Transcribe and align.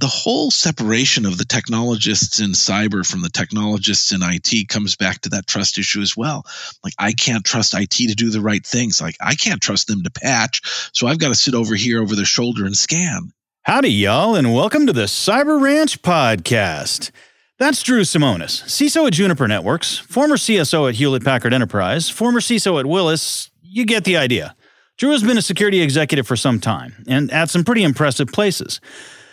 the 0.00 0.06
whole 0.06 0.50
separation 0.50 1.26
of 1.26 1.36
the 1.36 1.44
technologists 1.44 2.40
in 2.40 2.52
cyber 2.52 3.06
from 3.06 3.20
the 3.20 3.28
technologists 3.28 4.12
in 4.12 4.20
IT 4.22 4.68
comes 4.70 4.96
back 4.96 5.20
to 5.20 5.28
that 5.28 5.46
trust 5.46 5.76
issue 5.76 6.00
as 6.00 6.16
well. 6.16 6.46
Like, 6.82 6.94
I 6.98 7.12
can't 7.12 7.44
trust 7.44 7.74
IT 7.74 7.90
to 7.90 8.14
do 8.14 8.30
the 8.30 8.40
right 8.40 8.64
things. 8.64 9.02
Like, 9.02 9.16
I 9.20 9.34
can't 9.34 9.60
trust 9.60 9.88
them 9.88 10.02
to 10.02 10.10
patch. 10.10 10.62
So 10.94 11.06
I've 11.06 11.18
got 11.18 11.28
to 11.28 11.34
sit 11.34 11.54
over 11.54 11.74
here 11.74 12.00
over 12.00 12.16
their 12.16 12.24
shoulder 12.24 12.64
and 12.64 12.74
scan. 12.74 13.30
Howdy, 13.64 13.92
y'all, 13.92 14.34
and 14.34 14.54
welcome 14.54 14.86
to 14.86 14.94
the 14.94 15.02
Cyber 15.02 15.60
Ranch 15.60 16.00
Podcast. 16.00 17.10
That's 17.58 17.82
Drew 17.82 18.00
Simonis, 18.00 18.64
CISO 18.64 19.06
at 19.06 19.12
Juniper 19.12 19.46
Networks, 19.46 19.98
former 19.98 20.38
CSO 20.38 20.88
at 20.88 20.94
Hewlett 20.94 21.26
Packard 21.26 21.52
Enterprise, 21.52 22.08
former 22.08 22.40
CISO 22.40 22.80
at 22.80 22.86
Willis. 22.86 23.50
You 23.62 23.84
get 23.84 24.04
the 24.04 24.16
idea. 24.16 24.56
Drew 24.96 25.10
has 25.10 25.22
been 25.22 25.36
a 25.36 25.42
security 25.42 25.82
executive 25.82 26.26
for 26.26 26.36
some 26.36 26.58
time 26.58 27.04
and 27.06 27.30
at 27.30 27.50
some 27.50 27.64
pretty 27.64 27.82
impressive 27.82 28.28
places. 28.28 28.80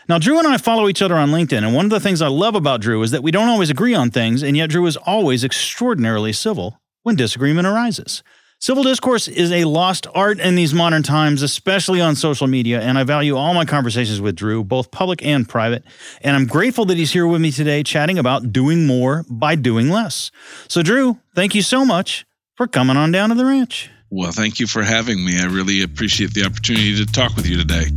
Now, 0.10 0.18
Drew 0.18 0.40
and 0.40 0.48
I 0.48 0.56
follow 0.56 0.88
each 0.88 1.02
other 1.02 1.16
on 1.16 1.32
LinkedIn, 1.32 1.64
and 1.66 1.76
one 1.76 1.84
of 1.84 1.92
the 1.92 2.00
things 2.00 2.22
I 2.22 2.30
love 2.30 2.56
about 2.56 2.80
Drew 2.80 3.04
is 3.04 3.12
that 3.12 3.24
we 3.24 3.32
don't 3.32 3.50
always 3.50 3.70
agree 3.70 3.94
on 3.94 4.10
things, 4.10 4.42
and 4.42 4.56
yet 4.56 4.70
Drew 4.70 4.86
is 4.86 4.96
always 4.96 5.44
extraordinarily 5.44 6.32
civil 6.32 6.80
when 7.04 7.18
disagreement 7.18 7.68
arises. 7.68 8.24
Civil 8.60 8.84
discourse 8.84 9.28
is 9.28 9.52
a 9.52 9.66
lost 9.66 10.08
art 10.16 10.40
in 10.40 10.56
these 10.56 10.74
modern 10.74 11.04
times, 11.04 11.42
especially 11.42 12.00
on 12.00 12.16
social 12.16 12.48
media, 12.48 12.82
and 12.82 12.98
I 12.98 13.04
value 13.04 13.36
all 13.36 13.54
my 13.54 13.66
conversations 13.66 14.22
with 14.22 14.38
Drew, 14.38 14.64
both 14.64 14.92
public 14.92 15.24
and 15.26 15.48
private. 15.48 15.84
And 16.22 16.38
I'm 16.38 16.48
grateful 16.48 16.86
that 16.86 16.98
he's 16.98 17.12
here 17.12 17.28
with 17.28 17.42
me 17.42 17.52
today 17.52 17.84
chatting 17.84 18.18
about 18.18 18.54
doing 18.54 18.88
more 18.88 19.26
by 19.30 19.56
doing 19.56 19.90
less. 19.90 20.32
So, 20.70 20.82
Drew, 20.82 21.20
thank 21.36 21.54
you 21.54 21.62
so 21.62 21.84
much 21.84 22.26
for 22.56 22.66
coming 22.66 22.96
on 22.96 23.12
down 23.12 23.30
to 23.30 23.36
the 23.36 23.46
ranch. 23.46 23.92
Well, 24.10 24.32
thank 24.32 24.62
you 24.62 24.68
for 24.68 24.84
having 24.84 25.24
me. 25.24 25.38
I 25.38 25.48
really 25.48 25.84
appreciate 25.84 26.34
the 26.34 26.46
opportunity 26.46 26.96
to 26.96 27.06
talk 27.06 27.36
with 27.36 27.46
you 27.46 27.58
today. 27.58 27.92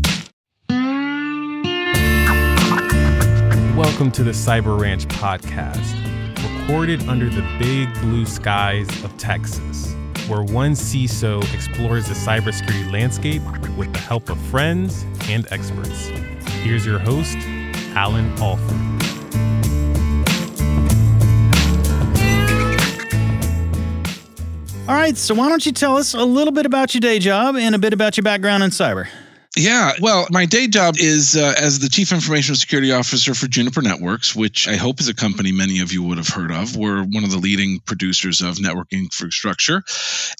Welcome 3.81 4.11
to 4.11 4.23
the 4.23 4.33
Cyber 4.33 4.79
Ranch 4.79 5.09
podcast, 5.09 5.97
recorded 6.61 7.09
under 7.09 7.31
the 7.31 7.41
big 7.59 7.91
blue 8.03 8.27
skies 8.27 8.87
of 9.03 9.17
Texas, 9.17 9.95
where 10.29 10.43
one 10.43 10.73
CISO 10.73 11.43
explores 11.55 12.07
the 12.07 12.13
cybersecurity 12.13 12.93
landscape 12.93 13.41
with 13.79 13.91
the 13.95 13.99
help 13.99 14.29
of 14.29 14.39
friends 14.49 15.07
and 15.31 15.51
experts. 15.51 16.09
Here's 16.61 16.85
your 16.85 16.99
host, 16.99 17.39
Allan 17.97 18.31
Alford. 18.37 18.77
All 24.87 24.95
right, 24.95 25.17
so 25.17 25.35
why 25.35 25.49
don't 25.49 25.65
you 25.65 25.73
tell 25.73 25.97
us 25.97 26.13
a 26.13 26.23
little 26.23 26.53
bit 26.53 26.67
about 26.67 26.93
your 26.93 27.01
day 27.01 27.19
job 27.19 27.57
and 27.57 27.75
a 27.75 27.79
bit 27.79 27.95
about 27.95 28.19
your 28.19 28.25
background 28.25 28.63
in 28.63 28.69
cyber? 28.69 29.09
Yeah, 29.57 29.95
well, 30.01 30.29
my 30.31 30.47
day 30.47 30.69
job 30.69 30.95
is 30.97 31.35
uh, 31.35 31.55
as 31.59 31.81
the 31.81 31.89
Chief 31.89 32.13
Information 32.13 32.55
Security 32.55 32.93
Officer 32.93 33.35
for 33.35 33.49
Juniper 33.49 33.83
Networks, 33.83 34.33
which 34.33 34.69
I 34.69 34.77
hope 34.77 35.01
is 35.01 35.09
a 35.09 35.15
company 35.15 35.51
many 35.51 35.81
of 35.81 35.93
you 35.93 36.05
would 36.05 36.19
have 36.19 36.29
heard 36.29 36.53
of. 36.53 36.77
We're 36.77 37.03
one 37.03 37.25
of 37.25 37.33
the 37.33 37.39
leading 37.39 37.81
producers 37.81 38.43
of 38.43 38.61
network 38.61 38.93
infrastructure. 38.93 39.83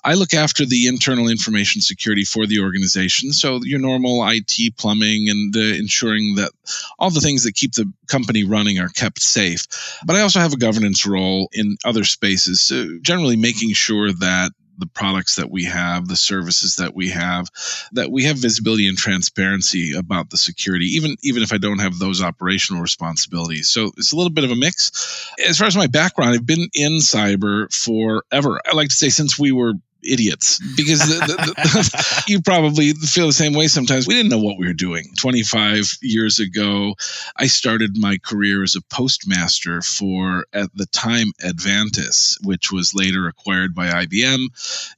I 0.05 0.15
look 0.15 0.33
after 0.33 0.65
the 0.65 0.87
internal 0.87 1.27
information 1.27 1.83
security 1.83 2.25
for 2.25 2.47
the 2.47 2.61
organization. 2.61 3.33
So, 3.33 3.59
your 3.65 3.81
normal 3.81 4.25
IT 4.29 4.77
plumbing 4.79 5.29
and 5.29 5.57
uh, 5.57 5.61
ensuring 5.77 6.37
that 6.37 6.53
all 6.97 7.11
the 7.11 7.21
things 7.21 7.43
that 7.43 7.57
keep 7.57 7.73
the 7.73 7.93
company 8.07 8.45
running 8.45 8.79
are 8.79 8.91
kept 8.91 9.23
safe. 9.23 9.67
But 10.07 10.15
I 10.15 10.21
also 10.21 10.39
have 10.39 10.53
a 10.53 10.57
governance 10.57 11.05
role 11.05 11.51
in 11.53 11.77
other 11.85 12.05
spaces, 12.05 12.61
so 12.61 12.87
generally 13.03 13.37
making 13.37 13.73
sure 13.73 14.13
that 14.13 14.53
the 14.81 14.87
products 14.87 15.37
that 15.37 15.51
we 15.51 15.65
have, 15.65 16.09
the 16.09 16.17
services 16.17 16.77
that 16.77 16.95
we 16.95 17.11
have, 17.11 17.49
that 17.93 18.11
we 18.11 18.25
have 18.25 18.39
visibility 18.39 18.89
and 18.89 18.99
transparency 18.99 19.95
about 19.95 20.31
the 20.31 20.37
security, 20.37 20.87
even 20.87 21.17
even 21.23 21.43
if 21.43 21.53
I 21.53 21.59
don't 21.59 21.81
have 21.81 21.99
those 21.99 22.23
operational 22.23 22.83
responsibilities. 22.83 23.69
So 23.69 23.93
it's 23.97 24.13
a 24.13 24.17
little 24.17 24.33
bit 24.33 24.45
of 24.45 24.51
a 24.51 24.57
mix. 24.57 25.31
As 25.47 25.59
far 25.59 25.67
as 25.67 25.77
my 25.77 25.87
background, 25.87 26.35
I've 26.35 26.47
been 26.47 26.69
in 26.75 26.99
cyber 26.99 27.73
forever. 27.73 28.61
I 28.67 28.75
like 28.75 28.89
to 28.89 28.95
say 28.95 29.09
since 29.09 29.39
we 29.39 29.53
were 29.53 29.75
idiots 30.03 30.61
because 30.77 31.01
the, 31.01 31.27
the, 31.27 31.37
the, 31.37 32.25
you 32.29 32.41
probably 32.43 32.93
feel 32.93 33.27
the 33.27 33.33
same 33.33 33.55
way 33.55 33.69
sometimes. 33.69 34.07
We 34.07 34.15
didn't 34.15 34.31
know 34.31 34.39
what 34.39 34.59
we 34.59 34.67
were 34.67 34.73
doing. 34.73 35.13
25 35.19 35.99
years 36.03 36.39
ago, 36.39 36.95
I 37.37 37.47
started 37.47 37.97
my 37.97 38.19
career 38.19 38.63
as 38.63 38.77
a 38.77 38.83
postmaster 38.83 39.83
for, 39.83 40.47
at 40.53 40.75
the 40.75 40.87
time, 40.87 41.29
Advantis, 41.43 42.37
which 42.45 42.73
was 42.73 42.95
later 42.95 43.29
acquired 43.29 43.75
by 43.75 43.89
IBM. 44.05 44.47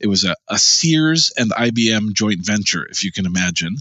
It 0.01 0.07
was 0.07 0.25
a, 0.25 0.37
a 0.49 0.59
Sears 0.59 1.33
and 1.37 1.51
IBM 1.53 2.13
joint 2.13 2.45
venture, 2.45 2.87
if 2.91 3.05
you 3.05 3.13
can 3.13 3.27
imagine. 3.27 3.77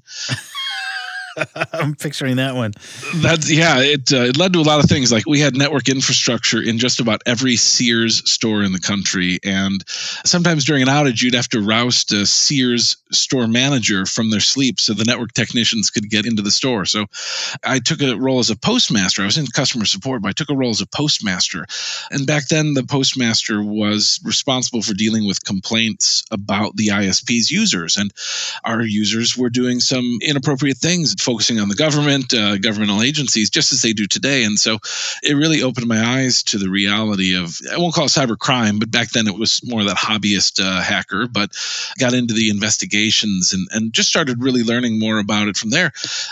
I'm 1.74 1.96
picturing 1.96 2.38
that 2.38 2.56
one. 2.56 2.74
That's 3.16 3.52
yeah. 3.52 3.80
It 3.80 4.12
uh, 4.12 4.24
it 4.24 4.38
led 4.38 4.54
to 4.54 4.60
a 4.60 4.62
lot 4.62 4.84
of 4.84 4.90
things. 4.90 5.12
Like 5.12 5.26
we 5.26 5.40
had 5.40 5.56
network 5.56 5.90
infrastructure 5.90 6.62
in 6.62 6.78
just 6.78 7.00
about 7.00 7.22
every 7.26 7.56
Sears 7.56 8.30
store 8.30 8.64
in 8.64 8.72
the 8.72 8.80
country, 8.80 9.40
and 9.44 9.84
sometimes 10.26 10.66
during 10.66 10.82
an 10.82 10.88
outage, 10.88 11.22
you'd 11.22 11.34
have 11.34 11.50
to 11.50 11.62
roust 11.62 12.12
a 12.12 12.26
Sears 12.26 12.98
store 13.12 13.48
manager 13.48 14.06
from 14.06 14.30
their 14.30 14.40
sleep 14.40 14.80
so 14.80 14.94
the 14.94 15.06
network 15.06 15.34
technicians 15.34 15.90
could 15.90 16.10
get 16.10 16.26
into 16.26 16.42
the 16.42 16.52
store. 16.52 16.86
So 16.86 17.06
I 17.64 17.80
took 17.80 18.02
a 18.02 18.16
role 18.16 18.40
as 18.40 18.50
a 18.50 18.56
postmaster. 18.56 19.22
I 19.22 19.26
was 19.26 19.38
in 19.38 19.48
customer 19.48 19.86
support, 19.86 20.22
but 20.22 20.30
I 20.30 20.34
took 20.34 20.50
a 20.50 20.56
role 20.56 20.70
as 20.70 20.82
a 20.82 20.88
postmaster. 20.88 21.66
And 22.12 22.28
back 22.28 22.48
then, 22.48 22.74
the 22.74 22.84
postmaster 22.84 23.64
was 23.64 24.20
responsible 24.24 24.82
for 24.82 24.94
dealing 24.94 25.26
with 25.26 25.44
complaints 25.44 26.24
about 26.32 26.76
the 26.76 26.88
ISP's 26.88 27.52
users, 27.52 27.98
and 27.98 28.12
our 28.64 28.82
users 28.82 29.38
were 29.38 29.50
doing 29.50 29.80
some 29.80 30.20
inappropriate 30.22 30.78
things 30.78 31.16
focusing 31.22 31.60
on 31.60 31.70
the 31.70 31.76
government, 31.76 32.34
uh, 32.34 32.58
governmental 32.58 33.02
agencies, 33.02 33.50
just 33.50 33.72
as 33.72 33.82
they 33.82 33.94
do 33.94 34.08
today. 34.08 34.44
And 34.44 34.60
so 34.60 34.80
it 35.24 35.36
really 35.36 35.64
opened 35.64 35.88
my 35.88 36.02
eyes 36.02 36.44
to 36.44 36.58
the 36.58 36.70
reality 36.70 37.36
of, 37.36 37.60
I 37.72 37.78
won't 37.78 37.94
call 37.94 38.06
it 38.06 38.10
cyber 38.10 38.38
crime, 38.38 38.80
but 38.80 38.92
back 38.92 39.12
then 39.12 39.28
it 39.28 39.38
was 39.38 39.62
more 39.64 39.84
that 39.84 39.98
hobbyist 39.98 40.64
uh, 40.64 40.82
hacker, 40.82 41.28
but 41.28 41.52
got 42.00 42.14
into 42.14 42.34
the 42.34 42.50
investigations 42.50 43.54
and, 43.54 43.68
and 43.72 43.94
just 43.94 44.10
started 44.10 44.42
really 44.42 44.64
learning 44.64 45.00
more 45.00 45.20
about 45.20 45.48
it 45.48 45.58
from 45.58 45.70
there. 45.70 45.92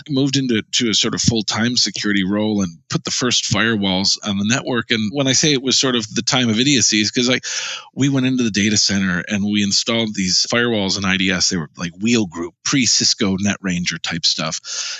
Moved 0.09 0.37
into 0.37 0.61
to 0.61 0.89
a 0.89 0.93
sort 0.93 1.15
of 1.15 1.21
full 1.21 1.43
time 1.43 1.77
security 1.77 2.23
role 2.23 2.61
and 2.61 2.77
put 2.89 3.03
the 3.03 3.11
first 3.11 3.45
firewalls 3.45 4.17
on 4.27 4.37
the 4.37 4.45
network. 4.45 4.91
And 4.91 5.11
when 5.13 5.27
I 5.27 5.33
say 5.33 5.53
it 5.53 5.61
was 5.61 5.77
sort 5.77 5.95
of 5.95 6.13
the 6.13 6.21
time 6.21 6.49
of 6.49 6.59
idiocy, 6.59 7.03
because 7.03 7.29
like 7.29 7.45
we 7.93 8.09
went 8.09 8.25
into 8.25 8.43
the 8.43 8.51
data 8.51 8.77
center 8.77 9.23
and 9.27 9.43
we 9.43 9.63
installed 9.63 10.15
these 10.15 10.45
firewalls 10.51 10.97
in 10.97 11.05
IDS. 11.05 11.49
They 11.49 11.57
were 11.57 11.69
like 11.77 11.93
WheelGroup, 11.93 12.51
pre 12.63 12.85
Cisco 12.85 13.37
NetRanger 13.37 14.01
type 14.01 14.25
stuff. 14.25 14.59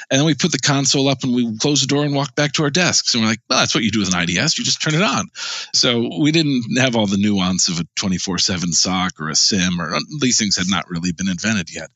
And 0.10 0.20
then 0.20 0.26
we 0.26 0.36
put 0.36 0.52
the 0.52 0.60
console 0.60 1.08
up 1.08 1.24
and 1.24 1.34
we 1.34 1.58
closed 1.58 1.84
the 1.84 1.88
door 1.88 2.04
and 2.04 2.16
walked 2.16 2.36
back 2.36 2.54
to 2.54 2.64
our 2.64 2.70
desks. 2.70 3.14
And 3.14 3.24
we're 3.24 3.30
like, 3.30 3.40
well, 3.50 3.60
that's 3.60 3.76
what 3.76 3.84
you 3.84 3.92
do 3.92 4.00
with 4.00 4.14
an 4.14 4.22
IDS. 4.22 4.58
You 4.58 4.64
just 4.64 4.82
turn 4.82 4.96
it 4.96 5.02
on. 5.02 5.28
So 5.74 6.10
we 6.20 6.32
didn't 6.32 6.78
have 6.78 6.96
all 6.96 7.08
the 7.08 7.18
nuance 7.18 7.68
of 7.68 7.80
a 7.80 7.88
24 7.96 8.38
7 8.38 8.72
SOC 8.72 9.20
or 9.20 9.30
a 9.30 9.36
SIM, 9.36 9.80
or 9.80 9.96
uh, 9.96 10.00
these 10.20 10.38
things 10.38 10.58
had 10.58 10.70
not 10.70 10.90
really 10.90 11.12
been 11.12 11.30
invented 11.30 11.74
yet. 11.74 11.90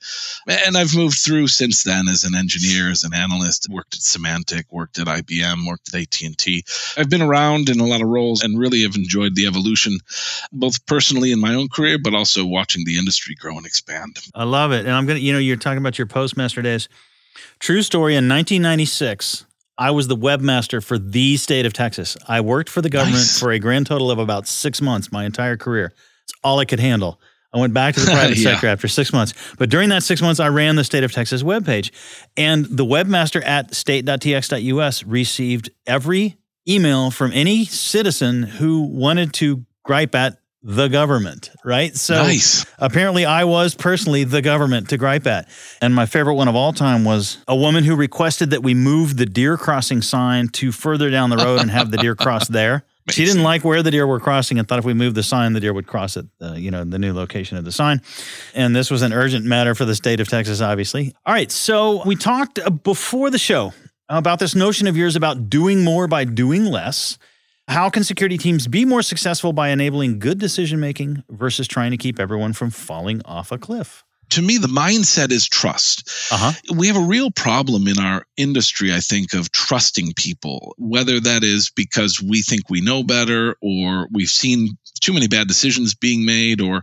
And 0.47 0.77
I've 0.77 0.95
moved 0.95 1.19
through 1.19 1.47
since 1.47 1.83
then 1.83 2.07
as 2.07 2.23
an 2.23 2.35
engineer, 2.35 2.89
as 2.89 3.03
an 3.03 3.13
analyst, 3.13 3.67
worked 3.69 3.95
at 3.95 4.01
Symantec, 4.01 4.65
worked 4.71 4.99
at 4.99 5.07
IBM, 5.07 5.67
worked 5.67 5.93
at 5.93 6.01
AT&T. 6.01 6.63
I've 6.97 7.09
been 7.09 7.21
around 7.21 7.69
in 7.69 7.79
a 7.79 7.85
lot 7.85 8.01
of 8.01 8.07
roles 8.07 8.43
and 8.43 8.59
really 8.59 8.83
have 8.83 8.95
enjoyed 8.95 9.35
the 9.35 9.47
evolution, 9.47 9.97
both 10.51 10.85
personally 10.85 11.31
in 11.31 11.39
my 11.39 11.53
own 11.53 11.69
career, 11.69 11.97
but 11.97 12.13
also 12.13 12.45
watching 12.45 12.85
the 12.85 12.97
industry 12.97 13.35
grow 13.35 13.57
and 13.57 13.65
expand. 13.65 14.19
I 14.33 14.43
love 14.43 14.71
it. 14.71 14.85
And 14.85 14.91
I'm 14.91 15.05
going 15.05 15.19
to, 15.19 15.23
you 15.25 15.33
know, 15.33 15.39
you're 15.39 15.57
talking 15.57 15.77
about 15.79 15.97
your 15.97 16.07
postmaster 16.07 16.61
days. 16.61 16.89
True 17.59 17.81
story. 17.81 18.13
In 18.13 18.27
1996, 18.29 19.45
I 19.77 19.91
was 19.91 20.07
the 20.07 20.15
webmaster 20.15 20.83
for 20.83 20.97
the 20.97 21.37
state 21.37 21.65
of 21.65 21.73
Texas. 21.73 22.15
I 22.27 22.41
worked 22.41 22.69
for 22.69 22.81
the 22.81 22.89
government 22.89 23.17
nice. 23.17 23.39
for 23.39 23.51
a 23.51 23.59
grand 23.59 23.87
total 23.87 24.11
of 24.11 24.19
about 24.19 24.47
six 24.47 24.81
months, 24.81 25.11
my 25.11 25.25
entire 25.25 25.57
career. 25.57 25.93
It's 26.23 26.33
all 26.43 26.59
I 26.59 26.65
could 26.65 26.79
handle. 26.79 27.19
I 27.53 27.59
went 27.59 27.73
back 27.73 27.95
to 27.95 27.99
the 27.99 28.11
private 28.11 28.37
yeah. 28.37 28.51
sector 28.51 28.67
after 28.67 28.87
six 28.87 29.13
months. 29.13 29.33
But 29.57 29.69
during 29.69 29.89
that 29.89 30.03
six 30.03 30.21
months, 30.21 30.39
I 30.39 30.49
ran 30.49 30.75
the 30.75 30.83
state 30.83 31.03
of 31.03 31.11
Texas 31.11 31.43
webpage. 31.43 31.91
And 32.35 32.65
the 32.65 32.85
webmaster 32.85 33.45
at 33.45 33.73
state.tx.us 33.75 35.03
received 35.03 35.69
every 35.85 36.37
email 36.67 37.11
from 37.11 37.31
any 37.33 37.65
citizen 37.65 38.43
who 38.43 38.83
wanted 38.83 39.33
to 39.33 39.65
gripe 39.83 40.15
at 40.15 40.37
the 40.63 40.87
government, 40.87 41.51
right? 41.65 41.95
So 41.95 42.15
nice. 42.15 42.65
apparently 42.79 43.25
I 43.25 43.43
was 43.43 43.75
personally 43.75 44.23
the 44.23 44.41
government 44.41 44.89
to 44.89 44.97
gripe 44.97 45.27
at. 45.27 45.49
And 45.81 45.93
my 45.93 46.05
favorite 46.05 46.35
one 46.35 46.47
of 46.47 46.55
all 46.55 46.71
time 46.71 47.03
was 47.03 47.37
a 47.47 47.55
woman 47.55 47.83
who 47.83 47.95
requested 47.95 48.51
that 48.51 48.63
we 48.63 48.73
move 48.73 49.17
the 49.17 49.25
deer 49.25 49.57
crossing 49.57 50.01
sign 50.01 50.47
to 50.49 50.71
further 50.71 51.09
down 51.09 51.29
the 51.29 51.37
road 51.37 51.59
and 51.59 51.69
have 51.69 51.91
the 51.91 51.97
deer 51.97 52.15
cross 52.15 52.47
there. 52.47 52.85
She 53.09 53.25
didn't 53.25 53.43
like 53.43 53.65
where 53.65 53.83
the 53.83 53.91
deer 53.91 54.07
were 54.07 54.21
crossing 54.21 54.57
and 54.57 54.65
thought 54.65 54.79
if 54.79 54.85
we 54.85 54.93
moved 54.93 55.17
the 55.17 55.23
sign, 55.23 55.51
the 55.51 55.59
deer 55.59 55.73
would 55.73 55.87
cross 55.87 56.15
at 56.15 56.23
you 56.55 56.71
know 56.71 56.85
the 56.85 56.97
new 56.97 57.11
location 57.11 57.57
of 57.57 57.65
the 57.65 57.71
sign. 57.73 58.01
And 58.55 58.73
this 58.73 58.89
was 58.89 59.01
an 59.01 59.11
urgent 59.11 59.43
matter 59.43 59.75
for 59.75 59.83
the 59.83 59.93
state 59.93 60.21
of 60.21 60.29
Texas, 60.29 60.61
obviously. 60.61 61.13
All 61.25 61.33
right, 61.33 61.51
so 61.51 62.01
we 62.05 62.15
talked 62.15 62.59
uh, 62.59 62.69
before 62.69 63.29
the 63.29 63.37
show 63.37 63.73
about 64.07 64.39
this 64.39 64.55
notion 64.55 64.87
of 64.87 64.95
yours 64.95 65.17
about 65.17 65.49
doing 65.49 65.83
more 65.83 66.07
by 66.07 66.23
doing 66.23 66.63
less. 66.63 67.17
How 67.69 67.89
can 67.89 68.03
security 68.03 68.37
teams 68.37 68.67
be 68.67 68.83
more 68.83 69.01
successful 69.01 69.53
by 69.53 69.69
enabling 69.69 70.19
good 70.19 70.37
decision 70.37 70.79
making 70.79 71.23
versus 71.29 71.67
trying 71.67 71.91
to 71.91 71.97
keep 71.97 72.19
everyone 72.19 72.53
from 72.53 72.69
falling 72.69 73.21
off 73.23 73.51
a 73.51 73.57
cliff? 73.57 74.02
To 74.29 74.41
me, 74.41 74.57
the 74.57 74.67
mindset 74.67 75.31
is 75.31 75.47
trust. 75.47 76.09
Uh-huh. 76.31 76.53
We 76.75 76.87
have 76.87 76.97
a 76.97 77.07
real 77.07 77.31
problem 77.31 77.87
in 77.87 77.99
our 77.99 78.25
industry, 78.37 78.93
I 78.93 78.99
think, 78.99 79.33
of 79.33 79.51
trusting 79.51 80.13
people, 80.15 80.73
whether 80.77 81.19
that 81.19 81.43
is 81.43 81.69
because 81.69 82.21
we 82.21 82.41
think 82.41 82.69
we 82.69 82.81
know 82.81 83.03
better 83.03 83.55
or 83.61 84.07
we've 84.11 84.29
seen 84.29 84.77
too 85.03 85.13
many 85.13 85.27
bad 85.27 85.49
decisions 85.49 85.93
being 85.93 86.25
made 86.25 86.61
or 86.61 86.81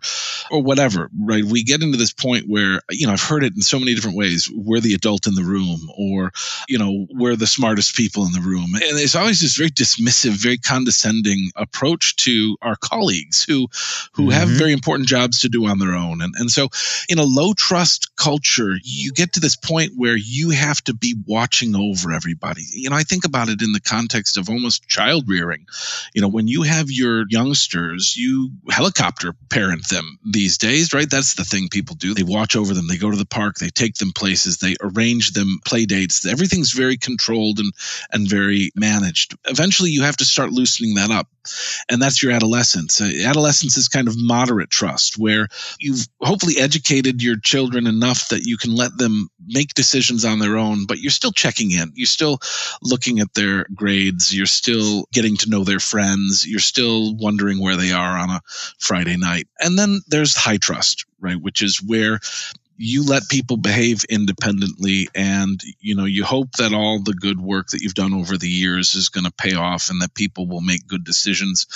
or 0.50 0.62
whatever 0.62 1.10
right 1.22 1.44
we 1.44 1.64
get 1.64 1.82
into 1.82 1.96
this 1.96 2.12
point 2.12 2.44
where 2.48 2.80
you 2.90 3.06
know 3.06 3.14
i've 3.14 3.22
heard 3.22 3.42
it 3.42 3.54
in 3.56 3.62
so 3.62 3.78
many 3.78 3.94
different 3.94 4.16
ways 4.16 4.46
we're 4.54 4.80
the 4.80 4.92
adult 4.92 5.26
in 5.26 5.34
the 5.34 5.42
room 5.42 5.80
or 5.96 6.30
you 6.68 6.78
know 6.78 7.06
we're 7.14 7.34
the 7.34 7.46
smartest 7.46 7.96
people 7.96 8.26
in 8.26 8.32
the 8.32 8.40
room 8.40 8.74
and 8.74 8.98
there's 8.98 9.14
always 9.14 9.40
this 9.40 9.56
very 9.56 9.70
dismissive 9.70 10.32
very 10.32 10.58
condescending 10.58 11.50
approach 11.56 12.14
to 12.16 12.58
our 12.60 12.76
colleagues 12.76 13.42
who 13.42 13.66
who 14.12 14.24
mm-hmm. 14.24 14.32
have 14.32 14.48
very 14.48 14.72
important 14.72 15.08
jobs 15.08 15.40
to 15.40 15.48
do 15.48 15.66
on 15.66 15.78
their 15.78 15.94
own 15.94 16.20
and 16.20 16.34
and 16.36 16.50
so 16.50 16.68
in 17.08 17.18
a 17.18 17.24
low 17.34 17.52
trust 17.52 18.14
culture 18.16 18.76
you 18.82 19.12
get 19.12 19.32
to 19.32 19.40
this 19.40 19.56
point 19.56 19.92
where 19.96 20.16
you 20.16 20.50
have 20.50 20.82
to 20.82 20.94
be 20.94 21.14
watching 21.26 21.74
over 21.74 22.12
everybody 22.12 22.62
you 22.72 22.90
know 22.90 22.96
i 22.96 23.02
think 23.02 23.24
about 23.24 23.48
it 23.48 23.62
in 23.62 23.72
the 23.72 23.80
context 23.80 24.36
of 24.36 24.48
almost 24.48 24.86
child 24.88 25.24
rearing 25.28 25.66
you 26.14 26.20
know 26.20 26.28
when 26.28 26.48
you 26.48 26.62
have 26.62 26.90
your 26.90 27.24
youngsters 27.28 28.16
you 28.16 28.50
helicopter 28.70 29.34
parent 29.50 29.88
them 29.88 30.18
these 30.24 30.58
days, 30.58 30.92
right? 30.92 31.08
That's 31.08 31.34
the 31.34 31.44
thing 31.44 31.68
people 31.68 31.96
do. 31.96 32.14
They 32.14 32.22
watch 32.22 32.56
over 32.56 32.74
them, 32.74 32.86
they 32.86 32.96
go 32.96 33.10
to 33.10 33.16
the 33.16 33.26
park, 33.26 33.56
they 33.56 33.68
take 33.68 33.96
them 33.96 34.12
places, 34.12 34.58
they 34.58 34.76
arrange 34.80 35.32
them 35.32 35.60
play 35.64 35.86
dates. 35.86 36.26
Everything's 36.26 36.72
very 36.72 36.96
controlled 36.96 37.58
and 37.58 37.72
and 38.12 38.28
very 38.28 38.70
managed. 38.74 39.36
Eventually 39.46 39.90
you 39.90 40.02
have 40.02 40.16
to 40.18 40.24
start 40.24 40.50
loosening 40.50 40.94
that 40.94 41.10
up. 41.10 41.28
And 41.88 42.00
that's 42.00 42.22
your 42.22 42.32
adolescence. 42.32 43.00
Uh, 43.00 43.10
adolescence 43.24 43.76
is 43.76 43.88
kind 43.88 44.08
of 44.08 44.14
moderate 44.16 44.70
trust 44.70 45.18
where 45.18 45.48
you've 45.78 46.06
hopefully 46.20 46.58
educated 46.58 47.22
your 47.22 47.36
children 47.38 47.86
enough 47.86 48.28
that 48.28 48.46
you 48.46 48.56
can 48.56 48.74
let 48.74 48.96
them 48.98 49.28
make 49.46 49.74
decisions 49.74 50.24
on 50.24 50.38
their 50.38 50.56
own, 50.56 50.86
but 50.86 50.98
you're 50.98 51.10
still 51.10 51.32
checking 51.32 51.70
in. 51.70 51.92
You're 51.94 52.06
still 52.06 52.38
looking 52.82 53.20
at 53.20 53.34
their 53.34 53.66
grades. 53.74 54.34
You're 54.34 54.46
still 54.46 55.06
getting 55.12 55.36
to 55.38 55.50
know 55.50 55.64
their 55.64 55.80
friends. 55.80 56.46
You're 56.46 56.60
still 56.60 57.16
wondering 57.16 57.60
where 57.60 57.76
they 57.76 57.92
are 57.92 58.18
on 58.18 58.30
a 58.30 58.40
Friday 58.78 59.16
night. 59.16 59.48
And 59.58 59.78
then 59.78 60.00
there's 60.08 60.36
high 60.36 60.58
trust, 60.58 61.06
right? 61.20 61.40
Which 61.40 61.62
is 61.62 61.82
where 61.82 62.20
you 62.82 63.04
let 63.04 63.28
people 63.28 63.58
behave 63.58 64.04
independently 64.04 65.06
and 65.14 65.62
you 65.80 65.94
know 65.94 66.06
you 66.06 66.24
hope 66.24 66.50
that 66.52 66.72
all 66.72 66.98
the 66.98 67.12
good 67.12 67.38
work 67.38 67.68
that 67.68 67.82
you've 67.82 67.94
done 67.94 68.14
over 68.14 68.38
the 68.38 68.48
years 68.48 68.94
is 68.94 69.10
going 69.10 69.24
to 69.24 69.30
pay 69.30 69.54
off 69.54 69.90
and 69.90 70.00
that 70.00 70.14
people 70.14 70.46
will 70.46 70.62
make 70.62 70.86
good 70.86 71.04
decisions 71.04 71.66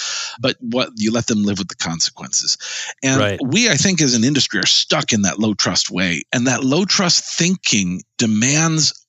but 0.41 0.56
what 0.61 0.89
you 0.97 1.12
let 1.12 1.27
them 1.27 1.43
live 1.43 1.59
with 1.59 1.69
the 1.69 1.75
consequences 1.75 2.56
and 3.03 3.21
right. 3.21 3.41
we 3.45 3.69
i 3.69 3.75
think 3.75 4.01
as 4.01 4.15
an 4.15 4.25
industry 4.25 4.59
are 4.59 4.67
stuck 4.67 5.12
in 5.12 5.23
that 5.23 5.39
low 5.39 5.53
trust 5.53 5.91
way 5.91 6.23
and 6.33 6.47
that 6.47 6.65
low 6.65 6.87
trust 6.87 7.23
thinking 7.37 8.03
demands 8.17 9.04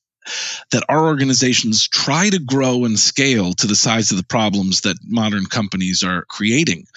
that 0.72 0.84
our 0.90 1.06
organizations 1.06 1.88
try 1.88 2.30
to 2.30 2.40
grow 2.40 2.86
and 2.86 3.00
scale 3.00 3.54
to 3.54 3.68
the 3.68 3.76
size 3.76 4.12
of 4.12 4.18
the 4.18 4.24
problems 4.24 4.82
that 4.82 4.98
modern 5.06 5.46
companies 5.46 6.04
are 6.04 6.26
creating. 6.26 6.88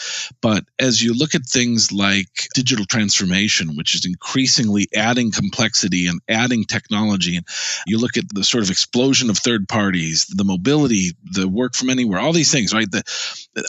But 0.40 0.64
as 0.78 1.02
you 1.02 1.14
look 1.14 1.34
at 1.34 1.46
things 1.46 1.92
like 1.92 2.48
digital 2.54 2.84
transformation, 2.84 3.76
which 3.76 3.94
is 3.94 4.04
increasingly 4.04 4.88
adding 4.94 5.30
complexity 5.30 6.06
and 6.06 6.20
adding 6.28 6.64
technology, 6.64 7.36
and 7.36 7.46
you 7.86 7.98
look 7.98 8.16
at 8.16 8.24
the 8.34 8.44
sort 8.44 8.64
of 8.64 8.70
explosion 8.70 9.30
of 9.30 9.38
third 9.38 9.68
parties, 9.68 10.26
the 10.26 10.44
mobility, 10.44 11.12
the 11.32 11.48
work 11.48 11.74
from 11.74 11.90
anywhere, 11.90 12.20
all 12.20 12.32
these 12.32 12.52
things, 12.52 12.72
right? 12.72 12.90
The, 12.90 13.02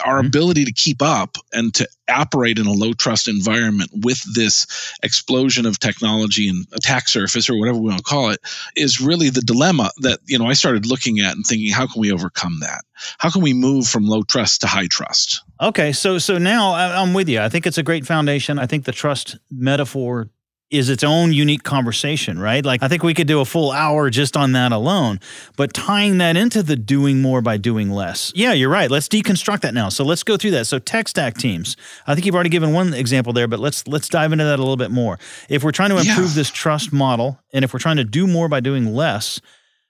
our 0.05 0.19
mm-hmm. 0.19 0.27
ability 0.27 0.65
to 0.65 0.73
keep 0.73 1.01
up 1.01 1.37
and 1.53 1.73
to 1.75 1.87
operate 2.09 2.59
in 2.59 2.65
a 2.65 2.71
low 2.71 2.93
trust 2.93 3.27
environment 3.27 3.89
with 3.93 4.21
this 4.33 4.67
explosion 5.03 5.65
of 5.65 5.79
technology 5.79 6.49
and 6.49 6.65
attack 6.73 7.07
surface 7.07 7.49
or 7.49 7.57
whatever 7.57 7.77
we 7.77 7.89
want 7.89 7.97
to 7.97 8.03
call 8.03 8.29
it 8.29 8.39
is 8.75 8.99
really 9.01 9.29
the 9.29 9.41
dilemma 9.41 9.91
that 9.97 10.19
you 10.25 10.37
know 10.37 10.45
I 10.45 10.53
started 10.53 10.85
looking 10.85 11.19
at 11.19 11.35
and 11.35 11.45
thinking 11.45 11.71
how 11.71 11.87
can 11.87 12.01
we 12.01 12.11
overcome 12.11 12.59
that? 12.61 12.83
How 13.17 13.29
can 13.29 13.41
we 13.41 13.53
move 13.53 13.87
from 13.87 14.05
low 14.05 14.23
trust 14.23 14.61
to 14.61 14.67
high 14.67 14.87
trust? 14.87 15.41
Okay, 15.61 15.91
so 15.91 16.17
so 16.17 16.37
now 16.37 16.73
I'm 16.73 17.13
with 17.13 17.29
you. 17.29 17.41
I 17.41 17.49
think 17.49 17.65
it's 17.65 17.77
a 17.77 17.83
great 17.83 18.05
foundation. 18.05 18.59
I 18.59 18.65
think 18.65 18.85
the 18.85 18.91
trust 18.91 19.37
metaphor 19.51 20.29
is 20.71 20.89
its 20.89 21.03
own 21.03 21.33
unique 21.33 21.63
conversation, 21.63 22.39
right? 22.39 22.63
Like 22.63 22.83
I 22.83 22.87
think 22.87 23.01
we 23.01 23.13
could 23.13 23.27
do 23.27 23.39
a 23.39 23.45
full 23.45 23.71
hour 23.71 24.09
just 24.09 24.37
on 24.37 24.51
that 24.51 24.71
alone, 24.71 25.19
but 25.57 25.73
tying 25.73 26.19
that 26.19 26.37
into 26.37 26.61
the 26.61 26.75
doing 26.75 27.21
more 27.21 27.41
by 27.41 27.57
doing 27.57 27.89
less. 27.89 28.31
Yeah, 28.35 28.53
you're 28.53 28.69
right. 28.69 28.89
Let's 28.89 29.07
deconstruct 29.07 29.61
that 29.61 29.73
now. 29.73 29.89
So 29.89 30.03
let's 30.03 30.23
go 30.23 30.37
through 30.37 30.51
that. 30.51 30.65
So 30.65 30.77
tech 30.77 31.07
stack 31.07 31.37
teams. 31.37 31.75
I 32.05 32.13
think 32.13 32.25
you've 32.25 32.35
already 32.35 32.51
given 32.51 32.73
one 32.73 32.93
example 32.93 33.33
there, 33.33 33.47
but 33.47 33.59
let's 33.59 33.87
let's 33.87 34.09
dive 34.09 34.31
into 34.31 34.43
that 34.43 34.59
a 34.59 34.61
little 34.61 34.77
bit 34.77 34.91
more. 34.91 35.17
If 35.49 35.63
we're 35.63 35.71
trying 35.71 35.89
to 35.89 35.97
improve 35.97 36.29
yeah. 36.29 36.35
this 36.35 36.49
trust 36.49 36.93
model 36.93 37.39
and 37.53 37.65
if 37.65 37.73
we're 37.73 37.79
trying 37.79 37.97
to 37.97 38.03
do 38.03 38.27
more 38.27 38.47
by 38.47 38.59
doing 38.59 38.93
less, 38.93 39.41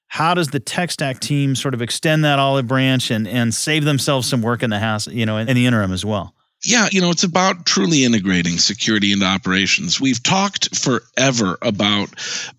how 0.08 0.34
does 0.34 0.48
the 0.50 0.60
tech 0.60 0.92
stack 0.92 1.20
team 1.20 1.56
sort 1.56 1.74
of 1.74 1.82
extend 1.82 2.24
that 2.24 2.40
olive 2.40 2.68
branch 2.68 3.12
and 3.12 3.28
and 3.28 3.54
save 3.54 3.84
themselves 3.84 4.30
some 4.30 4.42
work 4.42 4.64
in 4.64 4.70
the 4.70 4.80
house, 4.80 5.08
you 5.08 5.26
know, 5.26 5.38
in, 5.38 5.50
in 5.50 5.56
the 5.56 5.66
interim 5.66 5.92
as 5.92 6.06
well? 6.06 6.34
Yeah, 6.64 6.90
you 6.92 7.00
know, 7.00 7.10
it's 7.10 7.24
about 7.24 7.66
truly 7.66 8.04
integrating 8.04 8.58
security 8.58 9.14
into 9.14 9.26
operations. 9.26 10.02
We've 10.02 10.22
talked 10.22 10.76
forever 10.76 11.58
about 11.62 12.10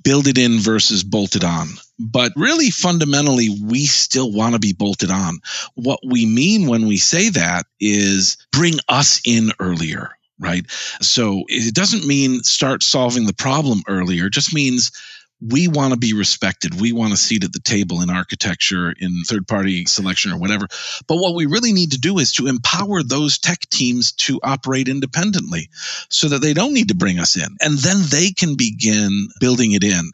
build 0.02 0.26
it 0.26 0.38
in 0.38 0.58
versus 0.58 1.04
bolted 1.04 1.44
on. 1.44 1.68
But 1.98 2.32
really, 2.34 2.70
fundamentally, 2.70 3.50
we 3.62 3.84
still 3.84 4.32
want 4.32 4.54
to 4.54 4.58
be 4.58 4.72
bolted 4.72 5.10
on. 5.10 5.40
What 5.74 6.00
we 6.04 6.24
mean 6.24 6.66
when 6.66 6.86
we 6.86 6.96
say 6.96 7.28
that 7.28 7.66
is 7.78 8.38
bring 8.52 8.76
us 8.88 9.20
in 9.26 9.52
earlier, 9.60 10.10
right? 10.38 10.64
So 11.02 11.44
it 11.48 11.74
doesn't 11.74 12.06
mean 12.06 12.42
start 12.42 12.82
solving 12.82 13.26
the 13.26 13.34
problem 13.34 13.82
earlier, 13.86 14.26
it 14.26 14.32
just 14.32 14.54
means 14.54 14.92
we 15.40 15.68
want 15.68 15.92
to 15.92 15.98
be 15.98 16.12
respected. 16.12 16.80
We 16.80 16.92
want 16.92 17.12
a 17.12 17.16
seat 17.16 17.44
at 17.44 17.52
the 17.52 17.60
table 17.60 18.02
in 18.02 18.10
architecture, 18.10 18.92
in 18.98 19.22
third 19.24 19.48
party 19.48 19.86
selection, 19.86 20.32
or 20.32 20.38
whatever. 20.38 20.66
But 21.06 21.16
what 21.16 21.34
we 21.34 21.46
really 21.46 21.72
need 21.72 21.92
to 21.92 21.98
do 21.98 22.18
is 22.18 22.32
to 22.32 22.46
empower 22.46 23.02
those 23.02 23.38
tech 23.38 23.60
teams 23.70 24.12
to 24.12 24.40
operate 24.42 24.88
independently 24.88 25.70
so 26.08 26.28
that 26.28 26.42
they 26.42 26.52
don't 26.52 26.74
need 26.74 26.88
to 26.88 26.94
bring 26.94 27.18
us 27.18 27.36
in. 27.36 27.56
And 27.60 27.78
then 27.78 27.98
they 28.10 28.30
can 28.30 28.56
begin 28.56 29.28
building 29.40 29.72
it 29.72 29.84
in, 29.84 30.10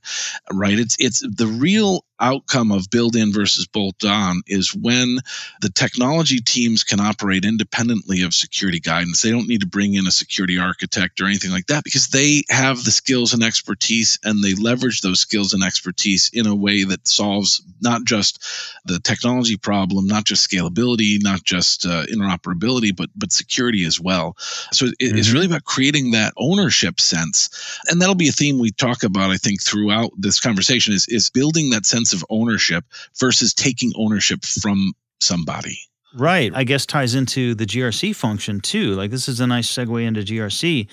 right? 0.53 0.79
It's, 0.79 0.97
it's 0.99 1.21
the 1.21 1.47
real 1.47 2.05
outcome 2.21 2.73
of 2.73 2.91
build 2.91 3.17
in 3.17 3.33
versus 3.33 3.67
bolt 3.67 4.05
on 4.05 4.43
is 4.47 4.75
when 4.75 5.19
the 5.61 5.71
technology 5.71 6.41
teams 6.41 6.85
can 6.85 7.01
operate 7.01 7.45
independently 7.45 8.23
of 8.23 8.35
security 8.35 8.81
guidance. 8.81 9.23
They 9.23 9.31
don't 9.31 9.49
need 9.49 9.61
to 9.61 9.67
bring 9.67 9.95
in 9.95 10.07
a 10.07 10.11
security 10.11 10.59
architect 10.59 11.21
or 11.21 11.27
anything 11.27 11.51
like 11.51 11.67
that 11.67 11.85
because 11.85 12.09
they 12.09 12.43
have 12.49 12.85
the 12.85 12.91
skills 12.91 13.35
and 13.35 13.43
expertise 13.43 14.19
and 14.25 14.43
they 14.43 14.55
leverage 14.55 15.01
those 15.01 15.21
skills 15.21 15.53
and 15.53 15.63
expertise 15.63 16.31
in 16.33 16.47
a 16.47 16.55
way 16.55 16.85
that 16.85 17.07
solves 17.07 17.63
not 17.81 18.05
just 18.05 18.45
the 18.85 18.99
technology 19.01 19.57
problem, 19.57 20.07
not 20.07 20.25
just 20.25 20.49
scalability, 20.49 21.23
not 21.23 21.43
just 21.45 21.87
uh, 21.87 22.05
interoperability, 22.07 22.95
but 22.95 23.11
but 23.17 23.33
security 23.33 23.85
as 23.85 24.01
well. 24.01 24.37
So 24.73 24.87
it, 24.87 24.99
mm-hmm. 24.99 25.19
it's 25.19 25.31
really 25.31 25.47
about 25.47 25.65
creating 25.65 26.13
that 26.13 26.33
ownership 26.37 27.01
sense, 27.01 27.81
and 27.89 28.01
that'll 28.01 28.15
be 28.15 28.29
a 28.29 28.33
theme 28.33 28.59
we 28.59 28.71
talk 28.71 29.03
about, 29.03 29.31
I 29.31 29.37
think, 29.37 29.63
throughout 29.63 30.13
this 30.17 30.41
conversation 30.41 30.95
is 30.95 31.07
is 31.09 31.31
building 31.31 31.71
that 31.71 31.87
sense 31.87 32.06
of 32.13 32.25
ownership 32.31 32.85
versus 33.19 33.55
taking 33.55 33.93
ownership 33.97 34.45
from 34.45 34.93
somebody. 35.21 35.79
Right. 36.17 36.51
I 36.55 36.65
guess 36.65 36.87
ties 36.87 37.15
into 37.15 37.55
the 37.55 37.67
GRC 37.67 38.17
function 38.17 38.61
too. 38.61 38.95
Like 38.95 39.11
this 39.11 39.29
is 39.29 39.41
a 39.41 39.47
nice 39.47 39.71
segue 39.71 40.05
into 40.05 40.23
GRC. 40.23 40.89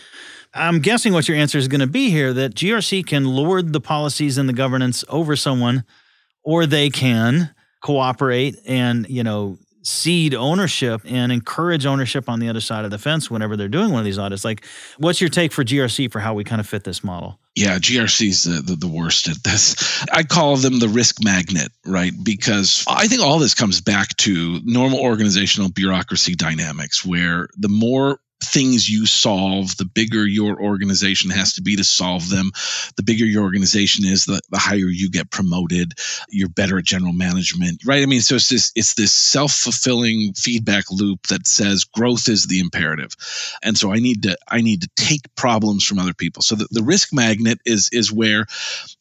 I'm 0.53 0.79
guessing 0.79 1.13
what 1.13 1.27
your 1.27 1.37
answer 1.37 1.57
is 1.57 1.67
going 1.67 1.81
to 1.81 1.87
be 1.87 2.09
here 2.09 2.33
that 2.33 2.55
GRC 2.55 3.07
can 3.07 3.25
lord 3.25 3.73
the 3.73 3.81
policies 3.81 4.37
and 4.37 4.47
the 4.47 4.53
governance 4.53 5.03
over 5.07 5.35
someone 5.35 5.85
or 6.43 6.65
they 6.65 6.89
can 6.89 7.55
cooperate 7.81 8.57
and, 8.65 9.07
you 9.09 9.23
know, 9.23 9.57
cede 9.83 10.33
ownership 10.33 11.01
and 11.05 11.31
encourage 11.31 11.85
ownership 11.85 12.29
on 12.29 12.39
the 12.39 12.49
other 12.49 12.61
side 12.61 12.85
of 12.85 12.91
the 12.91 12.97
fence 12.97 13.29
whenever 13.29 13.55
they're 13.55 13.67
doing 13.67 13.91
one 13.91 13.99
of 13.99 14.05
these 14.05 14.17
audits. 14.17 14.43
Like, 14.43 14.65
what's 14.97 15.21
your 15.21 15.29
take 15.29 15.51
for 15.51 15.63
GRC 15.63 16.11
for 16.11 16.19
how 16.19 16.33
we 16.33 16.43
kind 16.43 16.59
of 16.59 16.67
fit 16.67 16.83
this 16.83 17.03
model? 17.03 17.39
Yeah, 17.55 17.77
GRC 17.77 18.29
is 18.29 18.43
the, 18.43 18.61
the, 18.61 18.75
the, 18.75 18.87
worst 18.87 19.27
at 19.27 19.43
this. 19.43 20.03
I 20.11 20.23
call 20.23 20.55
them 20.57 20.79
the 20.79 20.89
risk 20.89 21.23
magnet, 21.23 21.71
right? 21.85 22.11
Because 22.23 22.83
I 22.87 23.07
think 23.07 23.21
all 23.21 23.37
this 23.37 23.53
comes 23.53 23.79
back 23.79 24.17
to 24.17 24.59
normal 24.63 24.99
organizational 24.99 25.69
bureaucracy 25.69 26.33
dynamics, 26.33 27.05
where 27.05 27.49
the 27.57 27.69
more 27.69 28.19
things 28.43 28.89
you 28.89 29.05
solve, 29.05 29.77
the 29.77 29.85
bigger 29.85 30.25
your 30.25 30.61
organization 30.61 31.31
has 31.31 31.53
to 31.53 31.61
be 31.61 31.75
to 31.75 31.83
solve 31.83 32.29
them. 32.29 32.51
The 32.95 33.03
bigger 33.03 33.25
your 33.25 33.43
organization 33.43 34.05
is, 34.05 34.25
the, 34.25 34.41
the 34.49 34.57
higher 34.57 34.77
you 34.89 35.09
get 35.09 35.31
promoted. 35.31 35.93
You're 36.29 36.49
better 36.49 36.77
at 36.77 36.85
general 36.85 37.13
management, 37.13 37.83
right? 37.85 38.03
I 38.03 38.05
mean, 38.05 38.21
so 38.21 38.35
it's 38.35 38.49
this 38.49 38.71
it's 38.75 38.93
this 38.95 39.11
self 39.11 39.51
fulfilling 39.51 40.33
feedback 40.33 40.85
loop 40.91 41.27
that 41.27 41.47
says 41.47 41.83
growth 41.83 42.27
is 42.27 42.47
the 42.47 42.59
imperative, 42.59 43.13
and 43.63 43.77
so 43.77 43.93
I 43.93 43.99
need 43.99 44.23
to 44.23 44.37
I 44.47 44.61
need 44.61 44.81
to 44.81 44.89
take 44.95 45.33
problems 45.35 45.85
from 45.85 45.99
other 45.99 46.13
people. 46.13 46.41
So 46.41 46.55
the, 46.55 46.67
the 46.71 46.83
risk 46.83 47.13
magnet 47.13 47.59
is 47.65 47.89
is 47.91 48.11
where, 48.11 48.45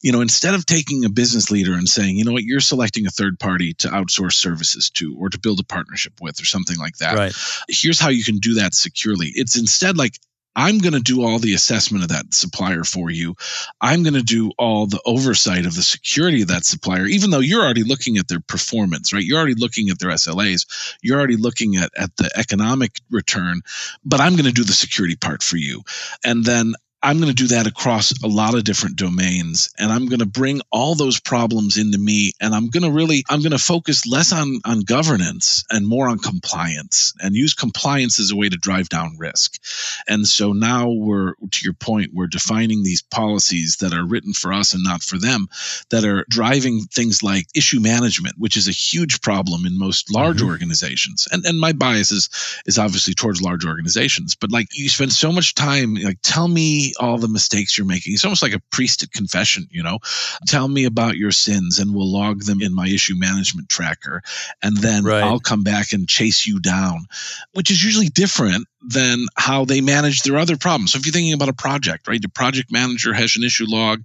you 0.01 0.13
know, 0.13 0.21
instead 0.21 0.55
of 0.55 0.67
taking 0.67 1.05
a 1.05 1.11
business 1.11 1.51
leader 1.51 1.73
and 1.75 1.89
saying, 1.89 2.17
you 2.17 2.25
know 2.25 2.33
what, 2.33 2.45
you're 2.45 2.61
selecting 2.61 3.07
a 3.07 3.11
third 3.11 3.39
party 3.39 3.75
to 3.75 3.89
outsource 3.89 4.35
services 4.35 4.91
to 4.91 5.17
or 5.19 5.29
to 5.29 5.39
build 5.39 5.61
a 5.61 5.65
partnership 5.65 6.15
with 6.21 6.41
or 6.41 6.45
something 6.45 6.79
like 6.79 6.97
that. 6.99 7.19
Right. 7.19 7.35
Here's 7.69 8.01
how 8.01 8.09
you 8.09 8.25
can 8.25 8.39
do 8.39 8.55
that 8.55 8.75
securely 8.75 9.32
it's 9.35 9.59
instead 9.59 9.97
like 9.97 10.19
I'm 10.55 10.79
going 10.79 10.93
to 10.93 11.01
do 11.01 11.23
all 11.23 11.39
the 11.39 11.55
assessment 11.55 12.05
of 12.05 12.11
that 12.11 12.35
supplier 12.35 12.85
for 12.85 13.11
you. 13.11 13.35
I'm 13.81 14.03
going 14.03 14.15
to 14.15 14.23
do 14.23 14.53
all 14.59 14.87
the 14.87 15.01
oversight 15.07 15.65
of 15.65 15.75
the 15.75 15.83
security 15.83 16.43
of 16.43 16.49
that 16.49 16.65
supplier, 16.65 17.07
even 17.07 17.31
though 17.31 17.39
you're 17.39 17.63
already 17.63 17.85
looking 17.85 18.19
at 18.19 18.29
their 18.29 18.41
performance, 18.41 19.13
right? 19.13 19.25
You're 19.25 19.39
already 19.39 19.55
looking 19.55 19.89
at 19.89 19.99
their 19.99 20.11
SLAs. 20.11 20.67
You're 21.01 21.19
already 21.19 21.37
looking 21.37 21.77
at, 21.77 21.91
at 21.97 22.15
the 22.17 22.31
economic 22.37 23.01
return, 23.11 23.63
but 24.05 24.21
I'm 24.21 24.35
going 24.35 24.45
to 24.45 24.53
do 24.53 24.65
the 24.65 24.73
security 24.73 25.17
part 25.17 25.43
for 25.43 25.57
you. 25.57 25.83
And 26.23 26.45
then 26.45 26.75
I'm 27.03 27.19
going 27.19 27.29
to 27.29 27.35
do 27.35 27.49
that 27.49 27.67
across 27.67 28.13
a 28.23 28.29
lot 28.29 28.55
of 28.55 28.63
different 28.63 28.97
domains 28.97 29.75
and 29.79 29.91
I'm 29.91 30.07
going 30.07 30.21
to 30.21 30.27
bring 30.27 30.61
all 30.71 30.95
those 30.95 31.19
problems 31.19 31.77
into 31.77 31.99
me 31.99 32.33
and 32.41 32.55
I'm 32.55 32.69
going 32.69 32.85
to 32.85 32.93
really 32.93 33.25
I'm 33.29 33.41
going 33.41 33.53
to 33.53 33.59
focus 33.59 34.07
less 34.07 34.33
on 34.33 34.61
on 34.65 34.81
governance 34.81 35.65
and 35.71 35.87
more 35.87 36.09
on 36.09 36.19
compliance 36.19 37.13
and 37.21 37.35
use 37.35 37.55
compliance 37.55 38.21
as 38.21 38.31
a 38.31 38.37
way 38.37 38.49
to 38.49 38.57
drive 38.57 38.89
down 38.89 39.17
risk. 39.19 39.61
And 40.07 40.27
so 40.29 40.53
now 40.53 40.91
we're 40.91 41.35
to 41.51 41.65
your 41.65 41.75
point 41.75 42.15
we're 42.15 42.29
defining 42.29 42.85
these 42.85 43.03
policies 43.03 43.79
that 43.79 43.93
are 43.93 44.07
written 44.07 44.33
for 44.33 44.53
us 44.53 44.73
and 44.73 44.85
not 44.85 45.03
for 45.03 45.19
them 45.19 45.49
that 45.91 46.05
are 46.05 46.25
driving 46.29 46.83
things 46.83 47.23
like 47.23 47.49
issue 47.55 47.81
management 47.81 48.37
which 48.39 48.57
is 48.57 48.69
a 48.69 48.73
huge 48.73 49.21
problem 49.23 49.67
in 49.67 49.77
most 49.77 50.13
large 50.15 50.39
mm-hmm. 50.39 50.51
organizations. 50.51 51.27
And 51.33 51.45
and 51.45 51.59
my 51.59 51.73
bias 51.73 52.13
is 52.13 52.31
is 52.67 52.79
obviously 52.79 53.15
towards 53.15 53.43
large 53.43 53.65
organizations 53.65 54.37
but 54.37 54.53
like 54.53 54.69
you 54.73 54.89
spend 54.89 55.13
so 55.13 55.33
much 55.33 55.57
time 55.57 55.95
like 55.95 56.19
tell 56.23 56.47
me 56.47 56.92
all 56.99 57.19
the 57.19 57.29
mistakes 57.29 57.77
you're 57.77 57.87
making. 57.87 58.15
It's 58.15 58.25
almost 58.25 58.43
like 58.43 58.55
a 58.55 58.63
priest 58.71 59.03
at 59.03 59.13
confession, 59.13 59.67
you 59.71 59.83
know. 59.83 59.99
Tell 60.47 60.69
me 60.69 60.85
about 60.85 61.17
your 61.17 61.33
sins 61.33 61.79
and 61.79 61.95
we'll 61.95 62.11
log 62.11 62.43
them 62.43 62.61
in 62.63 62.75
my 62.75 62.89
issue 62.89 63.15
management 63.17 63.69
tracker. 63.69 64.23
And 64.63 64.77
then 64.77 65.05
right. 65.05 65.23
I'll 65.23 65.41
come 65.41 65.63
back 65.63 65.93
and 65.93 66.09
chase 66.09 66.47
you 66.47 66.61
down, 66.61 67.07
which 67.53 67.71
is 67.71 67.83
usually 67.83 68.09
different 68.09 68.67
than 68.83 69.27
how 69.37 69.65
they 69.65 69.81
manage 69.81 70.23
their 70.23 70.39
other 70.39 70.57
problems. 70.57 70.93
So 70.93 70.99
if 70.99 71.07
you're 71.07 71.13
thinking 71.13 71.33
about 71.33 71.49
a 71.49 71.55
project, 71.55 72.09
right, 72.09 72.21
the 72.21 72.29
project 72.29 72.73
manager 72.73 73.13
has 73.13 73.37
an 73.37 73.45
issue 73.45 73.67
log, 73.69 74.03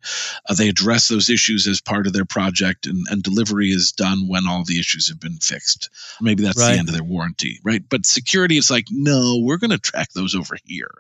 uh, 0.48 0.54
they 0.54 0.70
address 0.70 1.08
those 1.08 1.30
issues 1.30 1.68
as 1.68 1.82
part 1.82 2.08
of 2.08 2.14
their 2.14 2.26
project, 2.26 2.86
and, 2.86 3.06
and 3.10 3.24
delivery 3.24 3.70
is 3.70 3.92
done 3.92 4.28
when 4.28 4.48
all 4.48 4.64
the 4.64 4.80
issues 4.80 5.10
have 5.10 5.20
been 5.20 5.38
fixed. 5.38 5.90
Maybe 6.22 6.44
that's 6.44 6.60
right. 6.60 6.74
the 6.74 6.80
end 6.80 6.90
of 6.90 6.94
their 6.94 7.04
warranty, 7.04 7.60
right? 7.64 7.84
But 7.88 8.06
security 8.06 8.58
is 8.58 8.70
like, 8.70 8.88
no, 8.92 9.40
we're 9.42 9.58
going 9.58 9.72
to 9.72 9.78
track 9.78 10.12
those 10.12 10.36
over 10.36 10.58
here. 10.66 10.92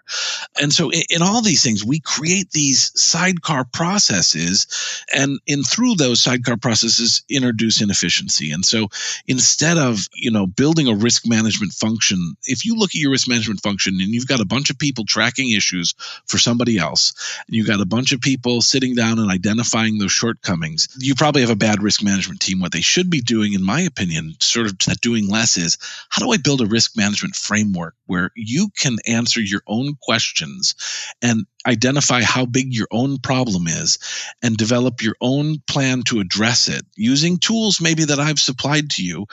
And 0.60 0.74
so 0.74 0.90
in, 0.90 1.04
in 1.10 1.22
all 1.22 1.42
these 1.42 1.64
things, 1.64 1.86
we 1.86 2.00
create 2.00 2.52
these 2.52 2.92
sidecar 3.00 3.66
processes, 3.66 5.06
and 5.14 5.40
in 5.46 5.64
through 5.64 5.96
those 5.96 6.22
sidecar 6.22 6.58
processes, 6.58 7.24
introduce 7.30 7.82
inefficiency. 7.82 8.52
And 8.52 8.66
so 8.66 8.90
instead 9.28 9.78
of 9.78 10.08
you 10.16 10.32
know 10.32 10.48
building 10.48 10.88
a 10.88 10.96
risk 10.96 11.28
management 11.28 11.74
function, 11.74 12.36
if 12.46 12.66
you 12.66 12.76
look 12.76 12.92
at 12.92 12.96
your 12.96 13.12
risk 13.12 13.28
management 13.28 13.62
and 13.68 14.14
you've 14.14 14.28
got 14.28 14.40
a 14.40 14.46
bunch 14.46 14.70
of 14.70 14.80
people 14.80 15.06
tracking 15.06 15.52
issues 15.52 15.94
for 16.26 16.38
somebody 16.38 16.78
else 16.78 17.14
and 17.48 17.56
you've 17.56 17.68
got 17.68 17.82
a 17.82 17.86
bunch 17.86 18.12
of 18.12 18.22
people 18.22 18.62
sitting 18.62 18.96
down 18.96 19.20
and 19.20 19.32
identifying 19.32 19.98
those 19.98 20.12
shortcomings 20.12 20.88
you 21.00 21.16
probably 21.16 21.42
have 21.42 21.50
a 21.50 21.56
bad 21.56 21.82
risk 21.82 22.04
management 22.04 22.40
team 22.40 22.60
what 22.60 22.72
they 22.72 22.82
should 22.82 23.10
be 23.10 23.22
doing 23.22 23.54
in 23.54 23.64
my 23.64 23.82
opinion 23.82 24.34
sort 24.40 24.68
of 24.68 24.78
doing 25.02 25.30
less 25.30 25.58
is 25.58 25.78
how 26.10 26.24
do 26.24 26.32
i 26.32 26.38
build 26.38 26.62
a 26.62 26.66
risk 26.66 26.96
management 26.98 27.36
framework 27.36 27.96
where 28.06 28.32
you 28.36 28.70
can 28.78 28.98
answer 29.08 29.42
your 29.42 29.62
own 29.68 29.96
questions 30.02 30.76
and 31.22 31.46
identify 31.68 32.22
how 32.24 32.46
big 32.46 32.74
your 32.74 32.88
own 32.92 33.18
problem 33.18 33.68
is 33.68 34.00
and 34.42 34.56
develop 34.56 35.02
your 35.02 35.16
own 35.22 35.62
plan 35.70 36.02
to 36.04 36.20
address 36.20 36.70
it 36.70 36.84
using 36.96 37.38
tools 37.38 37.82
maybe 37.82 38.06
that 38.06 38.20
I've 38.20 38.40
supplied 38.40 38.92
to 38.92 39.04
you. 39.04 39.26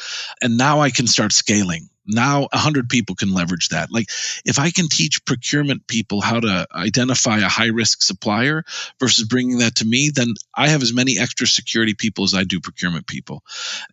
And 0.42 0.58
now 0.58 0.80
I 0.80 0.90
can 0.90 1.06
start 1.06 1.32
scaling 1.32 1.88
now 2.06 2.40
100 2.52 2.88
people 2.88 3.14
can 3.14 3.32
leverage 3.32 3.68
that 3.68 3.90
like 3.90 4.08
if 4.44 4.58
i 4.58 4.70
can 4.70 4.88
teach 4.88 5.24
procurement 5.24 5.86
people 5.86 6.20
how 6.20 6.40
to 6.40 6.66
identify 6.74 7.38
a 7.38 7.48
high 7.48 7.68
risk 7.68 8.02
supplier 8.02 8.64
versus 9.00 9.26
bringing 9.26 9.58
that 9.58 9.74
to 9.74 9.84
me 9.84 10.10
then 10.14 10.28
i 10.54 10.68
have 10.68 10.82
as 10.82 10.92
many 10.92 11.18
extra 11.18 11.46
security 11.46 11.94
people 11.94 12.24
as 12.24 12.34
i 12.34 12.44
do 12.44 12.60
procurement 12.60 13.06
people 13.06 13.42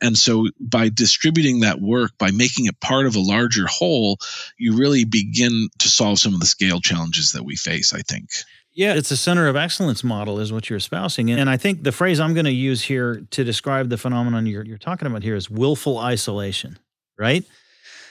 and 0.01 0.17
so 0.17 0.47
by 0.59 0.89
distributing 0.89 1.61
that 1.61 1.79
work 1.81 2.11
by 2.17 2.31
making 2.31 2.65
it 2.65 2.79
part 2.79 3.05
of 3.05 3.15
a 3.15 3.19
larger 3.19 3.65
whole 3.67 4.17
you 4.57 4.77
really 4.77 5.05
begin 5.05 5.69
to 5.79 5.87
solve 5.87 6.19
some 6.19 6.33
of 6.33 6.39
the 6.39 6.45
scale 6.45 6.79
challenges 6.79 7.31
that 7.31 7.43
we 7.43 7.55
face 7.55 7.93
i 7.93 8.01
think 8.01 8.29
yeah, 8.73 8.93
it's 8.93 9.11
a 9.11 9.17
center 9.17 9.47
of 9.47 9.55
excellence 9.57 10.03
model, 10.03 10.39
is 10.39 10.53
what 10.53 10.69
you're 10.69 10.77
espousing. 10.77 11.29
And 11.29 11.49
I 11.49 11.57
think 11.57 11.83
the 11.83 11.91
phrase 11.91 12.21
I'm 12.21 12.33
going 12.33 12.45
to 12.45 12.51
use 12.51 12.83
here 12.83 13.25
to 13.31 13.43
describe 13.43 13.89
the 13.89 13.97
phenomenon 13.97 14.45
you're, 14.45 14.63
you're 14.63 14.77
talking 14.77 15.07
about 15.07 15.23
here 15.23 15.35
is 15.35 15.49
willful 15.49 15.97
isolation, 15.97 16.79
right? 17.17 17.43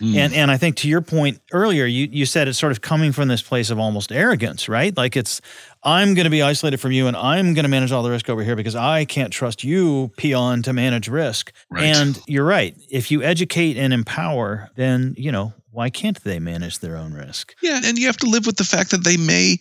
Mm. 0.00 0.16
And 0.16 0.34
and 0.34 0.50
I 0.50 0.56
think 0.56 0.76
to 0.76 0.88
your 0.88 1.00
point 1.00 1.40
earlier, 1.52 1.84
you 1.84 2.08
you 2.10 2.26
said 2.26 2.48
it's 2.48 2.58
sort 2.58 2.72
of 2.72 2.80
coming 2.80 3.12
from 3.12 3.28
this 3.28 3.42
place 3.42 3.70
of 3.70 3.78
almost 3.78 4.12
arrogance, 4.12 4.68
right? 4.68 4.96
Like 4.96 5.16
it's 5.16 5.40
I'm 5.82 6.14
going 6.14 6.24
to 6.24 6.30
be 6.30 6.42
isolated 6.42 6.78
from 6.78 6.92
you 6.92 7.06
and 7.06 7.16
I'm 7.16 7.54
going 7.54 7.64
to 7.64 7.68
manage 7.68 7.92
all 7.92 8.02
the 8.02 8.10
risk 8.10 8.28
over 8.28 8.42
here 8.42 8.56
because 8.56 8.76
I 8.76 9.04
can't 9.04 9.32
trust 9.32 9.64
you, 9.64 10.10
peon, 10.16 10.62
to 10.62 10.72
manage 10.72 11.08
risk. 11.08 11.52
Right. 11.70 11.84
And 11.84 12.20
you're 12.26 12.44
right. 12.44 12.76
If 12.90 13.10
you 13.10 13.22
educate 13.22 13.76
and 13.76 13.92
empower, 13.92 14.70
then, 14.76 15.14
you 15.16 15.32
know, 15.32 15.54
why 15.72 15.88
can't 15.88 16.22
they 16.24 16.38
manage 16.38 16.80
their 16.80 16.96
own 16.96 17.12
risk 17.12 17.54
yeah 17.62 17.80
and 17.84 17.98
you 17.98 18.06
have 18.06 18.16
to 18.16 18.28
live 18.28 18.46
with 18.46 18.56
the 18.56 18.64
fact 18.64 18.90
that 18.90 19.04
they 19.04 19.16
may 19.16 19.56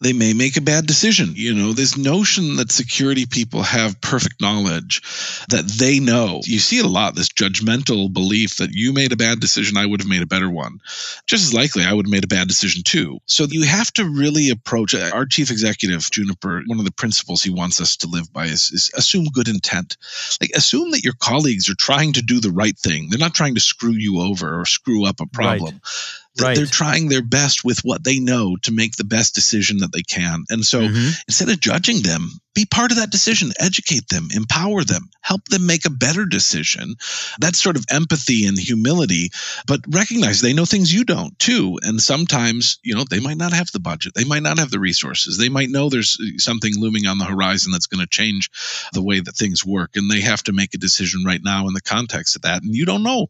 they 0.00 0.12
may 0.12 0.32
make 0.32 0.56
a 0.56 0.60
bad 0.60 0.86
decision 0.86 1.32
you 1.34 1.54
know 1.54 1.72
this 1.72 1.96
notion 1.96 2.56
that 2.56 2.70
security 2.70 3.24
people 3.26 3.62
have 3.62 4.00
perfect 4.00 4.40
knowledge 4.40 5.00
that 5.48 5.64
they 5.78 5.98
know 5.98 6.40
you 6.44 6.58
see 6.58 6.78
it 6.78 6.84
a 6.84 6.88
lot 6.88 7.14
this 7.14 7.30
judgmental 7.34 8.12
belief 8.12 8.56
that 8.56 8.70
you 8.72 8.92
made 8.92 9.12
a 9.12 9.16
bad 9.16 9.40
decision 9.40 9.76
i 9.76 9.86
would 9.86 10.00
have 10.00 10.08
made 10.08 10.22
a 10.22 10.26
better 10.26 10.50
one 10.50 10.80
just 11.26 11.44
as 11.44 11.54
likely 11.54 11.84
i 11.84 11.92
would 11.92 12.06
have 12.06 12.12
made 12.12 12.24
a 12.24 12.28
bad 12.28 12.48
decision 12.48 12.82
too 12.82 13.18
so 13.26 13.44
you 13.48 13.64
have 13.64 13.92
to 13.92 14.04
really 14.04 14.50
approach 14.50 14.94
uh, 14.94 15.10
our 15.12 15.26
chief 15.26 15.50
executive 15.50 16.10
juniper 16.10 16.62
one 16.66 16.78
of 16.78 16.84
the 16.84 16.92
principles 16.92 17.42
he 17.42 17.50
wants 17.50 17.80
us 17.80 17.96
to 17.96 18.06
live 18.06 18.32
by 18.32 18.44
is, 18.44 18.70
is 18.72 18.90
assume 18.94 19.24
good 19.32 19.48
intent 19.48 19.96
like 20.40 20.50
assume 20.54 20.90
that 20.90 21.04
your 21.04 21.14
colleagues 21.20 21.68
are 21.68 21.76
trying 21.76 22.12
to 22.12 22.22
do 22.22 22.40
the 22.40 22.52
right 22.52 22.78
thing 22.78 23.08
they're 23.08 23.18
not 23.18 23.34
trying 23.34 23.54
to 23.54 23.60
screw 23.60 23.92
you 23.92 24.20
over 24.20 24.60
or 24.60 24.64
screw 24.64 25.06
up 25.06 25.20
a 25.20 25.26
problem 25.26 25.54
problem. 25.54 25.74
Right. 25.74 26.23
Right. 26.40 26.56
They're 26.56 26.66
trying 26.66 27.08
their 27.08 27.22
best 27.22 27.64
with 27.64 27.80
what 27.84 28.02
they 28.02 28.18
know 28.18 28.56
to 28.62 28.72
make 28.72 28.96
the 28.96 29.04
best 29.04 29.36
decision 29.36 29.78
that 29.78 29.92
they 29.92 30.02
can. 30.02 30.44
And 30.50 30.64
so 30.64 30.80
mm-hmm. 30.80 31.10
instead 31.28 31.48
of 31.48 31.60
judging 31.60 32.02
them, 32.02 32.28
be 32.54 32.66
part 32.66 32.90
of 32.92 32.98
that 32.98 33.10
decision, 33.10 33.52
educate 33.58 34.08
them, 34.08 34.28
empower 34.34 34.84
them, 34.84 35.10
help 35.20 35.44
them 35.46 35.66
make 35.66 35.84
a 35.84 35.90
better 35.90 36.24
decision. 36.24 36.94
That's 37.38 37.60
sort 37.60 37.76
of 37.76 37.84
empathy 37.90 38.46
and 38.46 38.58
humility, 38.58 39.30
but 39.66 39.80
recognize 39.88 40.40
they 40.40 40.52
know 40.52 40.64
things 40.64 40.92
you 40.92 41.04
don't 41.04 41.36
too. 41.38 41.78
And 41.82 42.00
sometimes, 42.00 42.78
you 42.82 42.94
know, 42.94 43.04
they 43.08 43.20
might 43.20 43.36
not 43.36 43.52
have 43.52 43.70
the 43.72 43.80
budget, 43.80 44.14
they 44.14 44.24
might 44.24 44.42
not 44.42 44.58
have 44.58 44.70
the 44.70 44.80
resources, 44.80 45.36
they 45.36 45.48
might 45.48 45.70
know 45.70 45.88
there's 45.88 46.18
something 46.42 46.72
looming 46.76 47.06
on 47.06 47.18
the 47.18 47.24
horizon 47.24 47.72
that's 47.72 47.88
going 47.88 48.04
to 48.04 48.10
change 48.10 48.50
the 48.92 49.02
way 49.02 49.20
that 49.20 49.36
things 49.36 49.64
work. 49.64 49.90
And 49.96 50.10
they 50.10 50.20
have 50.20 50.42
to 50.44 50.52
make 50.52 50.74
a 50.74 50.78
decision 50.78 51.24
right 51.24 51.42
now 51.42 51.66
in 51.66 51.74
the 51.74 51.80
context 51.80 52.36
of 52.36 52.42
that. 52.42 52.62
And 52.62 52.74
you 52.74 52.86
don't 52.86 53.02
know. 53.02 53.28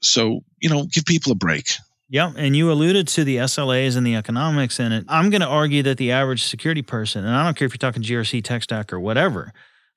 So, 0.00 0.44
you 0.60 0.68
know, 0.68 0.84
give 0.84 1.04
people 1.04 1.32
a 1.32 1.36
break. 1.36 1.74
Yeah, 2.08 2.32
and 2.36 2.54
you 2.54 2.70
alluded 2.70 3.08
to 3.08 3.24
the 3.24 3.38
SLAs 3.38 3.96
and 3.96 4.06
the 4.06 4.14
economics 4.14 4.78
in 4.78 4.92
it. 4.92 5.04
I'm 5.08 5.30
going 5.30 5.40
to 5.40 5.46
argue 5.46 5.82
that 5.84 5.96
the 5.96 6.12
average 6.12 6.44
security 6.44 6.82
person, 6.82 7.24
and 7.24 7.34
I 7.34 7.44
don't 7.44 7.56
care 7.56 7.66
if 7.66 7.72
you're 7.72 7.78
talking 7.78 8.02
GRC, 8.02 8.44
tech 8.44 8.62
stack, 8.62 8.92
or 8.92 9.00
whatever, 9.00 9.52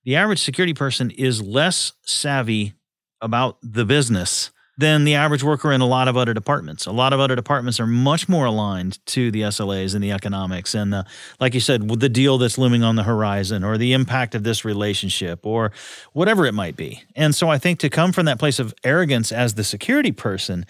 the 0.06 0.16
average 0.16 0.40
security 0.40 0.74
person 0.74 1.12
is 1.12 1.42
less 1.42 1.94
savvy 2.04 2.74
about 3.22 3.58
the 3.62 3.84
business 3.84 4.52
than 4.78 5.04
the 5.04 5.16
average 5.16 5.44
worker 5.44 5.72
in 5.72 5.82
a 5.82 5.88
lot 5.88 6.08
of 6.08 6.16
other 6.16 6.34
departments. 6.34 6.86
A 6.86 6.92
lot 6.92 7.12
of 7.12 7.20
other 7.20 7.36
departments 7.36 7.80
are 7.80 7.88
much 7.88 8.30
more 8.30 8.46
aligned 8.46 9.04
to 9.08 9.32
the 9.32 9.42
SLAs 9.42 9.96
and 9.96 10.04
the 10.04 10.12
economics 10.12 10.76
and 10.76 10.94
the, 10.94 11.06
like 11.40 11.56
you 11.56 11.60
said, 11.60 11.90
the 12.00 12.10
deal 12.10 12.38
that's 12.38 12.60
looming 12.60 12.84
on 12.84 12.96
the 12.96 13.04
horizon 13.04 13.64
or 13.64 13.78
the 13.78 13.94
impact 13.94 14.36
of 14.36 14.44
this 14.44 14.64
relationship 14.64 15.46
or 15.46 15.72
whatever 16.14 16.46
it 16.46 16.54
might 16.54 16.76
be. 16.76 17.04
And 17.16 17.34
so 17.34 17.50
I 17.50 17.58
think 17.58 17.80
to 17.80 17.90
come 17.90 18.12
from 18.12 18.28
that 18.28 18.38
place 18.38 18.60
of 18.60 18.74
arrogance 18.84 19.32
as 19.32 19.56
the 19.56 19.64
security 19.64 20.12
person 20.12 20.66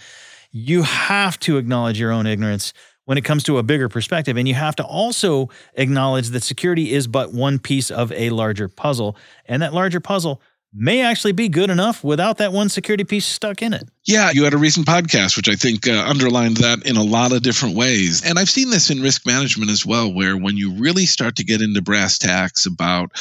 you 0.51 0.83
have 0.83 1.39
to 1.39 1.57
acknowledge 1.57 1.99
your 1.99 2.11
own 2.11 2.25
ignorance 2.25 2.73
when 3.05 3.17
it 3.17 3.23
comes 3.23 3.43
to 3.43 3.57
a 3.57 3.63
bigger 3.63 3.87
perspective. 3.87 4.35
And 4.37 4.47
you 4.47 4.53
have 4.53 4.75
to 4.77 4.83
also 4.83 5.49
acknowledge 5.75 6.29
that 6.29 6.43
security 6.43 6.93
is 6.93 7.07
but 7.07 7.33
one 7.33 7.57
piece 7.57 7.89
of 7.89 8.11
a 8.11 8.29
larger 8.31 8.67
puzzle. 8.67 9.15
And 9.45 9.61
that 9.61 9.73
larger 9.73 9.99
puzzle 9.99 10.41
may 10.73 11.01
actually 11.01 11.31
be 11.31 11.47
good 11.47 11.69
enough 11.69 12.03
without 12.03 12.37
that 12.37 12.51
one 12.51 12.69
security 12.69 13.03
piece 13.03 13.25
stuck 13.25 13.61
in 13.61 13.73
it. 13.73 13.89
Yeah, 14.07 14.31
you 14.31 14.45
had 14.45 14.53
a 14.53 14.57
recent 14.57 14.87
podcast, 14.87 15.35
which 15.35 15.49
I 15.49 15.55
think 15.55 15.85
uh, 15.85 16.05
underlined 16.07 16.57
that 16.57 16.85
in 16.85 16.95
a 16.95 17.03
lot 17.03 17.33
of 17.33 17.41
different 17.41 17.75
ways. 17.75 18.23
And 18.23 18.39
I've 18.39 18.49
seen 18.49 18.69
this 18.69 18.89
in 18.89 19.01
risk 19.01 19.25
management 19.25 19.69
as 19.69 19.85
well, 19.85 20.13
where 20.13 20.37
when 20.37 20.55
you 20.55 20.71
really 20.71 21.05
start 21.05 21.35
to 21.35 21.43
get 21.43 21.61
into 21.61 21.81
brass 21.81 22.17
tacks 22.17 22.65
about 22.65 23.11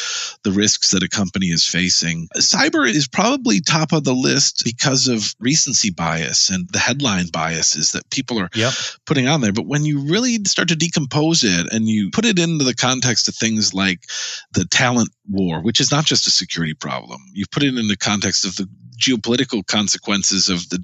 the 0.44 0.52
risks 0.52 0.92
that 0.92 1.02
a 1.02 1.08
company 1.08 1.46
is 1.46 1.66
facing, 1.66 2.28
cyber 2.36 2.88
is 2.88 3.08
probably 3.08 3.60
top 3.60 3.92
of 3.92 4.04
the 4.04 4.12
list 4.12 4.62
because 4.64 5.08
of 5.08 5.34
recency 5.40 5.90
bias 5.90 6.50
and 6.50 6.68
the 6.68 6.78
headline 6.78 7.26
biases 7.32 7.90
that 7.90 8.08
people 8.10 8.38
are 8.38 8.50
yep. 8.54 8.72
putting 9.06 9.26
on 9.26 9.40
there. 9.40 9.52
But 9.52 9.66
when 9.66 9.84
you 9.84 10.08
really 10.08 10.38
start 10.44 10.68
to 10.68 10.76
decompose 10.76 11.42
it 11.42 11.72
and 11.72 11.88
you 11.88 12.12
put 12.12 12.24
it 12.24 12.38
into 12.38 12.64
the 12.64 12.76
context 12.76 13.26
of 13.26 13.34
things 13.34 13.74
like 13.74 14.04
the 14.52 14.64
talent 14.64 15.10
war, 15.28 15.60
which 15.62 15.80
is 15.80 15.90
not 15.90 16.04
just 16.04 16.28
a 16.28 16.30
security 16.30 16.74
problem, 16.74 17.20
you 17.32 17.44
put 17.50 17.64
it 17.64 17.76
in 17.76 17.88
the 17.88 17.96
context 17.96 18.44
of 18.44 18.54
the 18.54 18.68
geopolitical 18.98 19.66
consequences 19.66 20.48
of 20.48 20.68
the 20.70 20.82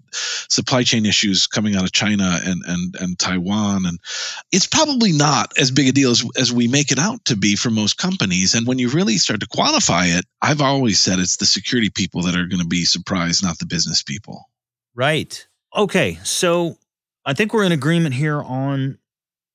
supply 0.48 0.82
chain 0.82 1.06
issues 1.06 1.46
coming 1.46 1.76
out 1.76 1.84
of 1.84 1.92
China 1.92 2.40
and 2.44 2.62
and 2.66 2.94
and 3.00 3.18
Taiwan. 3.18 3.86
And 3.86 3.98
it's 4.52 4.66
probably 4.66 5.12
not 5.12 5.52
as 5.58 5.70
big 5.70 5.88
a 5.88 5.92
deal 5.92 6.10
as, 6.10 6.24
as 6.38 6.52
we 6.52 6.68
make 6.68 6.92
it 6.92 6.98
out 6.98 7.24
to 7.26 7.36
be 7.36 7.56
for 7.56 7.70
most 7.70 7.98
companies. 7.98 8.54
And 8.54 8.66
when 8.66 8.78
you 8.78 8.88
really 8.88 9.16
start 9.16 9.40
to 9.40 9.46
quantify 9.46 10.16
it 10.18 10.24
I've 10.40 10.60
always 10.60 10.98
said 10.98 11.18
it's 11.18 11.36
the 11.36 11.46
security 11.46 11.90
people 11.90 12.22
that 12.22 12.34
are 12.34 12.46
going 12.46 12.60
to 12.60 12.66
be 12.66 12.84
surprised 12.84 13.42
not 13.42 13.58
the 13.58 13.66
business 13.66 14.02
people. 14.02 14.48
Right. 14.94 15.46
Okay 15.76 16.18
so 16.22 16.76
I 17.24 17.34
think 17.34 17.52
we're 17.52 17.64
in 17.64 17.72
agreement 17.72 18.14
here 18.14 18.42
on 18.42 18.98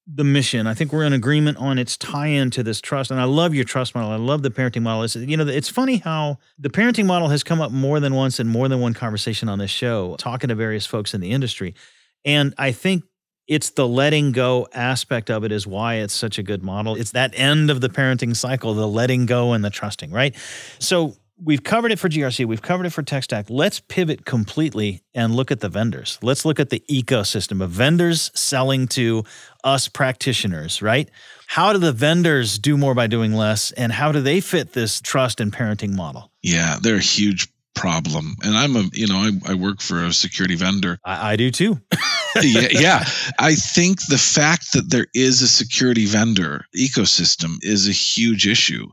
the 0.10 0.24
mission. 0.24 0.68
I 0.68 0.74
think 0.74 0.94
we're 0.94 1.04
in 1.04 1.12
agreement 1.12 1.58
on 1.58 1.78
its 1.78 1.98
tie-in 1.98 2.50
to 2.52 2.64
this 2.64 2.80
trust. 2.80 3.12
And 3.12 3.20
I 3.20 3.26
love 3.26 3.54
your 3.54 3.66
trust 3.66 3.94
model. 3.94 4.10
I 4.12 4.16
love 4.16 4.42
the 4.42 4.50
parenting 4.50 4.82
model. 4.82 5.04
It's, 5.04 5.16
you 5.18 5.36
know, 5.36 5.46
it's 5.46 5.68
funny 5.68 5.98
how 5.98 6.38
the 6.58 6.70
parenting 6.70 7.06
model 7.06 7.28
has 7.28 7.44
come 7.44 7.60
up 7.60 7.72
more 7.72 8.00
than 8.00 8.16
once 8.16 8.40
in 8.40 8.48
more 8.48 8.70
than 8.70 8.80
one 8.80 8.94
conversation 8.94 9.50
on 9.50 9.60
this 9.60 9.70
show, 9.70 10.16
talking 10.18 10.48
to 10.48 10.56
various 10.56 10.86
folks 10.86 11.14
in 11.14 11.20
the 11.20 11.32
industry. 11.32 11.76
And 12.24 12.54
I 12.58 12.72
think 12.72 13.04
it's 13.48 13.72
the 13.72 13.88
letting 13.88 14.32
go 14.32 14.68
aspect 14.74 15.30
of 15.30 15.44
it 15.44 15.52
is 15.52 15.68
why 15.68 15.96
it's 15.96 16.14
such 16.14 16.38
a 16.38 16.44
good 16.44 16.64
model. 16.64 16.96
It's 16.96 17.12
that 17.12 17.34
end 17.38 17.70
of 17.70 17.82
the 17.82 17.90
parenting 17.90 18.36
cycle, 18.36 18.74
the 18.74 18.88
letting 18.88 19.26
go 19.26 19.54
and 19.54 19.64
the 19.64 19.70
trusting, 19.70 20.12
right? 20.12 20.36
So 20.80 21.16
we've 21.44 21.64
covered 21.64 21.92
it 21.92 22.00
for 22.00 22.10
GRC, 22.10 22.46
we've 22.46 22.62
covered 22.62 22.86
it 22.86 22.92
for 22.92 23.04
tech 23.04 23.24
stack. 23.24 23.50
Let's 23.50 23.80
pivot 23.80 24.26
completely 24.26 25.02
and 25.14 25.36
look 25.36 25.52
at 25.52 25.60
the 25.60 25.70
vendors. 25.70 26.18
Let's 26.22 26.46
look 26.46 26.60
at 26.60 26.70
the 26.70 26.84
ecosystem 26.90 27.62
of 27.62 27.70
vendors 27.70 28.32
selling 28.34 28.88
to 28.90 29.24
us 29.64 29.88
practitioners, 29.88 30.82
right? 30.82 31.10
How 31.48 31.74
do 31.74 31.80
the 31.80 31.92
vendors 31.92 32.58
do 32.58 32.78
more 32.78 32.94
by 32.94 33.08
doing 33.08 33.34
less 33.34 33.72
and 33.72 33.92
how 33.92 34.12
do 34.12 34.22
they 34.22 34.42
fit 34.42 34.74
this 34.74 35.00
trust 35.02 35.40
and 35.40 35.54
parenting 35.54 35.94
model? 35.94 36.32
Yeah, 36.42 36.78
they're 36.82 36.96
a 36.96 37.00
huge 37.00 37.48
problem. 37.78 38.36
And 38.44 38.58
I'm 38.58 38.76
a, 38.76 38.84
you 38.92 39.08
know, 39.08 39.18
I, 39.18 39.52
I 39.52 39.54
work 39.54 39.82
for 39.82 40.04
a 40.04 40.12
security 40.12 40.56
vendor. 40.56 41.00
I, 41.06 41.34
I 41.34 41.36
do 41.36 41.52
too. 41.52 41.80
yeah, 42.42 42.68
yeah. 42.72 43.06
I 43.40 43.56
think 43.56 44.00
the 44.08 44.18
fact 44.18 44.74
that 44.74 44.90
there 44.90 45.06
is 45.14 45.42
a 45.42 45.48
security 45.48 46.06
vendor 46.06 46.66
ecosystem 46.76 47.58
is 47.62 47.88
a 47.88 47.92
huge 47.92 48.48
issue. 48.48 48.88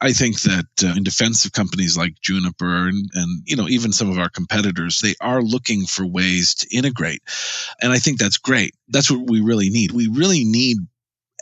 I 0.00 0.12
think 0.12 0.40
that 0.42 0.66
uh, 0.82 0.94
in 0.96 1.04
defense 1.04 1.44
of 1.44 1.52
companies 1.52 1.96
like 1.96 2.20
Juniper 2.20 2.88
and, 2.88 3.10
and, 3.14 3.42
you 3.44 3.56
know, 3.56 3.68
even 3.68 3.92
some 3.92 4.10
of 4.10 4.18
our 4.18 4.30
competitors, 4.30 5.00
they 5.00 5.14
are 5.20 5.42
looking 5.42 5.84
for 5.84 6.06
ways 6.06 6.54
to 6.54 6.76
integrate. 6.76 7.22
And 7.80 7.92
I 7.92 7.98
think 7.98 8.18
that's 8.18 8.38
great. 8.38 8.74
That's 8.88 9.10
what 9.10 9.28
we 9.28 9.40
really 9.40 9.68
need. 9.68 9.92
We 9.92 10.08
really 10.08 10.44
need 10.44 10.78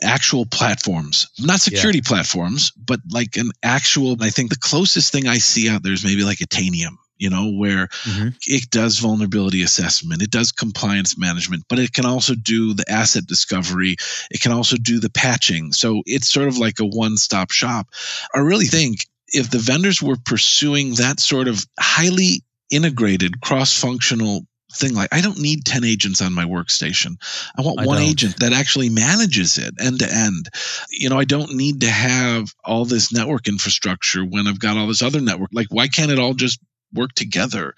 actual 0.03 0.45
platforms, 0.45 1.27
not 1.39 1.61
security 1.61 1.99
yeah. 1.99 2.09
platforms, 2.09 2.71
but 2.71 2.99
like 3.09 3.37
an 3.37 3.51
actual. 3.63 4.17
I 4.21 4.29
think 4.29 4.49
the 4.49 4.57
closest 4.57 5.11
thing 5.11 5.27
I 5.27 5.37
see 5.37 5.69
out 5.69 5.83
there 5.83 5.93
is 5.93 6.03
maybe 6.03 6.23
like 6.23 6.41
a 6.41 6.47
Tanium, 6.47 6.97
you 7.17 7.29
know, 7.29 7.51
where 7.51 7.87
mm-hmm. 7.87 8.29
it 8.47 8.69
does 8.69 8.99
vulnerability 8.99 9.61
assessment, 9.61 10.21
it 10.21 10.31
does 10.31 10.51
compliance 10.51 11.17
management, 11.17 11.63
but 11.69 11.79
it 11.79 11.93
can 11.93 12.05
also 12.05 12.33
do 12.35 12.73
the 12.73 12.89
asset 12.89 13.25
discovery, 13.27 13.95
it 14.31 14.41
can 14.41 14.51
also 14.51 14.75
do 14.77 14.99
the 14.99 15.09
patching. 15.09 15.71
So 15.71 16.01
it's 16.05 16.31
sort 16.31 16.47
of 16.47 16.57
like 16.57 16.79
a 16.79 16.85
one 16.85 17.17
stop 17.17 17.51
shop. 17.51 17.87
I 18.33 18.39
really 18.39 18.65
think 18.65 19.05
if 19.27 19.49
the 19.49 19.59
vendors 19.59 20.01
were 20.01 20.17
pursuing 20.17 20.95
that 20.95 21.19
sort 21.19 21.47
of 21.47 21.65
highly 21.79 22.43
integrated 22.71 23.41
cross 23.41 23.77
functional 23.77 24.47
thing 24.71 24.93
like 24.93 25.09
I 25.11 25.21
don't 25.21 25.39
need 25.39 25.65
10 25.65 25.83
agents 25.83 26.21
on 26.21 26.33
my 26.33 26.45
workstation. 26.45 27.17
I 27.57 27.61
want 27.61 27.79
I 27.79 27.85
one 27.85 27.97
don't. 27.97 28.07
agent 28.07 28.39
that 28.39 28.53
actually 28.53 28.89
manages 28.89 29.57
it 29.57 29.73
end 29.79 29.99
to 29.99 30.11
end. 30.11 30.49
You 30.89 31.09
know, 31.09 31.19
I 31.19 31.25
don't 31.25 31.55
need 31.55 31.81
to 31.81 31.89
have 31.89 32.53
all 32.63 32.85
this 32.85 33.13
network 33.13 33.47
infrastructure 33.47 34.23
when 34.23 34.47
I've 34.47 34.59
got 34.59 34.77
all 34.77 34.87
this 34.87 35.01
other 35.01 35.21
network. 35.21 35.49
Like 35.53 35.67
why 35.69 35.87
can't 35.87 36.11
it 36.11 36.19
all 36.19 36.33
just 36.33 36.59
work 36.93 37.13
together. 37.13 37.73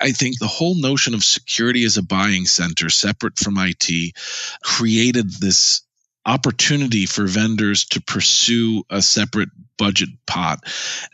I 0.00 0.12
think 0.12 0.38
the 0.38 0.46
whole 0.46 0.74
notion 0.80 1.14
of 1.14 1.24
security 1.24 1.84
as 1.84 1.96
a 1.96 2.02
buying 2.02 2.46
center, 2.46 2.88
separate 2.88 3.38
from 3.38 3.58
IT, 3.58 4.14
created 4.62 5.30
this 5.30 5.82
opportunity 6.26 7.06
for 7.06 7.26
vendors 7.26 7.84
to 7.84 8.00
pursue 8.00 8.82
a 8.90 9.00
separate 9.00 9.48
budget 9.78 10.08
pot 10.26 10.58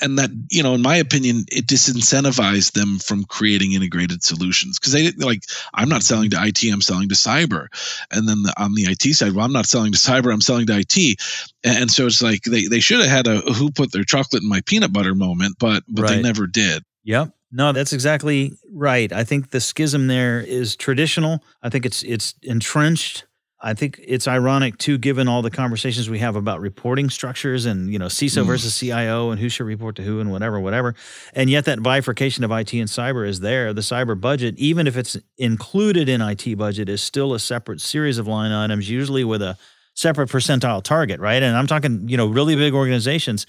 and 0.01 0.19
that 0.19 0.31
you 0.51 0.63
know 0.63 0.75
in 0.75 0.81
my 0.81 0.97
opinion 0.97 1.45
it 1.49 1.67
disincentivized 1.67 2.73
them 2.73 2.99
from 2.99 3.25
creating 3.25 3.73
integrated 3.73 4.23
solutions 4.23 4.79
because 4.79 4.93
they 4.93 5.11
like 5.25 5.43
i'm 5.75 5.89
not 5.89 6.03
selling 6.03 6.31
to 6.31 6.37
it 6.41 6.73
i'm 6.73 6.81
selling 6.81 7.09
to 7.09 7.15
cyber 7.15 7.67
and 8.13 8.29
then 8.29 8.43
the, 8.43 8.55
on 8.57 8.75
the 8.75 8.83
it 8.83 9.03
side 9.15 9.33
well 9.33 9.45
i'm 9.45 9.53
not 9.53 9.67
selling 9.67 9.93
to 9.93 9.99
cyber 9.99 10.33
i'm 10.33 10.41
selling 10.41 10.67
to 10.67 10.79
it 10.79 11.21
and 11.65 11.91
so 11.91 12.07
it's 12.07 12.23
like 12.23 12.43
they, 12.45 12.67
they 12.67 12.81
should 12.81 13.01
have 13.01 13.11
had 13.11 13.27
a 13.27 13.41
who 13.53 13.71
put 13.71 13.91
their 13.93 14.05
chocolate 14.05 14.43
in 14.43 14.49
my 14.49 14.61
peanut 14.63 14.93
butter 14.93 15.15
moment 15.15 15.57
but 15.59 15.83
but 15.89 16.03
right. 16.03 16.11
they 16.11 16.23
never 16.23 16.47
did 16.47 16.85
yep 17.03 17.33
no, 17.55 17.73
that's 17.73 17.93
exactly 17.93 18.57
right. 18.73 19.13
I 19.13 19.25
think 19.25 19.51
the 19.51 19.61
schism 19.61 20.07
there 20.07 20.41
is 20.41 20.75
traditional. 20.75 21.45
I 21.63 21.69
think 21.69 21.85
it's 21.85 22.03
it's 22.03 22.35
entrenched. 22.43 23.27
I 23.65 23.75
think 23.75 24.01
it's 24.03 24.27
ironic 24.27 24.77
too, 24.77 24.99
given 24.99 25.29
all 25.29 25.41
the 25.41 25.51
conversations 25.51 26.11
we 26.11 26.19
have 26.19 26.35
about 26.35 26.61
reporting 26.61 27.09
structures 27.09 27.65
and 27.65 27.93
you 27.93 27.99
know 27.99 28.07
CISO 28.07 28.43
mm. 28.43 28.47
versus 28.47 28.77
CIO 28.77 29.31
and 29.31 29.41
who 29.41 29.49
should 29.49 29.67
report 29.67 29.95
to 29.97 30.03
who 30.03 30.19
and 30.19 30.33
whatever, 30.33 30.59
whatever. 30.59 30.95
And 31.33 31.49
yet 31.49 31.65
that 31.67 31.83
bifurcation 31.83 32.43
of 32.43 32.51
IT 32.51 32.73
and 32.73 32.89
cyber 32.89 33.27
is 33.27 33.41
there. 33.41 33.73
The 33.73 33.81
cyber 33.81 34.21
budget, 34.21 34.59
even 34.59 34.87
if 34.89 34.97
it's 34.97 35.17
included 35.39 36.09
in 36.09 36.21
IT 36.21 36.59
budget, 36.59 36.89
is 36.89 37.03
still 37.03 37.35
a 37.35 37.39
separate 37.39 37.81
series 37.81 38.19
of 38.19 38.27
line 38.27 38.51
items, 38.51 38.91
usually 38.91 39.23
with 39.23 39.43
a 39.43 39.57
separate 39.95 40.29
percentile 40.29 40.83
target, 40.83 41.21
right? 41.21 41.43
And 41.43 41.57
I'm 41.57 41.67
talking, 41.69 42.09
you 42.09 42.17
know, 42.17 42.27
really 42.27 42.57
big 42.57 42.75
organizations 42.75 43.47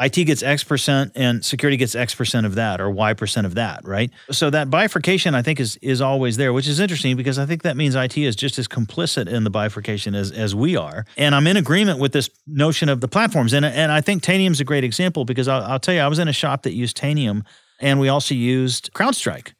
IT 0.00 0.24
gets 0.24 0.42
X 0.42 0.64
percent 0.64 1.12
and 1.14 1.44
security 1.44 1.76
gets 1.76 1.94
X 1.94 2.14
percent 2.14 2.46
of 2.46 2.54
that 2.54 2.80
or 2.80 2.90
Y 2.90 3.12
percent 3.14 3.46
of 3.46 3.54
that, 3.54 3.86
right? 3.86 4.10
So 4.30 4.50
that 4.50 4.70
bifurcation 4.70 5.34
I 5.34 5.42
think 5.42 5.60
is 5.60 5.76
is 5.82 6.00
always 6.00 6.36
there, 6.36 6.52
which 6.52 6.66
is 6.66 6.80
interesting 6.80 7.16
because 7.16 7.38
I 7.38 7.46
think 7.46 7.62
that 7.62 7.76
means 7.76 7.94
IT 7.94 8.16
is 8.16 8.34
just 8.34 8.58
as 8.58 8.66
complicit 8.66 9.28
in 9.28 9.44
the 9.44 9.50
bifurcation 9.50 10.14
as 10.14 10.32
as 10.32 10.54
we 10.54 10.76
are. 10.76 11.04
And 11.16 11.34
I'm 11.34 11.46
in 11.46 11.56
agreement 11.56 11.98
with 11.98 12.12
this 12.12 12.30
notion 12.46 12.88
of 12.88 13.00
the 13.00 13.08
platforms. 13.08 13.52
And 13.52 13.64
and 13.64 13.92
I 13.92 14.00
think 14.00 14.22
Tanium's 14.22 14.60
a 14.60 14.64
great 14.64 14.84
example 14.84 15.24
because 15.24 15.48
I'll, 15.48 15.62
I'll 15.62 15.80
tell 15.80 15.94
you, 15.94 16.00
I 16.00 16.08
was 16.08 16.18
in 16.18 16.28
a 16.28 16.32
shop 16.32 16.62
that 16.62 16.72
used 16.72 16.96
Tanium 16.96 17.44
and 17.78 18.00
we 18.00 18.08
also 18.08 18.34
used 18.34 18.92
CrowdStrike. 18.92 19.52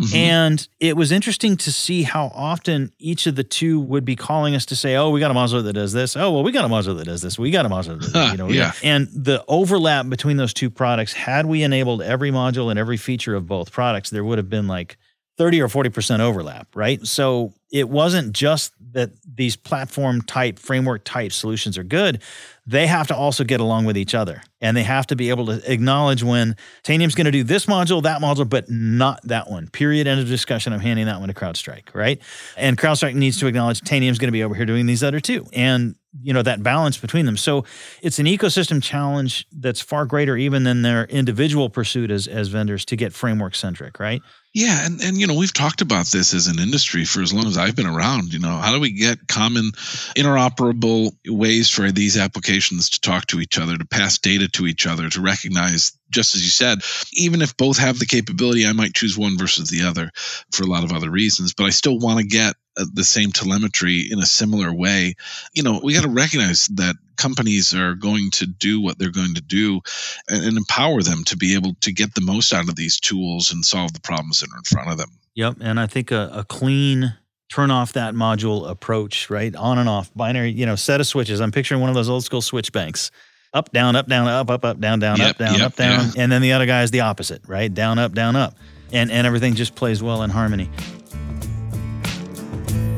Mm-hmm. 0.00 0.16
And 0.16 0.68
it 0.80 0.96
was 0.96 1.12
interesting 1.12 1.56
to 1.58 1.70
see 1.70 2.02
how 2.02 2.32
often 2.34 2.92
each 2.98 3.28
of 3.28 3.36
the 3.36 3.44
two 3.44 3.78
would 3.78 4.04
be 4.04 4.16
calling 4.16 4.56
us 4.56 4.66
to 4.66 4.76
say, 4.76 4.96
"Oh, 4.96 5.10
we 5.10 5.20
got 5.20 5.30
a 5.30 5.34
module 5.34 5.62
that 5.62 5.72
does 5.74 5.92
this. 5.92 6.16
Oh, 6.16 6.32
well, 6.32 6.42
we 6.42 6.50
got 6.50 6.64
a 6.64 6.68
module 6.68 6.96
that 6.98 7.04
does 7.04 7.22
this. 7.22 7.38
We 7.38 7.52
got 7.52 7.64
a 7.64 7.68
module 7.68 8.00
that 8.00 8.12
does, 8.12 8.32
you 8.32 8.36
know." 8.36 8.48
yeah. 8.48 8.72
And 8.82 9.08
the 9.12 9.44
overlap 9.46 10.08
between 10.08 10.36
those 10.36 10.52
two 10.52 10.68
products, 10.68 11.12
had 11.12 11.46
we 11.46 11.62
enabled 11.62 12.02
every 12.02 12.32
module 12.32 12.70
and 12.70 12.78
every 12.78 12.96
feature 12.96 13.36
of 13.36 13.46
both 13.46 13.70
products, 13.70 14.10
there 14.10 14.24
would 14.24 14.38
have 14.38 14.50
been 14.50 14.66
like 14.66 14.96
30 15.36 15.60
or 15.62 15.68
40% 15.68 16.20
overlap, 16.20 16.74
right? 16.74 17.04
So 17.06 17.52
it 17.72 17.88
wasn't 17.88 18.32
just 18.32 18.72
that 18.92 19.10
these 19.24 19.56
platform 19.56 20.22
type, 20.22 20.58
framework 20.58 21.04
type 21.04 21.32
solutions 21.32 21.76
are 21.76 21.84
good. 21.84 22.22
They 22.66 22.86
have 22.86 23.08
to 23.08 23.16
also 23.16 23.44
get 23.44 23.60
along 23.60 23.84
with 23.84 23.96
each 23.96 24.14
other. 24.14 24.42
And 24.60 24.76
they 24.76 24.82
have 24.84 25.06
to 25.08 25.16
be 25.16 25.28
able 25.28 25.46
to 25.46 25.70
acknowledge 25.70 26.22
when 26.22 26.56
Tanium's 26.82 27.14
going 27.14 27.26
to 27.26 27.30
do 27.30 27.44
this 27.44 27.66
module, 27.66 28.02
that 28.04 28.22
module, 28.22 28.48
but 28.48 28.70
not 28.70 29.20
that 29.24 29.50
one. 29.50 29.68
Period. 29.68 30.06
End 30.06 30.20
of 30.20 30.28
discussion. 30.28 30.72
I'm 30.72 30.80
handing 30.80 31.06
that 31.06 31.20
one 31.20 31.28
to 31.28 31.34
CrowdStrike, 31.34 31.94
right? 31.94 32.20
And 32.56 32.78
CrowdStrike 32.78 33.14
needs 33.14 33.38
to 33.40 33.46
acknowledge 33.46 33.82
Tanium's 33.82 34.18
going 34.18 34.28
to 34.28 34.32
be 34.32 34.42
over 34.42 34.54
here 34.54 34.64
doing 34.64 34.86
these 34.86 35.04
other 35.04 35.20
two. 35.20 35.46
And 35.52 35.96
you 36.22 36.32
know 36.32 36.42
that 36.42 36.62
balance 36.62 36.96
between 36.96 37.26
them 37.26 37.36
so 37.36 37.64
it's 38.02 38.18
an 38.18 38.26
ecosystem 38.26 38.82
challenge 38.82 39.46
that's 39.52 39.80
far 39.80 40.06
greater 40.06 40.36
even 40.36 40.64
than 40.64 40.82
their 40.82 41.04
individual 41.06 41.68
pursuit 41.68 42.10
as, 42.10 42.26
as 42.26 42.48
vendors 42.48 42.84
to 42.84 42.96
get 42.96 43.12
framework 43.12 43.54
centric 43.54 43.98
right 43.98 44.22
yeah, 44.54 44.86
and 44.86 45.00
and 45.02 45.18
you 45.18 45.26
know 45.26 45.34
we've 45.34 45.52
talked 45.52 45.80
about 45.80 46.06
this 46.06 46.32
as 46.32 46.46
an 46.46 46.60
industry 46.60 47.04
for 47.04 47.20
as 47.20 47.34
long 47.34 47.48
as 47.48 47.58
I've 47.58 47.74
been 47.74 47.88
around. 47.88 48.32
You 48.32 48.38
know, 48.38 48.56
how 48.56 48.72
do 48.72 48.78
we 48.78 48.92
get 48.92 49.26
common, 49.26 49.72
interoperable 50.16 51.10
ways 51.26 51.68
for 51.68 51.90
these 51.90 52.16
applications 52.16 52.88
to 52.90 53.00
talk 53.00 53.26
to 53.26 53.40
each 53.40 53.58
other, 53.58 53.76
to 53.76 53.84
pass 53.84 54.16
data 54.16 54.46
to 54.50 54.68
each 54.68 54.86
other, 54.86 55.10
to 55.10 55.20
recognize, 55.20 55.98
just 56.08 56.36
as 56.36 56.44
you 56.44 56.50
said, 56.50 56.78
even 57.14 57.42
if 57.42 57.56
both 57.56 57.78
have 57.78 57.98
the 57.98 58.06
capability, 58.06 58.64
I 58.64 58.72
might 58.72 58.94
choose 58.94 59.18
one 59.18 59.36
versus 59.36 59.70
the 59.70 59.82
other 59.82 60.12
for 60.52 60.62
a 60.62 60.68
lot 60.68 60.84
of 60.84 60.92
other 60.92 61.10
reasons, 61.10 61.52
but 61.52 61.64
I 61.64 61.70
still 61.70 61.98
want 61.98 62.20
to 62.20 62.24
get 62.24 62.54
Uh, 62.76 62.86
the 62.92 63.04
same 63.04 63.30
telemetry 63.30 64.08
in 64.10 64.18
a 64.18 64.26
similar 64.26 64.72
way. 64.72 65.14
You 65.52 65.62
know, 65.62 65.80
we 65.82 65.94
got 65.94 66.02
to 66.02 66.08
recognize 66.08 66.66
that 66.68 66.96
companies 67.16 67.72
are 67.72 67.94
going 67.94 68.30
to 68.32 68.46
do 68.46 68.80
what 68.80 68.98
they're 68.98 69.12
going 69.12 69.34
to 69.34 69.40
do 69.40 69.80
and, 70.28 70.44
and, 70.44 70.56
empower 70.56 71.00
them 71.00 71.22
to 71.24 71.36
be 71.36 71.54
able 71.54 71.74
to 71.82 71.92
get 71.92 72.14
the 72.14 72.20
most 72.20 72.52
out 72.52 72.68
of 72.68 72.74
these 72.74 72.98
tools 72.98 73.52
and 73.52 73.64
solve 73.64 73.92
the 73.92 74.00
problems 74.00 74.40
that 74.40 74.50
are 74.50 74.58
in 74.58 74.64
front 74.64 74.90
of 74.90 74.98
them. 74.98 75.10
Yep. 75.36 75.58
And 75.60 75.78
I 75.78 75.86
think 75.86 76.10
a, 76.10 76.30
a 76.32 76.44
clean 76.44 77.14
turn 77.48 77.70
off 77.70 77.92
that 77.92 78.14
module 78.14 78.68
approach, 78.68 79.30
right? 79.30 79.54
On 79.54 79.78
and 79.78 79.88
off, 79.88 80.12
binary, 80.14 80.50
you 80.50 80.66
know, 80.66 80.74
set 80.74 81.00
of 81.00 81.06
switches. 81.06 81.40
I'm 81.40 81.52
picturing 81.52 81.80
one 81.80 81.90
of 81.90 81.94
those 81.94 82.08
old 82.08 82.24
school 82.24 82.42
switch 82.42 82.72
banks. 82.72 83.12
Up, 83.52 83.70
down, 83.70 83.94
up, 83.94 84.08
down, 84.08 84.26
up, 84.26 84.50
up, 84.50 84.64
up, 84.64 84.80
down, 84.80 84.98
down, 84.98 85.18
yep, 85.18 85.30
up, 85.30 85.38
down, 85.38 85.54
yep, 85.54 85.62
up, 85.62 85.76
down. 85.76 86.06
Yeah. 86.06 86.22
And 86.24 86.32
then 86.32 86.42
the 86.42 86.52
other 86.52 86.66
guy 86.66 86.82
is 86.82 86.90
the 86.90 87.00
opposite, 87.00 87.42
right? 87.46 87.72
Down, 87.72 88.00
up, 88.00 88.12
down, 88.12 88.34
up. 88.34 88.56
And 88.92 89.10
and 89.10 89.26
everything 89.26 89.54
just 89.54 89.76
plays 89.76 90.02
well 90.02 90.22
in 90.22 90.30
harmony. 90.30 90.70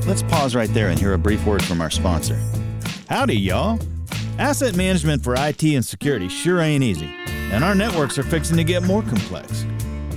Let's 0.07 0.23
pause 0.23 0.55
right 0.55 0.73
there 0.73 0.89
and 0.89 0.99
hear 0.99 1.15
a 1.15 1.19
brief 1.19 1.45
word 1.45 1.65
from 1.65 1.81
our 1.81 1.91
sponsor. 1.91 2.41
Howdy, 3.09 3.37
y'all. 3.37 3.81
Asset 4.39 4.77
management 4.77 5.25
for 5.25 5.35
IT 5.37 5.65
and 5.65 5.85
security 5.85 6.29
sure 6.29 6.61
ain't 6.61 6.85
easy, 6.85 7.13
and 7.51 7.65
our 7.65 7.75
networks 7.75 8.17
are 8.17 8.23
fixing 8.23 8.57
to 8.57 8.65
get 8.65 8.85
more 8.85 9.03
complex. 9.03 9.67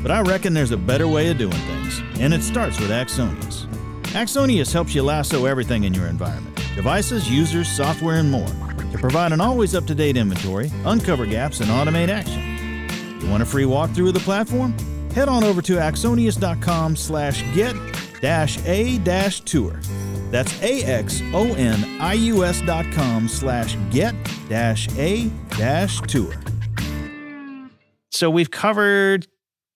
but 0.02 0.12
I 0.12 0.22
reckon 0.22 0.54
there's 0.54 0.72
a 0.72 0.78
better 0.78 1.08
way 1.08 1.30
of 1.32 1.38
doing 1.40 1.52
things, 1.52 2.02
and 2.20 2.34
it 2.34 2.44
starts 2.44 2.80
with 2.80 2.90
Axonius. 2.90 3.66
Axonius 4.14 4.72
helps 4.72 4.94
you 4.94 5.02
lasso 5.02 5.46
everything 5.46 5.86
in 5.86 5.94
your 5.94 6.08
environment 6.08 6.56
devices, 6.76 7.30
users, 7.30 7.68
software, 7.68 8.18
and 8.18 8.30
more 8.32 8.48
to 8.92 8.98
provide 9.00 9.32
an 9.32 9.42
always 9.42 9.76
up 9.76 9.86
to 9.88 9.96
date 9.96 10.16
inventory, 10.16 10.72
uncover 10.86 11.26
gaps, 11.26 11.60
and 11.62 11.70
automate 11.70 12.10
action. 12.10 13.20
You 13.22 13.30
want 13.30 13.44
a 13.44 13.46
free 13.46 13.66
walkthrough 13.66 14.10
of 14.10 14.14
the 14.14 14.20
platform? 14.22 14.74
Head 15.12 15.28
on 15.28 15.44
over 15.44 15.62
to 15.64 15.74
axonius.com 15.74 16.96
slash 16.96 17.44
get 17.54 17.76
dash 18.22 18.64
a 18.66 18.98
dash 19.00 19.42
tour. 19.42 19.80
That's 20.32 20.62
A-X-O-N-I-U-S 20.62 22.62
dot 22.62 22.86
com 22.92 23.28
slash 23.28 23.76
get 23.92 24.16
dash 24.48 24.88
a 24.98 25.30
dash 25.58 26.00
tour. 26.02 26.34
So 28.12 28.30
we've 28.30 28.52
covered 28.52 29.28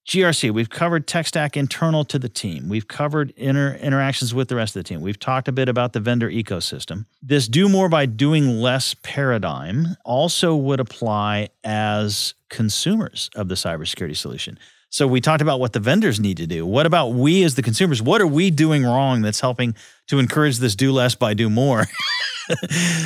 GRC, 0.06 0.50
we've 0.50 0.68
covered 0.68 1.06
tech 1.06 1.26
stack 1.26 1.56
internal 1.56 2.04
to 2.04 2.18
the 2.18 2.28
team. 2.28 2.68
We've 2.68 2.86
covered 2.86 3.32
inter- 3.38 3.76
interactions 3.76 4.34
with 4.34 4.48
the 4.48 4.56
rest 4.56 4.76
of 4.76 4.84
the 4.84 4.88
team. 4.88 5.00
We've 5.00 5.18
talked 5.18 5.48
a 5.48 5.52
bit 5.52 5.66
about 5.66 5.94
the 5.94 6.00
vendor 6.00 6.30
ecosystem. 6.30 7.06
This 7.22 7.48
do 7.48 7.70
more 7.70 7.88
by 7.88 8.04
doing 8.04 8.60
less 8.60 8.94
paradigm 9.02 9.96
also 10.04 10.54
would 10.56 10.78
apply 10.78 11.48
as 11.64 12.34
consumers 12.50 13.30
of 13.34 13.48
the 13.48 13.54
cybersecurity 13.54 14.16
solution. 14.16 14.58
So 14.94 15.08
we 15.08 15.20
talked 15.20 15.42
about 15.42 15.58
what 15.58 15.72
the 15.72 15.80
vendors 15.80 16.20
need 16.20 16.36
to 16.36 16.46
do. 16.46 16.64
What 16.64 16.86
about 16.86 17.14
we 17.14 17.42
as 17.42 17.56
the 17.56 17.62
consumers? 17.62 18.00
What 18.00 18.20
are 18.20 18.28
we 18.28 18.52
doing 18.52 18.84
wrong 18.84 19.22
that's 19.22 19.40
helping 19.40 19.74
to 20.06 20.20
encourage 20.20 20.58
this 20.58 20.76
do 20.76 20.92
less 20.92 21.16
by 21.16 21.34
do 21.34 21.50
more 21.50 21.86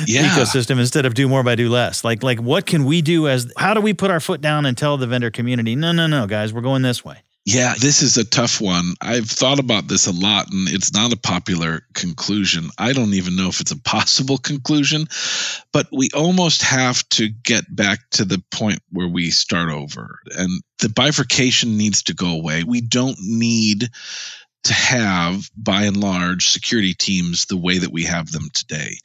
Yeah. 0.05 0.29
ecosystem 0.29 0.79
instead 0.79 1.07
of 1.07 1.15
do 1.15 1.27
more 1.27 1.41
by 1.41 1.55
do 1.55 1.67
less? 1.67 2.03
Like 2.03 2.21
like 2.21 2.39
what 2.39 2.67
can 2.67 2.85
we 2.85 3.01
do 3.01 3.27
as 3.27 3.51
how 3.57 3.73
do 3.73 3.81
we 3.81 3.95
put 3.95 4.11
our 4.11 4.19
foot 4.19 4.39
down 4.39 4.67
and 4.67 4.77
tell 4.77 4.97
the 4.97 5.07
vendor 5.07 5.31
community, 5.31 5.75
no, 5.75 5.91
no, 5.91 6.05
no, 6.05 6.27
guys, 6.27 6.53
we're 6.53 6.61
going 6.61 6.83
this 6.83 7.03
way. 7.03 7.23
Yeah, 7.51 7.73
this 7.73 8.03
is 8.03 8.15
a 8.17 8.23
tough 8.23 8.61
one. 8.61 8.93
I've 9.01 9.27
thought 9.27 9.57
about 9.57 9.87
this 9.87 10.05
a 10.05 10.11
lot, 10.11 10.51
and 10.51 10.69
it's 10.69 10.93
not 10.93 11.13
a 11.13 11.17
popular 11.17 11.81
conclusion. 11.95 12.69
I 12.77 12.93
don't 12.93 13.15
even 13.15 13.35
know 13.35 13.47
if 13.47 13.59
it's 13.59 13.71
a 13.71 13.81
possible 13.81 14.37
conclusion, 14.51 15.07
but 15.73 15.87
we 15.91 16.09
almost 16.13 16.61
have 16.61 17.09
to 17.09 17.27
get 17.27 17.63
back 17.75 18.07
to 18.11 18.25
the 18.25 18.43
point 18.51 18.81
where 18.91 19.07
we 19.07 19.31
start 19.31 19.71
over. 19.71 20.19
And 20.37 20.61
the 20.77 20.89
bifurcation 20.89 21.75
needs 21.75 22.03
to 22.03 22.13
go 22.13 22.29
away. 22.29 22.63
We 22.63 22.81
don't 22.81 23.17
need 23.19 23.89
to 24.63 24.73
have, 24.73 25.49
by 25.55 25.83
and 25.83 25.97
large, 25.97 26.49
security 26.49 26.93
teams 26.93 27.45
the 27.45 27.57
way 27.57 27.77
that 27.77 27.93
we 27.93 28.03
have 28.03 28.31
them 28.31 28.49
today. 28.53 28.97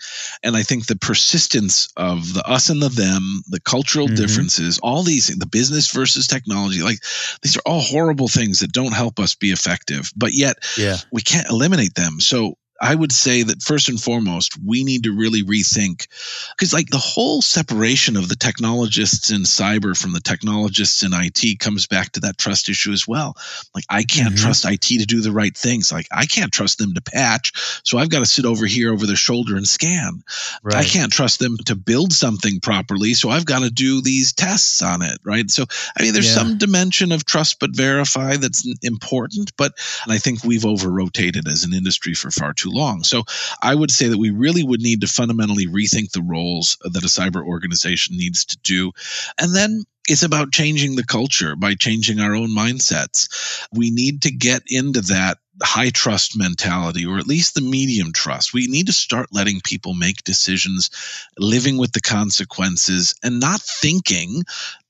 And 0.43 0.57
I 0.57 0.63
think 0.63 0.87
the 0.87 0.97
persistence 0.97 1.89
of 1.97 2.35
the 2.35 2.45
us 2.45 2.69
and 2.69 2.83
the 2.83 2.89
them, 2.89 3.43
the 3.49 3.61
cultural 3.61 4.09
Mhm. 4.09 4.17
differences, 4.17 4.79
all 4.79 5.03
these, 5.03 5.29
the 5.29 5.47
business 5.47 5.91
versus 5.91 6.27
technology, 6.27 6.83
like 6.83 6.99
these 7.43 7.57
are 7.57 7.63
all 7.67 7.81
horrible 7.83 8.29
things 8.29 8.59
that 8.61 8.73
don't 8.73 8.93
help 8.95 9.21
us 9.21 9.35
be 9.35 9.53
effective, 9.53 10.13
but 10.17 10.35
yet 10.35 10.57
Yeah. 10.77 10.99
we 11.13 11.23
can't 11.23 11.49
eliminate 11.49 11.95
them. 11.95 12.21
So 12.21 12.57
I 12.85 12.95
would 12.95 13.13
say 13.13 13.43
that 13.43 13.63
first 13.63 13.89
and 13.89 13.99
foremost, 13.99 14.59
we 14.63 14.85
need 14.85 15.05
to 15.05 15.17
really 15.17 15.43
rethink 15.43 16.07
because, 16.51 16.75
like, 16.75 16.91
the 16.91 16.99
whole 16.99 17.41
separation 17.41 18.15
of 18.15 18.29
the 18.29 18.37
technologists 18.37 19.31
in 19.31 19.45
cyber 19.45 19.97
from 19.97 20.13
the 20.13 20.21
technologists 20.21 21.03
in 21.03 21.13
IT 21.15 21.59
comes 21.61 21.87
back 21.87 22.13
to 22.13 22.21
that 22.21 22.37
trust 22.37 22.69
issue 22.69 22.93
as 22.93 23.09
well. 23.09 23.39
Like, 23.75 23.85
I 23.89 24.03
can't 24.03 24.35
Mhm. 24.35 24.41
trust 24.41 24.67
IT 24.67 24.99
to 24.99 25.07
do 25.07 25.23
the 25.23 25.33
right 25.33 25.57
things. 25.57 25.91
Like, 25.91 26.09
I 26.13 26.27
can't 26.27 26.53
trust 26.53 26.77
them 26.77 26.93
to 26.93 27.01
patch. 27.01 27.53
So 27.85 27.97
I've 27.97 28.11
got 28.11 28.19
to 28.19 28.27
sit 28.27 28.45
over 28.45 28.67
here 28.67 28.93
over 28.93 29.07
their 29.07 29.17
shoulder 29.17 29.57
and 29.57 29.67
scan. 29.67 30.23
Right. 30.63 30.77
I 30.77 30.85
can't 30.85 31.11
trust 31.11 31.39
them 31.39 31.57
to 31.65 31.75
build 31.75 32.13
something 32.13 32.61
properly, 32.61 33.15
so 33.15 33.31
I've 33.31 33.47
got 33.47 33.61
to 33.61 33.71
do 33.71 34.03
these 34.03 34.35
tests 34.35 34.83
on 34.83 35.01
it, 35.01 35.19
right? 35.25 35.51
So, 35.51 35.65
I 35.97 36.03
mean, 36.03 36.13
there's 36.13 36.27
Yeah. 36.27 36.35
some 36.35 36.59
dimension 36.59 37.13
of 37.13 37.25
trust 37.25 37.61
but 37.61 37.75
verify 37.75 38.37
that's 38.37 38.67
important, 38.83 39.53
but 39.57 39.73
and 40.03 40.13
I 40.13 40.19
think 40.19 40.45
we've 40.45 40.67
over 40.67 40.91
rotated 40.91 41.49
as 41.49 41.65
an 41.65 41.73
industry 41.73 42.13
for 42.13 42.31
far 42.31 42.53
too 42.53 42.74
long. 42.75 43.05
So, 43.05 43.25
I 43.63 43.75
would 43.75 43.91
say 43.91 44.09
that 44.09 44.19
we 44.19 44.31
really 44.31 44.63
would 44.63 44.81
need 44.81 45.01
to 45.03 45.07
fundamentally 45.07 45.67
rethink 45.67 46.13
the 46.13 46.23
roles 46.23 46.77
that 46.83 47.05
a 47.05 47.09
cyber 47.09 47.45
organization 47.45 48.17
needs 48.17 48.45
to 48.47 48.59
do. 48.63 48.93
And 49.39 49.55
then 49.55 49.85
it's 50.09 50.23
about 50.23 50.53
changing 50.53 50.97
the 50.97 51.05
culture 51.05 51.57
by 51.57 51.75
changing 51.75 52.21
our 52.21 52.35
own 52.35 52.51
mindsets. 52.51 53.67
We 53.73 53.91
need 53.91 54.23
to 54.23 54.31
get 54.31 54.63
into 54.67 55.01
that 55.03 55.39
high 55.63 55.91
trust 55.91 56.37
mentality, 56.37 57.07
or 57.07 57.19
at 57.19 57.27
least 57.27 57.55
the 57.55 57.61
medium 57.61 58.13
trust. 58.13 58.53
We 58.53 58.67
need 58.67 58.87
to 58.87 58.93
start 58.93 59.29
letting 59.33 59.61
people 59.65 59.95
make 59.95 60.25
decisions, 60.25 60.91
living 61.39 61.79
with 61.79 61.93
the 61.93 62.01
consequences, 62.01 63.15
and 63.23 63.41
not 63.41 63.63
thinking 63.63 64.43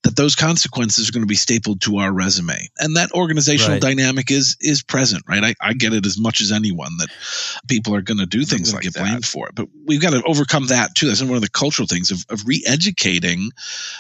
that 0.04 0.16
those 0.16 0.34
consequences 0.34 1.08
are 1.08 1.12
going 1.12 1.22
to 1.22 1.26
be 1.26 1.34
stapled 1.34 1.80
to 1.82 1.96
our 1.98 2.12
resume. 2.12 2.68
And 2.78 2.96
that 2.96 3.12
organizational 3.12 3.74
Right. 3.74 3.80
dynamic 3.80 4.30
is 4.30 4.56
is 4.60 4.82
present, 4.82 5.24
right? 5.26 5.42
I, 5.42 5.54
I 5.60 5.72
get 5.72 5.92
it 5.94 6.06
as 6.06 6.18
much 6.18 6.40
as 6.40 6.52
anyone 6.52 6.96
that 6.98 7.08
people 7.68 7.94
are 7.94 8.02
going 8.02 8.18
to 8.18 8.26
do 8.26 8.44
things 8.44 8.72
like 8.72 8.82
get 8.82 8.94
get 8.94 9.02
blamed 9.02 9.24
for 9.24 9.48
it. 9.48 9.54
But 9.54 9.68
we've 9.86 10.00
got 10.00 10.10
to 10.10 10.22
overcome 10.24 10.66
that 10.66 10.94
too. 10.94 11.08
That's 11.08 11.22
one 11.22 11.34
of 11.36 11.40
the 11.40 11.48
cultural 11.48 11.88
things 11.88 12.10
of, 12.10 12.24
of 12.30 12.46
re-educating 12.46 13.50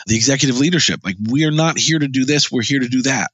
the 0.06 0.16
executive 0.16 0.58
leadership. 0.58 1.00
Like 1.04 1.16
we 1.30 1.44
are 1.44 1.50
not 1.50 1.78
here 1.78 1.98
to 1.98 2.08
do 2.08 2.24
this, 2.24 2.52
we're 2.52 2.62
here 2.62 2.80
to 2.80 2.88
do 2.88 3.02
that. 3.02 3.30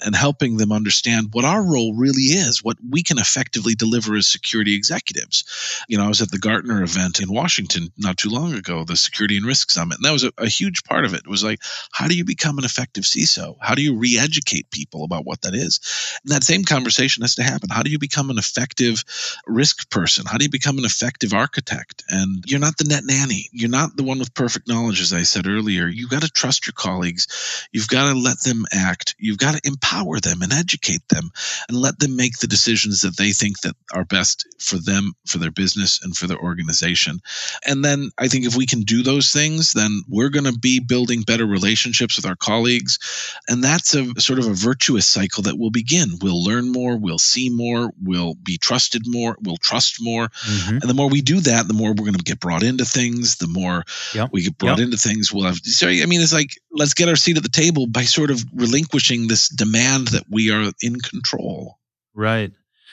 And 0.00 0.14
helping 0.14 0.56
them 0.56 0.72
understand 0.72 1.28
what 1.32 1.44
our 1.44 1.62
role 1.62 1.94
really 1.94 2.22
is, 2.24 2.62
what 2.62 2.76
we 2.88 3.02
can 3.02 3.18
effectively 3.18 3.74
deliver 3.74 4.14
as 4.16 4.26
security 4.26 4.74
executives. 4.74 5.44
You 5.88 5.98
know, 5.98 6.04
I 6.04 6.08
was 6.08 6.22
at 6.22 6.30
the 6.30 6.38
Gartner 6.38 6.82
event 6.82 7.20
in 7.20 7.32
Washington 7.32 7.88
not 7.98 8.16
too 8.16 8.30
long 8.30 8.54
ago, 8.54 8.84
the 8.84 8.96
Security 8.96 9.36
and 9.36 9.46
Risk 9.46 9.70
Summit, 9.70 9.98
and 9.98 10.04
that 10.04 10.12
was 10.12 10.24
a, 10.24 10.32
a 10.38 10.48
huge 10.48 10.84
part 10.84 11.04
of 11.04 11.14
it. 11.14 11.20
It 11.24 11.28
was 11.28 11.44
like, 11.44 11.60
how 11.92 12.08
do 12.10 12.16
you 12.16 12.24
become 12.24 12.58
an 12.58 12.64
effective 12.64 13.04
CISO? 13.04 13.56
How 13.60 13.74
do 13.74 13.82
you 13.82 13.96
re-educate 13.96 14.70
people 14.70 15.04
about 15.04 15.24
what 15.24 15.42
that 15.42 15.54
is? 15.54 15.80
And 16.24 16.32
that 16.32 16.44
same 16.44 16.64
conversation 16.64 17.22
has 17.22 17.34
to 17.36 17.42
happen. 17.42 17.70
How 17.70 17.82
do 17.82 17.90
you 17.90 17.98
become 17.98 18.30
an 18.30 18.38
effective 18.38 19.02
risk 19.46 19.90
person? 19.90 20.26
How 20.26 20.36
do 20.36 20.44
you 20.44 20.50
become 20.50 20.78
an 20.78 20.84
effective 20.84 21.32
architect? 21.32 22.04
And 22.08 22.44
you're 22.46 22.60
not 22.60 22.76
the 22.76 22.84
net 22.84 23.04
nanny. 23.04 23.48
You're 23.52 23.70
not 23.70 23.96
the 23.96 24.02
one 24.02 24.18
with 24.18 24.34
perfect 24.34 24.68
knowledge, 24.68 25.00
as 25.00 25.12
I 25.12 25.22
said 25.22 25.46
earlier. 25.46 25.86
You've 25.86 26.10
got 26.10 26.22
to 26.22 26.28
trust 26.28 26.66
your 26.66 26.74
colleagues. 26.74 27.68
You've 27.72 27.88
got 27.88 28.12
to 28.12 28.18
let 28.18 28.40
them 28.42 28.64
act. 28.72 29.14
You've 29.18 29.38
got 29.38 29.54
to 29.54 29.60
empower 29.64 30.20
them 30.20 30.42
and 30.42 30.52
educate 30.52 31.08
them 31.08 31.30
and 31.68 31.78
let 31.78 31.98
them 31.98 32.16
make 32.16 32.38
the 32.38 32.46
decisions 32.46 33.00
that 33.00 33.16
they 33.16 33.32
think 33.32 33.60
that 33.60 33.76
are 33.94 34.04
best 34.04 34.46
for 34.58 34.76
them, 34.76 35.12
for 35.26 35.38
their 35.38 35.50
business, 35.50 36.00
and 36.02 36.16
for 36.16 36.26
their 36.26 36.38
organization. 36.38 37.20
And 37.66 37.84
then 37.84 38.10
I 38.18 38.28
think 38.28 38.46
if 38.46 38.56
we 38.56 38.66
can 38.66 38.80
do 38.82 39.02
those 39.02 39.32
things, 39.32 39.72
then 39.72 40.02
we're 40.08 40.28
going 40.28 40.44
to 40.44 40.58
be 40.58 40.80
building 40.80 41.22
better 41.22 41.46
relationships 41.46 41.99
with 42.00 42.26
our 42.26 42.36
colleagues. 42.36 42.98
And 43.48 43.62
that's 43.62 43.94
a 43.94 44.18
sort 44.20 44.38
of 44.38 44.46
a 44.46 44.54
virtuous 44.54 45.06
cycle 45.06 45.42
that 45.44 45.58
will 45.58 45.70
begin. 45.70 46.18
We'll 46.22 46.42
learn 46.42 46.70
more, 46.72 46.96
we'll 46.96 47.18
see 47.18 47.50
more, 47.50 47.92
we'll 48.02 48.34
be 48.42 48.56
trusted 48.58 49.02
more, 49.06 49.36
we'll 49.42 49.56
trust 49.58 49.96
more. 50.00 50.28
Mhm. 50.46 50.80
And 50.80 50.82
the 50.82 50.94
more 50.94 51.08
we 51.08 51.20
do 51.20 51.40
that, 51.40 51.68
the 51.68 51.74
more 51.74 51.90
we're 51.90 52.04
going 52.04 52.14
to 52.14 52.22
get 52.22 52.40
brought 52.40 52.62
into 52.62 52.84
things. 52.84 53.36
The 53.36 53.46
more 53.48 53.84
Yep. 54.14 54.30
we 54.32 54.42
get 54.42 54.58
brought 54.58 54.78
Yep. 54.78 54.84
into 54.86 54.96
things, 54.96 55.32
we'll 55.32 55.44
have. 55.44 55.60
So 55.64 55.88
I 55.88 56.06
mean, 56.06 56.20
it's 56.20 56.32
like 56.32 56.58
let's 56.72 56.94
get 56.94 57.08
our 57.08 57.16
seat 57.16 57.36
at 57.36 57.42
the 57.42 57.48
table 57.48 57.86
by 57.86 58.04
sort 58.04 58.30
of 58.30 58.44
relinquishing 58.54 59.28
this 59.28 59.48
demand 59.48 60.08
that 60.08 60.24
we 60.30 60.50
are 60.50 60.72
in 60.82 61.00
control. 61.00 61.78
Right. 62.14 62.52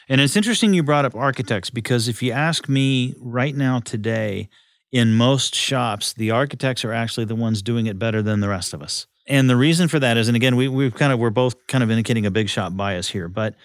And 0.10 0.22
it's 0.22 0.36
interesting 0.38 0.74
you 0.74 0.84
brought 0.84 1.06
up 1.06 1.15
architects 1.15 1.70
because 1.70 2.08
if 2.08 2.24
you 2.24 2.32
ask 2.32 2.70
me 2.70 3.13
right 3.20 3.56
now 3.56 3.80
today, 3.82 4.48
in 4.91 5.13
most 5.13 5.54
shops, 5.54 6.13
the 6.13 6.32
architects 6.32 6.86
are 6.86 6.93
actually 6.93 7.26
the 7.26 7.36
ones 7.36 7.62
doing 7.62 7.88
it 7.88 8.00
better 8.00 8.21
than 8.21 8.39
the 8.39 8.50
rest 8.50 8.73
of 8.73 8.82
us. 8.82 9.08
And 9.28 9.50
the 9.50 9.58
reason 9.58 9.88
for 9.88 10.00
that 10.00 10.17
is, 10.17 10.28
and 10.28 10.38
again, 10.38 10.56
we 10.56 10.67
we've 10.67 10.93
kind 10.93 11.12
of 11.12 11.19
we're 11.19 11.30
both 11.30 11.67
kind 11.67 11.84
of 11.84 11.91
indicating 11.91 12.26
a 12.26 12.32
big 12.32 12.47
shop 12.50 12.76
bias 12.76 13.10
here, 13.10 13.28
but 13.28 13.56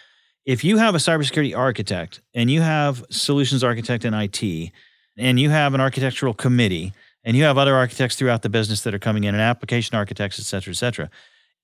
if 0.44 0.64
you 0.64 0.76
have 0.78 0.94
a 0.94 0.98
cybersecurity 0.98 1.56
architect 1.56 2.20
and 2.35 2.50
you 2.50 2.62
have 2.62 3.04
solutions 3.11 3.62
architect 3.62 4.04
in 4.04 4.12
IT 4.12 4.72
and 5.16 5.38
you 5.38 5.50
have 5.50 5.74
an 5.74 5.80
architectural 5.80 6.35
committee 6.35 6.92
and 7.22 7.37
you 7.37 7.44
have 7.44 7.58
other 7.58 7.76
architects 7.76 8.16
throughout 8.16 8.42
the 8.42 8.48
business 8.48 8.80
that 8.82 8.92
are 8.92 8.98
coming 8.98 9.22
in 9.22 9.35
and 9.35 9.42
application 9.42 9.96
architects, 9.96 10.40
et 10.40 10.44
cetera, 10.44 10.72
et 10.72 10.76
cetera, 10.76 11.11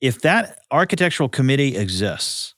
if 0.00 0.20
that 0.20 0.60
architectural 0.70 1.28
committee 1.28 1.76
exists, 1.76 2.54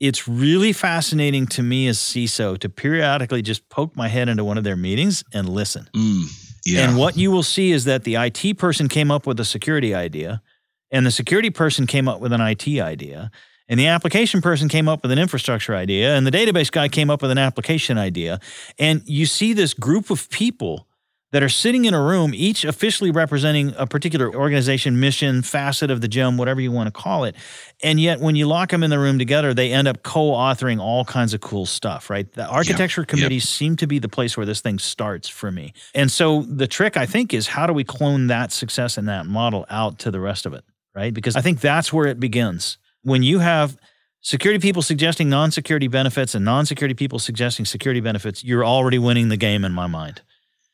it's 0.00 0.26
really 0.26 0.72
fascinating 0.72 1.46
to 1.46 1.62
me 1.62 1.86
as 1.86 1.98
CISO 1.98 2.58
to 2.58 2.68
periodically 2.68 3.42
just 3.42 3.68
poke 3.68 3.96
my 3.96 4.08
head 4.08 4.28
into 4.28 4.44
one 4.44 4.58
of 4.58 4.64
their 4.64 4.76
meetings 4.76 5.24
and 5.32 5.48
listen. 5.48 5.88
Mm, 5.94 6.24
yeah. 6.64 6.88
And 6.88 6.98
what 6.98 7.16
you 7.16 7.30
will 7.30 7.42
see 7.42 7.70
is 7.72 7.84
that 7.84 8.04
the 8.04 8.16
IT 8.16 8.58
person 8.58 8.88
came 8.88 9.10
up 9.10 9.26
with 9.26 9.38
a 9.40 9.44
security 9.44 9.94
idea, 9.94 10.42
and 10.90 11.06
the 11.06 11.10
security 11.10 11.50
person 11.50 11.86
came 11.86 12.08
up 12.08 12.20
with 12.20 12.32
an 12.32 12.40
IT 12.40 12.66
idea, 12.66 13.30
and 13.68 13.80
the 13.80 13.86
application 13.86 14.42
person 14.42 14.68
came 14.68 14.88
up 14.88 15.02
with 15.02 15.10
an 15.10 15.18
infrastructure 15.18 15.74
idea, 15.74 16.16
and 16.16 16.26
the 16.26 16.30
database 16.30 16.70
guy 16.70 16.88
came 16.88 17.08
up 17.08 17.22
with 17.22 17.30
an 17.30 17.38
application 17.38 17.96
idea. 17.96 18.40
And 18.78 19.02
you 19.06 19.26
see 19.26 19.52
this 19.52 19.74
group 19.74 20.10
of 20.10 20.28
people 20.30 20.86
that 21.34 21.42
are 21.42 21.48
sitting 21.48 21.84
in 21.84 21.94
a 21.94 22.00
room, 22.00 22.32
each 22.32 22.64
officially 22.64 23.10
representing 23.10 23.74
a 23.76 23.88
particular 23.88 24.32
organization, 24.32 25.00
mission, 25.00 25.42
facet 25.42 25.90
of 25.90 26.00
the 26.00 26.06
gem, 26.06 26.36
whatever 26.36 26.60
you 26.60 26.70
want 26.70 26.86
to 26.86 26.92
call 26.92 27.24
it. 27.24 27.34
And 27.82 27.98
yet, 27.98 28.20
when 28.20 28.36
you 28.36 28.46
lock 28.46 28.70
them 28.70 28.84
in 28.84 28.90
the 28.90 29.00
room 29.00 29.18
together, 29.18 29.52
they 29.52 29.72
end 29.72 29.88
up 29.88 30.04
co 30.04 30.30
authoring 30.30 30.80
all 30.80 31.04
kinds 31.04 31.34
of 31.34 31.40
cool 31.40 31.66
stuff, 31.66 32.08
right? 32.08 32.32
The 32.32 32.46
architecture 32.46 33.04
committees 33.04 33.48
seem 33.48 33.74
to 33.78 33.88
be 33.88 33.98
the 33.98 34.08
place 34.08 34.36
where 34.36 34.46
this 34.46 34.60
thing 34.60 34.78
starts 34.78 35.28
for 35.28 35.50
me. 35.50 35.72
And 35.92 36.08
so, 36.08 36.42
the 36.42 36.68
trick, 36.68 36.96
I 36.96 37.04
think, 37.04 37.34
is 37.34 37.48
how 37.48 37.66
do 37.66 37.72
we 37.72 37.82
clone 37.82 38.28
that 38.28 38.52
success 38.52 38.96
and 38.96 39.08
that 39.08 39.26
model 39.26 39.66
out 39.68 39.98
to 40.00 40.12
the 40.12 40.20
rest 40.20 40.46
of 40.46 40.54
it, 40.54 40.64
right? 40.94 41.12
Because 41.12 41.34
I 41.34 41.40
think 41.40 41.60
that's 41.60 41.92
where 41.92 42.06
it 42.06 42.20
begins. 42.20 42.78
when 43.02 43.24
you 43.24 43.40
have 43.40 43.76
security 44.20 44.60
people 44.60 44.82
suggesting 44.82 45.28
non-security 45.28 45.88
benefits 45.88 46.34
and 46.36 46.44
non-security 46.44 46.94
people 46.94 47.18
suggesting 47.18 47.66
security 47.66 48.00
benefits, 48.00 48.44
you're 48.44 48.64
already 48.64 48.98
winning 48.98 49.30
the 49.30 49.36
game 49.36 49.64
in 49.64 49.72
my 49.72 49.88
mind. 49.88 50.22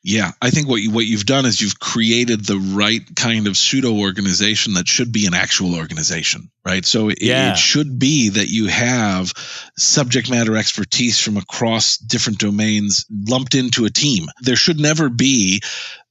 Yeah, 0.03 0.31
I 0.41 0.49
think 0.49 0.67
what 0.67 0.81
you 0.81 0.89
what 0.89 1.05
you've 1.05 1.27
done 1.27 1.45
is 1.45 1.61
you've 1.61 1.79
created 1.79 2.43
the 2.43 2.57
right 2.57 3.03
kind 3.15 3.45
of 3.45 3.55
pseudo 3.55 3.93
organization 3.99 4.73
that 4.73 4.87
should 4.87 5.11
be 5.11 5.27
an 5.27 5.35
actual 5.35 5.75
organization, 5.75 6.49
right? 6.65 6.83
So 6.83 7.09
it, 7.09 7.21
Yeah. 7.21 7.51
it 7.51 7.57
should 7.57 7.99
be 7.99 8.29
that 8.29 8.49
you 8.49 8.65
have 8.65 9.31
subject 9.77 10.27
matter 10.31 10.57
expertise 10.57 11.19
from 11.19 11.37
across 11.37 11.97
different 11.97 12.39
domains 12.39 13.05
lumped 13.11 13.53
into 13.53 13.85
a 13.85 13.91
team. 13.91 14.25
There 14.41 14.55
should 14.55 14.79
never 14.79 15.07
be 15.09 15.61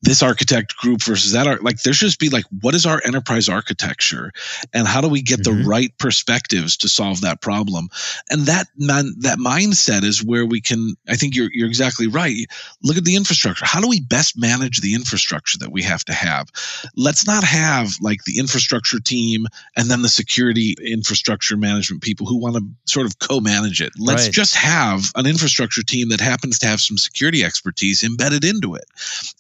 this 0.03 0.23
architect 0.23 0.77
group 0.77 1.03
versus 1.03 1.33
that 1.33 1.47
art. 1.47 1.63
Like 1.65 1.83
there 1.83 1.93
should 1.93 2.07
just 2.07 2.21
be 2.21 2.31
like, 2.31 2.45
what 2.61 2.75
is 2.75 2.87
our 2.87 3.03
enterprise 3.05 3.49
architecture, 3.49 4.33
and 4.73 4.87
how 4.89 5.01
do 5.01 5.09
we 5.09 5.23
get 5.23 5.41
Mhm. 5.41 5.45
the 5.45 5.53
right 5.53 5.97
perspectives 5.99 6.77
to 6.79 6.89
solve 6.89 7.21
that 7.23 7.41
problem? 7.43 7.89
And 8.31 8.47
that 8.47 8.69
man, 8.79 9.15
that 9.21 9.39
mindset 9.39 10.05
is 10.05 10.25
where 10.25 10.47
we 10.47 10.61
can. 10.61 10.95
I 11.09 11.17
think 11.17 11.35
you're 11.37 11.51
you're 11.53 11.69
exactly 11.69 12.07
right 12.07 12.37
look 12.83 12.97
at 12.97 13.05
the 13.05 13.17
infrastructure. 13.17 13.65
How 13.65 13.81
do 13.81 13.89
we 13.89 14.01
best 14.01 14.39
manage 14.39 14.81
the 14.81 14.95
infrastructure 14.95 15.59
that 15.59 15.73
we 15.73 15.83
have 15.83 16.05
to 16.07 16.13
have? 16.13 16.49
Let's 16.97 17.27
not 17.27 17.45
have 17.45 17.93
like 18.01 18.25
the 18.25 18.39
infrastructure 18.39 19.01
team 19.01 19.47
and 19.77 19.91
then 19.91 20.03
the 20.03 20.09
security 20.09 20.77
infrastructure 20.85 21.57
management 21.57 22.03
people 22.03 22.27
who 22.27 22.37
want 22.39 22.57
to 22.57 22.65
sort 22.87 23.07
of 23.07 23.19
co 23.19 23.41
manage 23.41 23.81
it. 23.81 23.93
Let's 23.99 24.25
Right. 24.25 24.33
just 24.33 24.55
have 24.55 25.11
an 25.17 25.27
infrastructure 25.27 25.83
team 25.83 26.09
that 26.11 26.21
happens 26.21 26.59
to 26.61 26.67
have 26.67 26.81
some 26.81 26.99
security 26.99 27.45
expertise 27.45 28.03
embedded 28.03 28.45
into 28.45 28.75
it. 28.75 28.85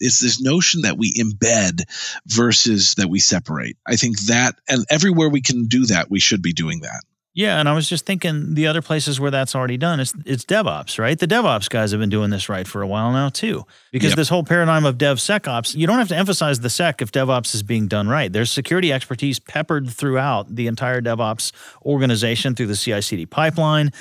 It's 0.00 0.20
this 0.20 0.40
notion 0.50 0.82
that 0.82 0.96
we 0.98 1.12
embed 1.14 1.82
versus 2.26 2.94
that 2.94 3.08
we 3.08 3.18
separate. 3.20 3.76
I 3.86 3.96
think 3.96 4.18
that, 4.26 4.54
and 4.68 4.84
everywhere 4.90 5.28
we 5.28 5.40
can 5.42 5.66
do 5.66 5.86
that, 5.86 6.10
we 6.10 6.20
should 6.20 6.42
be 6.42 6.52
doing 6.52 6.80
that. 6.80 7.02
Yeah, 7.32 7.60
and 7.60 7.68
I 7.68 7.74
was 7.74 7.88
just 7.88 8.04
thinking 8.06 8.54
the 8.54 8.66
other 8.66 8.82
places 8.82 9.20
where 9.20 9.30
that's 9.30 9.54
already 9.54 9.76
done 9.76 10.00
is 10.00 10.12
it's 10.26 10.44
DevOps, 10.44 10.98
right? 10.98 11.16
The 11.16 11.28
DevOps 11.28 11.70
guys 11.70 11.92
have 11.92 12.00
been 12.00 12.10
doing 12.10 12.30
this 12.30 12.48
right 12.48 12.66
for 12.66 12.82
a 12.82 12.88
while 12.88 13.12
now 13.12 13.28
too. 13.28 13.64
Because 13.92 14.10
Yep. 14.10 14.16
this 14.16 14.28
whole 14.28 14.42
paradigm 14.42 14.84
of 14.84 14.98
DevSecOps, 14.98 15.76
you 15.76 15.86
don't 15.86 15.98
have 15.98 16.08
to 16.08 16.16
emphasize 16.16 16.58
the 16.58 16.68
sec 16.68 17.00
if 17.00 17.12
DevOps 17.12 17.54
is 17.54 17.62
being 17.62 17.86
done 17.86 18.08
right. 18.08 18.32
There's 18.32 18.50
security 18.50 18.92
expertise 18.92 19.38
peppered 19.38 19.88
throughout 19.88 20.52
the 20.56 20.66
entire 20.66 21.00
DevOps 21.00 21.52
organization 21.86 22.56
through 22.56 22.66
the 22.66 22.76
CI/CD 22.76 23.26
pipeline. 23.26 23.92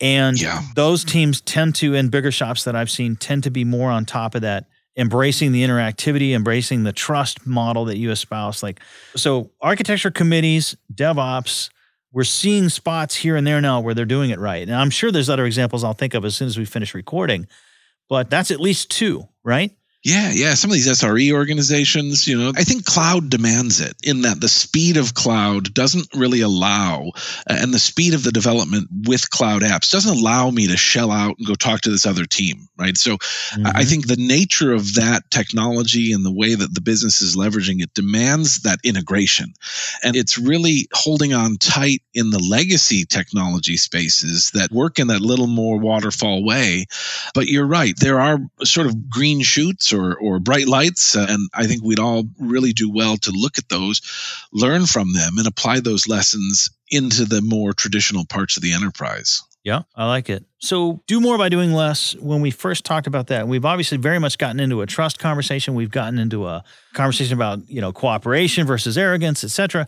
And 0.00 0.40
Yeah. 0.40 0.62
those 0.74 1.04
teams 1.04 1.42
tend 1.42 1.74
to, 1.76 1.94
in 1.94 2.08
bigger 2.08 2.32
shops 2.32 2.64
that 2.64 2.74
I've 2.74 2.90
seen, 2.90 3.14
tend 3.16 3.42
to 3.42 3.50
be 3.50 3.62
more 3.64 3.90
on 3.90 4.06
top 4.06 4.34
of 4.34 4.40
that, 4.40 4.64
embracing 4.96 5.52
the 5.52 5.62
interactivity, 5.62 6.32
embracing 6.32 6.82
the 6.84 6.92
trust 6.92 7.46
model 7.46 7.84
that 7.86 7.98
you 7.98 8.10
espouse. 8.10 8.62
Like, 8.62 8.80
so 9.16 9.50
architecture 9.60 10.10
committees, 10.10 10.76
DevOps, 10.92 11.70
we're 12.12 12.24
seeing 12.24 12.68
spots 12.68 13.14
here 13.14 13.36
and 13.36 13.46
there 13.46 13.60
now 13.60 13.80
where 13.80 13.94
they're 13.94 14.04
doing 14.04 14.30
it 14.30 14.40
right. 14.40 14.62
And 14.62 14.74
I'm 14.74 14.90
sure 14.90 15.12
there's 15.12 15.30
other 15.30 15.46
examples 15.46 15.84
I'll 15.84 15.92
think 15.92 16.14
of 16.14 16.24
as 16.24 16.36
soon 16.36 16.48
as 16.48 16.58
we 16.58 16.64
finish 16.64 16.92
recording, 16.94 17.46
but 18.08 18.30
that's 18.30 18.50
at 18.50 18.60
least 18.60 18.90
two, 18.90 19.28
right? 19.44 19.70
Yeah, 20.02 20.30
yeah. 20.32 20.54
Some 20.54 20.70
of 20.70 20.74
these 20.74 20.88
SRE 20.88 21.32
organizations, 21.32 22.26
you 22.26 22.38
know, 22.38 22.52
I 22.56 22.64
think 22.64 22.86
cloud 22.86 23.28
demands 23.28 23.80
it 23.80 23.94
in 24.02 24.22
that 24.22 24.40
the 24.40 24.48
speed 24.48 24.96
of 24.96 25.12
cloud 25.12 25.74
doesn't 25.74 26.08
really 26.14 26.40
allow, 26.40 27.12
uh, 27.46 27.56
and 27.60 27.74
the 27.74 27.78
speed 27.78 28.14
of 28.14 28.24
the 28.24 28.32
development 28.32 28.88
with 29.06 29.28
cloud 29.28 29.60
apps 29.60 29.90
doesn't 29.90 30.18
allow 30.18 30.50
me 30.50 30.68
to 30.68 30.76
shell 30.78 31.10
out 31.10 31.36
and 31.36 31.46
go 31.46 31.54
talk 31.54 31.82
to 31.82 31.90
this 31.90 32.06
other 32.06 32.24
team, 32.24 32.66
right? 32.78 32.96
So 32.96 33.12
I 33.12 33.80
I 33.80 33.82
mm-hmm. 33.82 33.88
think 33.90 34.06
the 34.06 34.16
nature 34.16 34.72
of 34.72 34.94
that 34.94 35.30
technology 35.30 36.12
and 36.12 36.24
the 36.24 36.32
way 36.32 36.54
that 36.54 36.74
the 36.74 36.80
business 36.80 37.20
is 37.20 37.36
leveraging 37.36 37.82
it 37.82 37.92
demands 37.92 38.62
that 38.62 38.78
integration. 38.82 39.52
And 40.02 40.16
it's 40.16 40.38
really 40.38 40.88
holding 40.94 41.34
on 41.34 41.56
tight 41.58 42.02
in 42.14 42.30
the 42.30 42.38
legacy 42.38 43.04
technology 43.04 43.76
spaces 43.76 44.50
that 44.52 44.72
work 44.72 44.98
in 44.98 45.08
that 45.08 45.20
little 45.20 45.46
more 45.46 45.78
waterfall 45.78 46.42
way. 46.42 46.86
But 47.34 47.48
you're 47.48 47.66
right, 47.66 47.94
there 47.98 48.20
are 48.20 48.38
sort 48.64 48.86
of 48.86 49.10
green 49.10 49.42
shoots 49.42 49.89
or, 49.92 50.16
or 50.16 50.38
bright 50.38 50.66
lights. 50.66 51.14
And 51.14 51.48
I 51.54 51.66
think 51.66 51.82
we'd 51.82 51.98
all 51.98 52.24
really 52.38 52.72
do 52.72 52.90
well 52.90 53.16
to 53.18 53.30
look 53.30 53.58
at 53.58 53.68
those, 53.68 54.00
learn 54.52 54.86
from 54.86 55.12
them, 55.12 55.38
and 55.38 55.46
apply 55.46 55.80
those 55.80 56.08
lessons 56.08 56.70
into 56.90 57.24
the 57.24 57.40
more 57.40 57.72
traditional 57.72 58.24
parts 58.24 58.56
of 58.56 58.62
the 58.62 58.72
enterprise. 58.72 59.42
Yeah, 59.62 59.82
I 59.94 60.06
like 60.06 60.30
it. 60.30 60.44
So, 60.58 61.02
do 61.06 61.20
more 61.20 61.36
by 61.36 61.50
doing 61.50 61.72
less. 61.72 62.16
When 62.16 62.40
we 62.40 62.50
first 62.50 62.86
talked 62.86 63.06
about 63.06 63.26
that, 63.26 63.46
we've 63.46 63.64
obviously 63.66 63.98
very 63.98 64.18
much 64.18 64.38
gotten 64.38 64.58
into 64.58 64.80
a 64.80 64.86
trust 64.86 65.18
conversation. 65.18 65.74
We've 65.74 65.90
gotten 65.90 66.18
into 66.18 66.46
a 66.46 66.64
conversation 66.94 67.34
about, 67.34 67.68
you 67.68 67.82
know, 67.82 67.92
cooperation 67.92 68.66
versus 68.66 68.96
arrogance, 68.96 69.44
etc. 69.44 69.86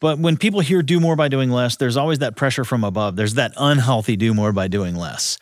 But 0.00 0.18
when 0.18 0.38
people 0.38 0.60
hear 0.60 0.80
do 0.80 1.00
more 1.00 1.16
by 1.16 1.28
doing 1.28 1.50
less, 1.50 1.76
there's 1.76 1.98
always 1.98 2.20
that 2.20 2.34
pressure 2.34 2.64
from 2.64 2.82
above. 2.82 3.16
There's 3.16 3.34
that 3.34 3.52
unhealthy 3.58 4.16
do 4.16 4.32
more 4.32 4.52
by 4.52 4.68
doing 4.68 4.96
less. 4.96 5.36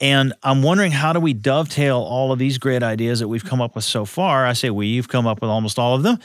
And 0.00 0.32
I'm 0.42 0.62
wondering 0.62 0.90
how 0.90 1.12
do 1.12 1.20
we 1.20 1.34
dovetail 1.34 1.98
all 1.98 2.32
of 2.32 2.38
these 2.38 2.58
great 2.58 2.82
ideas 2.82 3.20
that 3.20 3.28
we've 3.28 3.44
come 3.44 3.60
up 3.60 3.76
with 3.76 3.84
so 3.84 4.04
far? 4.04 4.44
I 4.44 4.52
say 4.52 4.70
we, 4.70 4.88
you've 4.88 5.08
come 5.08 5.26
up 5.26 5.40
with 5.40 5.50
almost 5.50 5.78
all 5.78 5.94
of 5.94 6.02
them. 6.02 6.18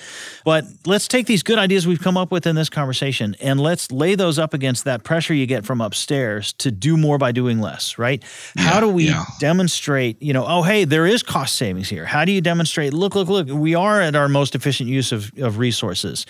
But 0.43 0.65
let's 0.87 1.07
take 1.07 1.27
these 1.27 1.43
good 1.43 1.59
ideas 1.59 1.85
we've 1.85 2.01
come 2.01 2.17
up 2.17 2.31
with 2.31 2.47
in 2.47 2.55
this 2.55 2.69
conversation 2.69 3.35
and 3.39 3.59
let's 3.59 3.91
lay 3.91 4.15
those 4.15 4.39
up 4.39 4.55
against 4.55 4.85
that 4.85 5.03
pressure 5.03 5.35
you 5.35 5.45
get 5.45 5.65
from 5.65 5.81
upstairs 5.81 6.53
to 6.53 6.71
do 6.71 6.97
more 6.97 7.19
by 7.19 7.31
doing 7.31 7.59
less, 7.59 7.99
right? 7.99 8.23
How 8.57 8.79
do 8.79 8.89
we 8.89 9.05
yeah. 9.05 9.25
demonstrate, 9.39 10.19
you 10.21 10.33
know, 10.33 10.45
oh, 10.47 10.63
hey, 10.63 10.83
there 10.85 11.05
is 11.05 11.21
cost 11.21 11.55
savings 11.55 11.89
here? 11.89 12.05
How 12.05 12.25
do 12.25 12.31
you 12.31 12.41
demonstrate, 12.41 12.93
look, 12.93 13.13
look, 13.13 13.27
look, 13.27 13.47
we 13.49 13.75
are 13.75 14.01
at 14.01 14.15
our 14.15 14.27
most 14.27 14.55
efficient 14.55 14.89
use 14.89 15.11
of, 15.11 15.31
of 15.37 15.59
resources? 15.59 16.25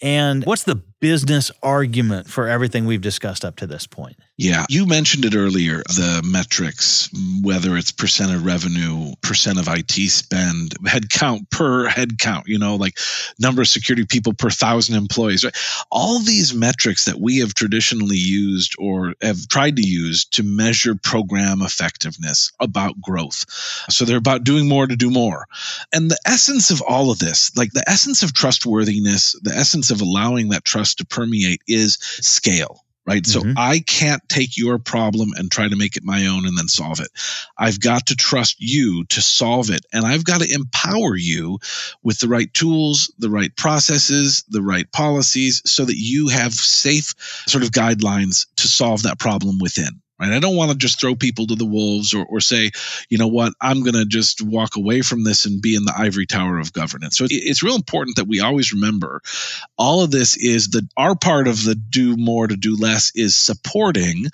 And 0.00 0.44
what's 0.44 0.62
the 0.62 0.80
business 1.00 1.50
argument 1.62 2.28
for 2.28 2.48
everything 2.48 2.86
we've 2.86 3.00
discussed 3.00 3.44
up 3.44 3.56
to 3.56 3.66
this 3.66 3.86
point? 3.86 4.16
Yeah, 4.36 4.66
you 4.68 4.86
mentioned 4.86 5.24
it 5.24 5.34
earlier 5.34 5.78
the 5.78 6.22
metrics, 6.24 7.10
whether 7.42 7.76
it's 7.76 7.90
percent 7.90 8.32
of 8.32 8.46
revenue, 8.46 9.12
percent 9.20 9.58
of 9.58 9.66
IT 9.68 9.90
spend, 9.90 10.74
head 10.86 11.10
count 11.10 11.50
per 11.50 11.88
head 11.88 12.20
count, 12.20 12.46
you 12.46 12.56
know, 12.56 12.76
like 12.76 12.98
number 13.40 13.62
of 13.62 13.68
security 13.68 14.06
people 14.06 14.32
per 14.32 14.48
thousand 14.48 14.94
employees, 14.94 15.44
right? 15.44 15.56
All 15.90 16.20
these 16.20 16.54
metrics 16.54 17.04
that 17.06 17.20
we 17.20 17.38
have 17.38 17.54
traditionally 17.54 18.16
used 18.16 18.76
or 18.78 19.14
have 19.22 19.48
tried 19.48 19.74
to 19.76 19.86
use 19.86 20.24
to 20.26 20.44
measure 20.44 20.94
program 20.94 21.60
effectiveness 21.60 22.52
about 22.60 23.00
growth. 23.00 23.44
So 23.90 24.04
they're 24.04 24.18
about 24.18 24.44
doing 24.44 24.68
more 24.68 24.86
to 24.86 24.94
do 24.94 25.10
more. 25.10 25.46
And 25.92 26.12
the 26.12 26.20
essence 26.24 26.70
of 26.70 26.80
all 26.82 27.10
of 27.10 27.18
this, 27.18 27.56
like 27.56 27.72
the 27.72 27.88
essence 27.88 28.22
of 28.22 28.34
trustworthiness, 28.34 29.34
the 29.42 29.54
essence 29.54 29.90
of 29.90 30.00
allowing 30.00 30.50
that 30.50 30.64
trust 30.64 30.87
to 30.96 31.06
permeate 31.06 31.62
is 31.66 31.98
scale. 32.00 32.84
Right. 33.06 33.26
So 33.26 33.40
Mhm. 33.40 33.54
I 33.56 33.78
can't 33.80 34.20
take 34.28 34.58
your 34.58 34.78
problem 34.78 35.32
and 35.36 35.50
try 35.50 35.66
to 35.66 35.76
make 35.76 35.96
it 35.96 36.04
my 36.04 36.26
own 36.26 36.46
and 36.46 36.58
then 36.58 36.68
solve 36.68 37.00
it. 37.00 37.08
I've 37.56 37.80
got 37.80 38.04
to 38.08 38.14
trust 38.14 38.56
you 38.58 39.04
to 39.06 39.22
solve 39.22 39.70
it. 39.70 39.86
And 39.94 40.04
I've 40.04 40.24
got 40.24 40.42
to 40.42 40.52
empower 40.52 41.16
you 41.16 41.58
with 42.02 42.18
the 42.18 42.28
right 42.28 42.52
tools, 42.52 43.10
the 43.18 43.30
right 43.30 43.56
processes, 43.56 44.44
the 44.50 44.60
right 44.60 44.92
policies 44.92 45.62
so 45.64 45.86
that 45.86 45.96
you 45.96 46.28
have 46.28 46.52
safe 46.52 47.14
sort 47.46 47.64
of 47.64 47.70
guidelines 47.70 48.44
to 48.56 48.68
solve 48.68 49.02
that 49.04 49.18
problem 49.18 49.58
within. 49.58 50.02
Right. 50.20 50.32
I 50.32 50.40
don't 50.40 50.56
want 50.56 50.72
to 50.72 50.76
just 50.76 51.00
throw 51.00 51.14
people 51.14 51.46
to 51.46 51.54
the 51.54 51.64
wolves 51.64 52.12
or, 52.12 52.26
or 52.26 52.40
say, 52.40 52.72
you 53.08 53.18
know 53.18 53.28
what, 53.28 53.52
I'm 53.60 53.82
going 53.82 53.94
to 53.94 54.04
just 54.04 54.42
walk 54.42 54.74
away 54.76 55.02
from 55.02 55.22
this 55.22 55.46
and 55.46 55.62
be 55.62 55.76
in 55.76 55.84
the 55.84 55.94
ivory 55.96 56.26
tower 56.26 56.58
of 56.58 56.72
governance. 56.72 57.16
So 57.16 57.24
it- 57.24 57.30
it's 57.30 57.62
real 57.62 57.76
important 57.76 58.16
that 58.16 58.26
we 58.26 58.40
always 58.40 58.72
remember 58.72 59.22
all 59.76 60.02
of 60.02 60.10
this 60.10 60.36
is 60.36 60.70
that 60.70 60.88
our 60.96 61.14
part 61.14 61.46
of 61.46 61.62
the 61.62 61.76
do 61.76 62.16
more 62.16 62.48
to 62.48 62.56
do 62.56 62.76
less 62.76 63.12
is 63.14 63.36
supporting 63.36 64.26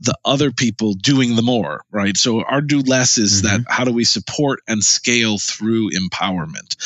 the 0.00 0.16
other 0.24 0.52
people 0.52 0.94
doing 0.94 1.34
the 1.34 1.42
more, 1.42 1.84
right? 1.90 2.16
So 2.16 2.42
our 2.42 2.60
do 2.60 2.80
less 2.80 3.18
is 3.18 3.42
that 3.42 3.62
mm-hmm. 3.62 3.72
how 3.72 3.84
do 3.84 3.92
we 3.92 4.04
support 4.04 4.60
and 4.68 4.84
scale 4.84 5.38
through 5.38 5.90
empowerment? 5.90 6.76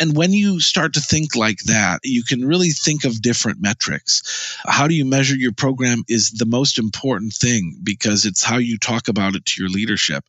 And 0.00 0.16
when 0.16 0.32
you 0.32 0.58
start 0.58 0.94
to 0.94 1.00
think 1.00 1.36
like 1.36 1.60
that, 1.66 2.00
you 2.02 2.24
can 2.24 2.44
really 2.44 2.70
think 2.70 3.04
of 3.04 3.22
different 3.22 3.60
metrics. 3.60 4.58
How 4.66 4.88
do 4.88 4.94
you 4.94 5.04
measure 5.04 5.36
your 5.36 5.52
program 5.52 6.02
is 6.08 6.32
the 6.32 6.46
most 6.46 6.78
important 6.78 7.32
thing 7.32 7.78
because 7.84 8.26
it's 8.26 8.42
how 8.42 8.56
you 8.56 8.76
talk 8.76 9.06
about 9.06 9.36
it 9.36 9.46
to 9.46 9.62
your 9.62 9.70
leadership. 9.70 10.24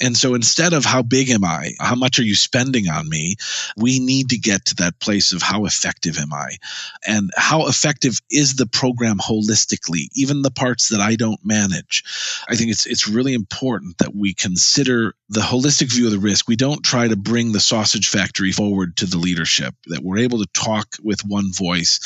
And 0.00 0.16
so 0.16 0.34
instead 0.34 0.72
of 0.72 0.84
how 0.84 1.02
big 1.02 1.30
am 1.30 1.44
I, 1.44 1.72
how 1.80 1.96
much 1.96 2.20
are 2.20 2.24
you 2.24 2.36
spending 2.36 2.88
on 2.88 3.08
me, 3.08 3.36
we 3.76 3.98
need 3.98 4.30
to 4.30 4.38
get 4.38 4.66
to 4.66 4.76
that 4.76 5.00
place 5.00 5.32
of 5.32 5.42
how 5.42 5.64
effective 5.64 6.16
am 6.18 6.32
I? 6.32 6.56
And 7.06 7.30
how 7.36 7.66
effective 7.66 8.20
is 8.30 8.54
the 8.54 8.66
program 8.66 9.18
holistically, 9.18 10.08
even 10.14 10.42
the 10.42 10.50
parts 10.50 10.90
that 10.90 11.00
I 11.00 11.16
don't 11.16 11.44
manage? 11.44 12.04
I 12.48 12.54
think 12.54 12.70
it's 12.70 12.86
it's 12.86 13.08
really 13.08 13.34
important 13.34 13.98
that 13.98 14.14
we 14.14 14.32
consider 14.32 15.14
the 15.28 15.40
holistic 15.40 15.92
view 15.92 16.06
of 16.06 16.12
the 16.12 16.18
risk. 16.18 16.46
We 16.46 16.56
don't 16.56 16.84
try 16.84 17.08
to 17.08 17.16
bring 17.16 17.52
the 17.52 17.60
sausage 17.60 18.08
factory 18.08 18.52
forward 18.52 18.91
to 18.96 19.06
the 19.06 19.18
leadership, 19.18 19.74
that 19.86 20.02
we're 20.02 20.18
able 20.18 20.38
to 20.38 20.48
talk 20.52 20.96
with 21.02 21.24
one 21.24 21.52
voice. 21.52 22.00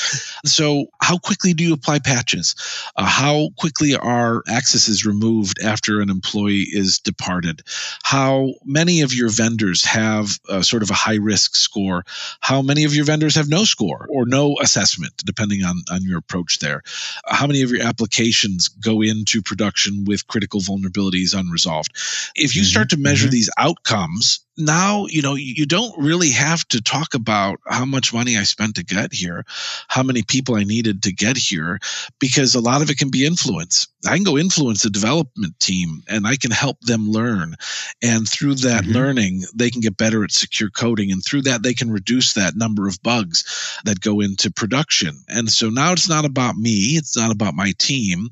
So, 0.45 0.87
how 1.01 1.17
quickly 1.17 1.53
do 1.53 1.63
you 1.63 1.73
apply 1.73 1.99
patches? 1.99 2.55
Uh, 2.95 3.05
how 3.05 3.49
quickly 3.57 3.95
are 3.95 4.43
accesses 4.47 5.05
removed 5.05 5.59
after 5.63 6.01
an 6.01 6.09
employee 6.09 6.67
is 6.71 6.99
departed? 6.99 7.61
How 8.03 8.53
many 8.65 9.01
of 9.01 9.13
your 9.13 9.29
vendors 9.29 9.83
have 9.85 10.39
a, 10.49 10.63
sort 10.63 10.83
of 10.83 10.89
a 10.91 10.95
high 10.95 11.17
risk 11.17 11.55
score? 11.55 12.03
How 12.41 12.61
many 12.61 12.83
of 12.83 12.95
your 12.95 13.05
vendors 13.05 13.35
have 13.35 13.49
no 13.49 13.63
score 13.63 14.07
or 14.09 14.25
no 14.25 14.57
assessment, 14.61 15.13
depending 15.25 15.63
on, 15.63 15.81
on 15.91 16.03
your 16.03 16.17
approach 16.17 16.59
there? 16.59 16.81
How 17.25 17.47
many 17.47 17.61
of 17.61 17.71
your 17.71 17.85
applications 17.85 18.67
go 18.67 19.01
into 19.01 19.41
production 19.41 20.05
with 20.05 20.27
critical 20.27 20.59
vulnerabilities 20.59 21.37
unresolved? 21.37 21.91
If 22.35 22.55
you 22.55 22.63
start 22.63 22.89
to 22.89 22.97
measure 22.97 23.25
mm-hmm. 23.25 23.31
these 23.31 23.49
outcomes 23.57 24.39
now 24.57 25.05
you 25.07 25.21
know 25.21 25.35
you 25.35 25.65
don't 25.65 25.97
really 25.97 26.31
have 26.31 26.67
to 26.67 26.81
talk 26.81 27.13
about 27.13 27.59
how 27.67 27.85
much 27.85 28.13
money 28.13 28.37
i 28.37 28.43
spent 28.43 28.75
to 28.75 28.83
get 28.83 29.13
here 29.13 29.45
how 29.87 30.03
many 30.03 30.23
people 30.23 30.55
i 30.55 30.63
needed 30.63 31.03
to 31.03 31.13
get 31.13 31.37
here 31.37 31.79
because 32.19 32.55
a 32.55 32.59
lot 32.59 32.81
of 32.81 32.89
it 32.89 32.97
can 32.97 33.09
be 33.09 33.25
influence. 33.25 33.87
I 34.07 34.15
can 34.15 34.23
go 34.23 34.37
influence 34.37 34.83
the 34.83 34.89
development 34.89 35.59
team 35.59 36.03
and 36.07 36.25
i 36.25 36.35
can 36.35 36.51
help 36.51 36.79
them 36.81 37.09
learn. 37.09 37.55
And 38.01 38.27
through 38.27 38.55
that 38.55 38.83
mm-hmm. 38.83 38.93
learning 38.93 39.41
they 39.53 39.69
can 39.69 39.81
get 39.81 39.97
better 39.97 40.23
at 40.23 40.31
secure 40.31 40.69
coding 40.69 41.11
and 41.11 41.23
through 41.23 41.43
that 41.43 41.63
they 41.63 41.73
can 41.73 41.91
reduce 41.91 42.33
that 42.33 42.55
number 42.55 42.87
of 42.87 43.01
bugs 43.03 43.79
that 43.85 44.01
go 44.01 44.21
into 44.21 44.51
production. 44.51 45.23
And 45.27 45.49
so 45.49 45.69
now 45.69 45.91
it's 45.91 46.09
not 46.09 46.25
about 46.25 46.55
me 46.55 46.97
it's 46.97 47.17
not 47.17 47.31
about 47.31 47.53
my 47.53 47.73
team 47.77 48.29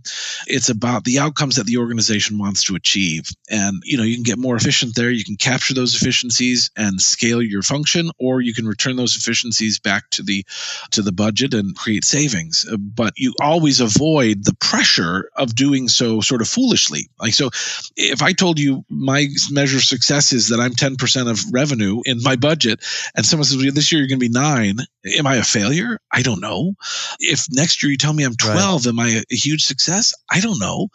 it's 0.48 0.70
about 0.70 1.04
the 1.04 1.20
outcomes 1.20 1.56
that 1.56 1.66
the 1.66 1.78
organization 1.78 2.38
wants 2.38 2.64
to 2.66 2.76
achieve. 2.76 3.30
And 3.50 3.82
you 3.84 3.98
know 3.98 4.04
you 4.04 4.16
can 4.16 4.24
get 4.24 4.40
more 4.40 4.56
efficient 4.56 4.96
there 4.96 5.12
you 5.12 5.24
can 5.24 5.38
capture 5.38 5.74
those 5.74 5.96
efficiencies 5.96 6.15
efficiencies 6.16 6.70
and 6.78 7.02
scale 7.02 7.42
your 7.42 7.62
function 7.62 8.10
or 8.20 8.40
you 8.40 8.54
can 8.54 8.66
return 8.66 8.96
those 8.96 9.16
efficiencies 9.16 9.80
back 9.80 10.10
to 10.10 10.24
the 10.24 10.46
to 10.92 11.02
the 11.02 11.12
budget 11.12 11.54
and 11.54 11.76
create 11.76 12.06
savings. 12.06 12.66
Uh, 12.72 12.78
but 12.78 13.14
you 13.18 13.34
always 13.42 13.82
avoid 13.82 14.46
the 14.46 14.56
pressure 14.62 15.30
of 15.36 15.56
doing 15.56 15.90
so 15.90 16.22
sort 16.22 16.42
of 16.42 16.48
foolishly. 16.48 17.10
Like 17.20 17.34
so 17.34 17.50
if 17.98 18.22
i 18.22 18.32
told 18.32 18.60
you 18.60 18.86
my 18.90 19.28
measure 19.52 19.78
of 19.78 19.84
success 19.84 20.32
is 20.32 20.50
that 20.50 20.60
i'm 20.60 20.72
10% 20.72 21.30
of 21.30 21.40
revenue 21.52 22.02
in 22.06 22.22
my 22.24 22.36
budget 22.36 22.84
and 23.16 23.26
someone 23.26 23.46
says 23.46 23.58
well, 23.58 23.72
this 23.74 23.92
year 23.92 24.00
you're 24.00 24.08
going 24.08 24.20
to 24.20 24.26
be 24.26 24.30
9 24.30 24.78
am 25.18 25.28
i 25.28 25.36
a 25.36 25.44
failure? 25.44 26.00
I 26.12 26.22
don't 26.22 26.42
know. 26.42 26.74
If 27.20 27.48
next 27.52 27.84
year 27.84 27.92
you 27.92 27.98
tell 27.98 28.14
me 28.14 28.24
i'm 28.24 28.36
12 28.36 28.86
right. 28.86 28.90
am 28.90 29.00
I 29.00 29.22
a 29.32 29.36
huge 29.36 29.66
success? 29.66 30.14
I 30.30 30.40
don't 30.40 30.60
know 30.60 30.90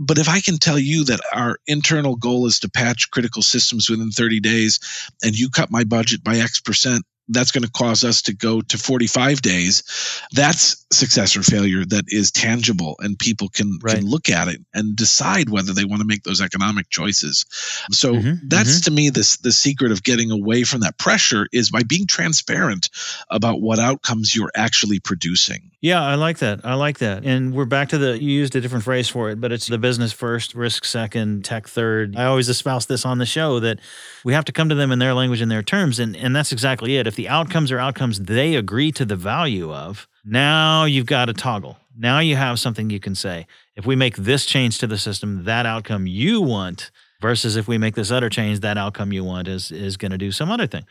but 0.00 0.18
if 0.18 0.28
I 0.28 0.40
can 0.40 0.56
tell 0.56 0.78
you 0.78 1.04
that 1.04 1.20
our 1.32 1.58
internal 1.66 2.16
goal 2.16 2.46
is 2.46 2.60
to 2.60 2.70
patch 2.70 3.10
critical 3.10 3.42
systems 3.42 3.90
within 3.90 4.10
30 4.10 4.40
days 4.40 4.80
and 5.22 5.38
you 5.38 5.50
cut 5.50 5.70
my 5.70 5.84
budget 5.84 6.24
by 6.24 6.38
X 6.38 6.58
percent, 6.58 7.04
that's 7.30 7.52
going 7.52 7.62
to 7.62 7.70
cause 7.70 8.02
us 8.02 8.22
to 8.22 8.34
go 8.34 8.60
to 8.60 8.78
45 8.78 9.40
days. 9.40 10.22
That's 10.32 10.84
success 10.90 11.36
or 11.36 11.42
failure 11.42 11.84
that 11.84 12.06
is 12.08 12.32
tangible 12.32 12.96
and 12.98 13.18
people 13.18 13.48
can, 13.48 13.78
right. 13.82 13.96
can 13.96 14.06
look 14.06 14.28
at 14.28 14.48
it 14.48 14.60
and 14.74 14.96
decide 14.96 15.48
whether 15.48 15.72
they 15.72 15.84
want 15.84 16.00
to 16.00 16.06
make 16.06 16.24
those 16.24 16.40
economic 16.40 16.88
choices. 16.90 17.44
So 17.92 18.14
mm-hmm, 18.14 18.48
that's 18.48 18.80
mm-hmm. 18.80 18.84
to 18.84 18.90
me 18.90 19.10
this 19.10 19.36
the 19.36 19.52
secret 19.52 19.92
of 19.92 20.02
getting 20.02 20.30
away 20.30 20.64
from 20.64 20.80
that 20.80 20.98
pressure 20.98 21.46
is 21.52 21.70
by 21.70 21.82
being 21.84 22.06
transparent 22.06 22.90
about 23.30 23.60
what 23.60 23.78
outcomes 23.78 24.34
you're 24.34 24.52
actually 24.56 24.98
producing. 24.98 25.70
Yeah, 25.82 26.02
I 26.02 26.16
like 26.16 26.38
that. 26.38 26.60
I 26.62 26.74
like 26.74 26.98
that. 26.98 27.24
And 27.24 27.54
we're 27.54 27.64
back 27.64 27.88
to 27.88 27.98
the 27.98 28.22
you 28.22 28.30
used 28.30 28.54
a 28.54 28.60
different 28.60 28.84
phrase 28.84 29.08
for 29.08 29.30
it, 29.30 29.40
but 29.40 29.50
it's 29.50 29.66
the 29.66 29.78
business 29.78 30.12
first, 30.12 30.54
risk 30.54 30.84
second, 30.84 31.42
tech 31.42 31.66
third. 31.66 32.16
I 32.16 32.26
always 32.26 32.50
espouse 32.50 32.84
this 32.84 33.06
on 33.06 33.16
the 33.16 33.24
show 33.24 33.60
that 33.60 33.80
we 34.22 34.34
have 34.34 34.44
to 34.44 34.52
come 34.52 34.68
to 34.68 34.74
them 34.74 34.92
in 34.92 34.98
their 34.98 35.14
language 35.14 35.40
and 35.40 35.50
their 35.50 35.62
terms 35.62 35.98
and 35.98 36.14
and 36.14 36.36
that's 36.36 36.52
exactly 36.52 36.98
it. 36.98 37.06
If 37.06 37.16
the 37.16 37.30
outcomes 37.30 37.72
are 37.72 37.78
outcomes 37.78 38.20
they 38.20 38.56
agree 38.56 38.92
to 38.92 39.06
the 39.06 39.16
value 39.16 39.72
of, 39.72 40.06
now 40.22 40.84
you've 40.84 41.06
got 41.06 41.30
a 41.30 41.32
toggle. 41.32 41.78
Now 41.96 42.18
you 42.18 42.36
have 42.36 42.58
something 42.58 42.90
you 42.90 43.00
can 43.00 43.14
say. 43.14 43.46
If 43.74 43.86
we 43.86 43.96
make 43.96 44.16
this 44.16 44.44
change 44.44 44.78
to 44.78 44.86
the 44.86 44.98
system, 44.98 45.44
that 45.44 45.64
outcome 45.64 46.06
you 46.06 46.42
want 46.42 46.90
versus 47.22 47.56
if 47.56 47.68
we 47.68 47.78
make 47.78 47.94
this 47.94 48.10
other 48.10 48.28
change, 48.28 48.60
that 48.60 48.76
outcome 48.76 49.12
you 49.12 49.24
want 49.24 49.48
is 49.48 49.72
is 49.72 49.96
going 49.96 50.12
to 50.12 50.18
do 50.18 50.30
some 50.30 50.50
other 50.50 50.66
thing. 50.66 50.84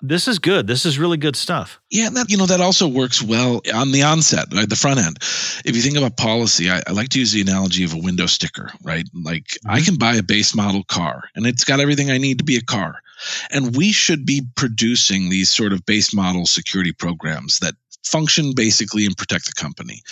This 0.00 0.28
is 0.28 0.38
good. 0.38 0.68
This 0.68 0.86
is 0.86 0.98
really 0.98 1.16
good 1.16 1.34
stuff. 1.34 1.80
Yeah, 1.90 2.08
that 2.10 2.30
you 2.30 2.36
know 2.36 2.46
that 2.46 2.60
also 2.60 2.86
works 2.86 3.20
well 3.20 3.60
on 3.74 3.90
the 3.90 4.04
onset, 4.04 4.46
right, 4.54 4.68
the 4.68 4.76
front 4.76 5.00
end. 5.00 5.18
If 5.64 5.74
you 5.74 5.82
think 5.82 5.96
about 5.96 6.16
policy, 6.16 6.70
I, 6.70 6.82
I 6.86 6.92
like 6.92 7.08
to 7.10 7.18
use 7.18 7.32
the 7.32 7.40
analogy 7.40 7.84
of 7.84 7.94
a 7.94 7.98
window 7.98 8.26
sticker, 8.26 8.70
right? 8.84 9.08
Like 9.12 9.44
mm-hmm. 9.44 9.70
I 9.70 9.80
can 9.80 9.96
buy 9.96 10.14
a 10.14 10.22
base 10.22 10.54
model 10.54 10.84
car, 10.84 11.24
and 11.34 11.46
it's 11.46 11.64
got 11.64 11.80
everything 11.80 12.10
I 12.10 12.18
need 12.18 12.38
to 12.38 12.44
be 12.44 12.56
a 12.56 12.62
car. 12.62 13.02
And 13.50 13.76
we 13.76 13.90
should 13.90 14.24
be 14.24 14.42
producing 14.54 15.28
these 15.28 15.50
sort 15.50 15.72
of 15.72 15.84
base 15.84 16.14
model 16.14 16.46
security 16.46 16.92
programs 16.92 17.58
that 17.58 17.74
function 18.04 18.52
basically 18.54 19.04
and 19.04 19.16
protect 19.16 19.46
the 19.46 19.52
company. 19.52 20.02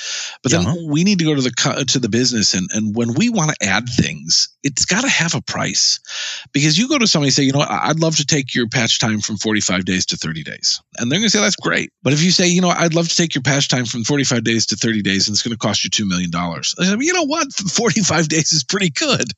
But 0.43 0.53
then 0.53 0.89
we 0.89 1.05
need 1.05 1.19
to 1.19 1.25
go 1.25 1.35
to 1.35 1.41
the 1.41 1.85
to 1.89 1.99
the 1.99 2.09
business 2.09 2.55
and 2.55 2.69
and 2.73 2.95
when 2.95 3.15
we 3.15 3.29
want 3.29 3.51
to 3.51 3.67
add 3.67 3.89
things, 3.89 4.49
it's 4.63 4.85
got 4.85 5.03
to 5.03 5.09
have 5.09 5.35
a 5.35 5.43
price. 5.43 6.01
Because 6.53 6.79
you 6.79 6.89
go 6.89 6.99
to 6.99 7.07
somebody 7.07 7.29
and 7.29 7.35
say, 7.35 7.43
"You 7.45 7.53
know 7.53 7.61
what? 7.61 7.71
I'd 7.71 8.01
love 8.01 8.17
to 8.17 8.27
take 8.27 8.55
your 8.55 8.69
patch 8.69 8.99
time 8.99 9.21
from 9.21 9.37
45 9.37 9.85
days 9.85 10.07
to 10.07 10.17
30 10.17 10.43
days." 10.43 10.81
And 10.99 11.11
they're 11.11 11.19
going 11.19 11.29
to 11.29 11.31
say 11.31 11.41
that's 11.41 11.57
great. 11.57 11.93
But 12.03 12.13
if 12.13 12.23
you 12.23 12.31
say, 12.31 12.47
"You 12.47 12.61
know, 12.61 12.71
I'd 12.71 12.95
love 12.95 13.09
to 13.09 13.17
take 13.17 13.35
your 13.35 13.43
patch 13.43 13.69
time 13.69 13.85
from 13.87 14.05
45 14.05 14.45
days 14.45 14.67
to 14.67 14.77
30 14.77 15.03
days 15.03 15.29
and 15.29 15.35
it's 15.35 15.43
going 15.43 15.55
to 15.55 15.59
cost 15.59 15.85
you 15.85 15.91
2 15.91 16.07
million 16.07 16.31
dollars." 16.31 16.75
You 16.79 17.13
know 17.13 17.25
what? 17.25 17.53
45 17.77 18.29
days 18.29 18.53
is 18.53 18.65
pretty 18.65 18.91
good. 18.91 19.33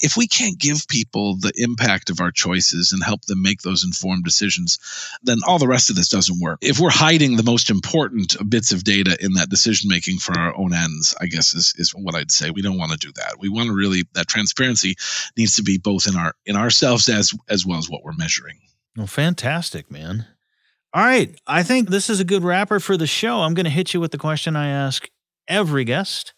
If 0.00 0.16
we 0.16 0.26
can't 0.26 0.58
give 0.58 0.86
people 0.88 1.36
the 1.36 1.52
impact 1.56 2.10
of 2.10 2.20
our 2.20 2.30
choices 2.30 2.92
and 2.92 3.02
help 3.02 3.24
them 3.26 3.42
make 3.42 3.62
those 3.62 3.84
informed 3.84 4.24
decisions, 4.24 4.78
then 5.22 5.38
all 5.46 5.58
the 5.58 5.68
rest 5.68 5.90
of 5.90 5.96
this 5.96 6.08
doesn't 6.08 6.40
work. 6.40 6.58
If 6.60 6.80
we're 6.80 6.90
hiding 6.90 7.36
the 7.36 7.42
most 7.42 7.70
important 7.70 7.83
important 7.84 8.36
bits 8.48 8.72
of 8.72 8.84
data 8.84 9.16
in 9.20 9.34
that 9.34 9.50
decision 9.50 9.88
making 9.88 10.18
for 10.18 10.38
our 10.38 10.56
own 10.56 10.72
ends, 10.72 11.14
I 11.20 11.26
guess 11.26 11.54
is, 11.54 11.74
is 11.76 11.90
what 11.90 12.14
I'd 12.14 12.30
say. 12.30 12.50
We 12.50 12.62
don't 12.62 12.78
want 12.78 12.92
to 12.92 12.98
do 12.98 13.12
that. 13.12 13.36
We 13.38 13.48
want 13.48 13.68
to 13.68 13.74
really 13.74 14.04
that 14.14 14.26
transparency 14.26 14.96
needs 15.36 15.56
to 15.56 15.62
be 15.62 15.78
both 15.78 16.06
in 16.08 16.16
our 16.16 16.34
in 16.46 16.56
ourselves 16.56 17.08
as 17.08 17.32
as 17.48 17.66
well 17.66 17.78
as 17.78 17.90
what 17.90 18.02
we're 18.02 18.12
measuring. 18.16 18.58
Well, 18.96 19.06
fantastic, 19.06 19.90
man. 19.90 20.26
All 20.92 21.04
right. 21.04 21.38
I 21.46 21.62
think 21.62 21.90
this 21.90 22.08
is 22.08 22.20
a 22.20 22.24
good 22.24 22.44
wrapper 22.44 22.78
for 22.78 22.96
the 22.96 23.06
show. 23.06 23.40
I'm 23.40 23.54
going 23.54 23.64
to 23.64 23.70
hit 23.70 23.92
you 23.92 24.00
with 24.00 24.12
the 24.12 24.18
question 24.18 24.54
I 24.54 24.68
ask 24.68 25.10
every 25.48 25.84
guest, 25.84 26.32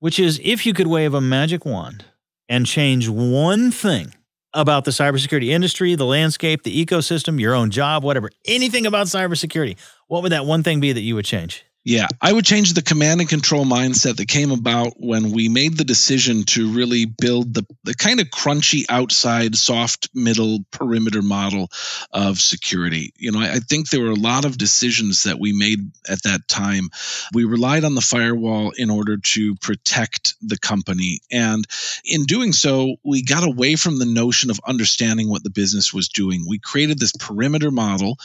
which 0.00 0.18
is 0.18 0.40
if 0.42 0.66
you 0.66 0.74
could 0.74 0.88
wave 0.88 1.14
a 1.14 1.20
magic 1.20 1.64
wand 1.64 2.04
and 2.48 2.66
change 2.66 3.08
one 3.08 3.70
thing 3.70 4.12
about 4.54 4.84
the 4.84 4.90
cybersecurity 4.90 5.48
industry, 5.48 5.94
the 5.94 6.06
landscape, 6.06 6.62
the 6.62 6.84
ecosystem, 6.84 7.40
your 7.40 7.54
own 7.54 7.70
job, 7.70 8.04
whatever, 8.04 8.30
anything 8.44 8.86
about 8.86 9.06
cybersecurity, 9.06 9.76
what 10.08 10.22
would 10.22 10.32
that 10.32 10.46
one 10.46 10.62
thing 10.62 10.80
be 10.80 10.92
that 10.92 11.00
you 11.00 11.14
would 11.14 11.24
change? 11.24 11.64
Yeah, 11.84 12.06
I 12.20 12.32
would 12.32 12.44
change 12.44 12.74
the 12.74 12.82
command 12.82 13.20
and 13.20 13.28
control 13.28 13.64
mindset 13.64 14.16
that 14.16 14.28
came 14.28 14.52
about 14.52 14.92
when 14.98 15.32
we 15.32 15.48
made 15.48 15.76
the 15.76 15.84
decision 15.84 16.44
to 16.44 16.70
really 16.70 17.06
build 17.06 17.54
the, 17.54 17.66
the 17.82 17.94
kind 17.94 18.20
of 18.20 18.28
crunchy 18.28 18.84
outside, 18.88 19.56
soft 19.56 20.08
middle 20.14 20.60
perimeter 20.70 21.22
model 21.22 21.70
of 22.12 22.38
security. 22.38 23.12
You 23.16 23.32
know, 23.32 23.40
I, 23.40 23.54
I 23.54 23.58
think 23.58 23.90
there 23.90 24.00
were 24.00 24.10
a 24.10 24.14
lot 24.14 24.44
of 24.44 24.58
decisions 24.58 25.24
that 25.24 25.40
we 25.40 25.52
made 25.52 25.90
at 26.08 26.22
that 26.22 26.46
time. 26.46 26.88
We 27.34 27.42
relied 27.42 27.82
on 27.82 27.96
the 27.96 28.00
firewall 28.00 28.70
in 28.76 28.88
order 28.88 29.16
to 29.16 29.56
protect 29.56 30.34
the 30.40 30.58
company. 30.58 31.18
And 31.32 31.66
in 32.04 32.26
doing 32.26 32.52
so, 32.52 32.94
we 33.02 33.24
got 33.24 33.42
away 33.42 33.74
from 33.74 33.98
the 33.98 34.06
notion 34.06 34.50
of 34.50 34.60
understanding 34.64 35.28
what 35.28 35.42
the 35.42 35.50
business 35.50 35.92
was 35.92 36.08
doing. 36.08 36.46
We 36.46 36.60
created 36.60 37.00
this 37.00 37.12
perimeter 37.18 37.72
model 37.72 38.18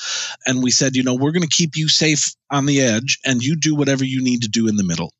and 0.46 0.62
we 0.62 0.70
said, 0.70 0.96
you 0.96 1.02
know, 1.02 1.16
we're 1.16 1.32
going 1.32 1.42
to 1.42 1.48
keep 1.48 1.76
you 1.76 1.90
safe 1.90 2.36
on 2.50 2.66
the 2.66 2.82
edge 2.82 3.20
and 3.26 3.44
you 3.44 3.56
do 3.56 3.76
whatever 3.76 4.04
you 4.04 4.24
need 4.24 4.44
to 4.44 4.50
do 4.50 4.68
in 4.68 4.76
the 4.76 4.84
middle. 4.84 5.14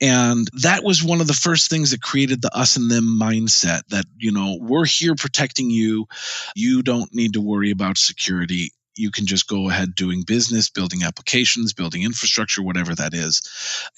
And 0.00 0.48
that 0.62 0.84
was 0.84 1.02
one 1.02 1.20
of 1.20 1.26
the 1.26 1.32
first 1.32 1.70
things 1.70 1.90
that 1.90 2.02
created 2.02 2.42
the 2.42 2.54
us 2.56 2.76
and 2.76 2.90
them 2.90 3.18
mindset 3.20 3.80
that, 3.88 4.04
you 4.18 4.30
know, 4.30 4.58
we're 4.60 4.84
here 4.84 5.14
protecting 5.14 5.70
you. 5.70 6.06
You 6.54 6.82
don't 6.82 7.12
need 7.14 7.32
to 7.32 7.40
worry 7.40 7.70
about 7.70 7.98
security 7.98 8.70
you 8.98 9.10
can 9.10 9.26
just 9.26 9.48
go 9.48 9.70
ahead 9.70 9.94
doing 9.94 10.22
business, 10.22 10.68
building 10.68 11.04
applications, 11.04 11.72
building 11.72 12.02
infrastructure, 12.02 12.62
whatever 12.62 12.94
that 12.94 13.14
is. 13.14 13.42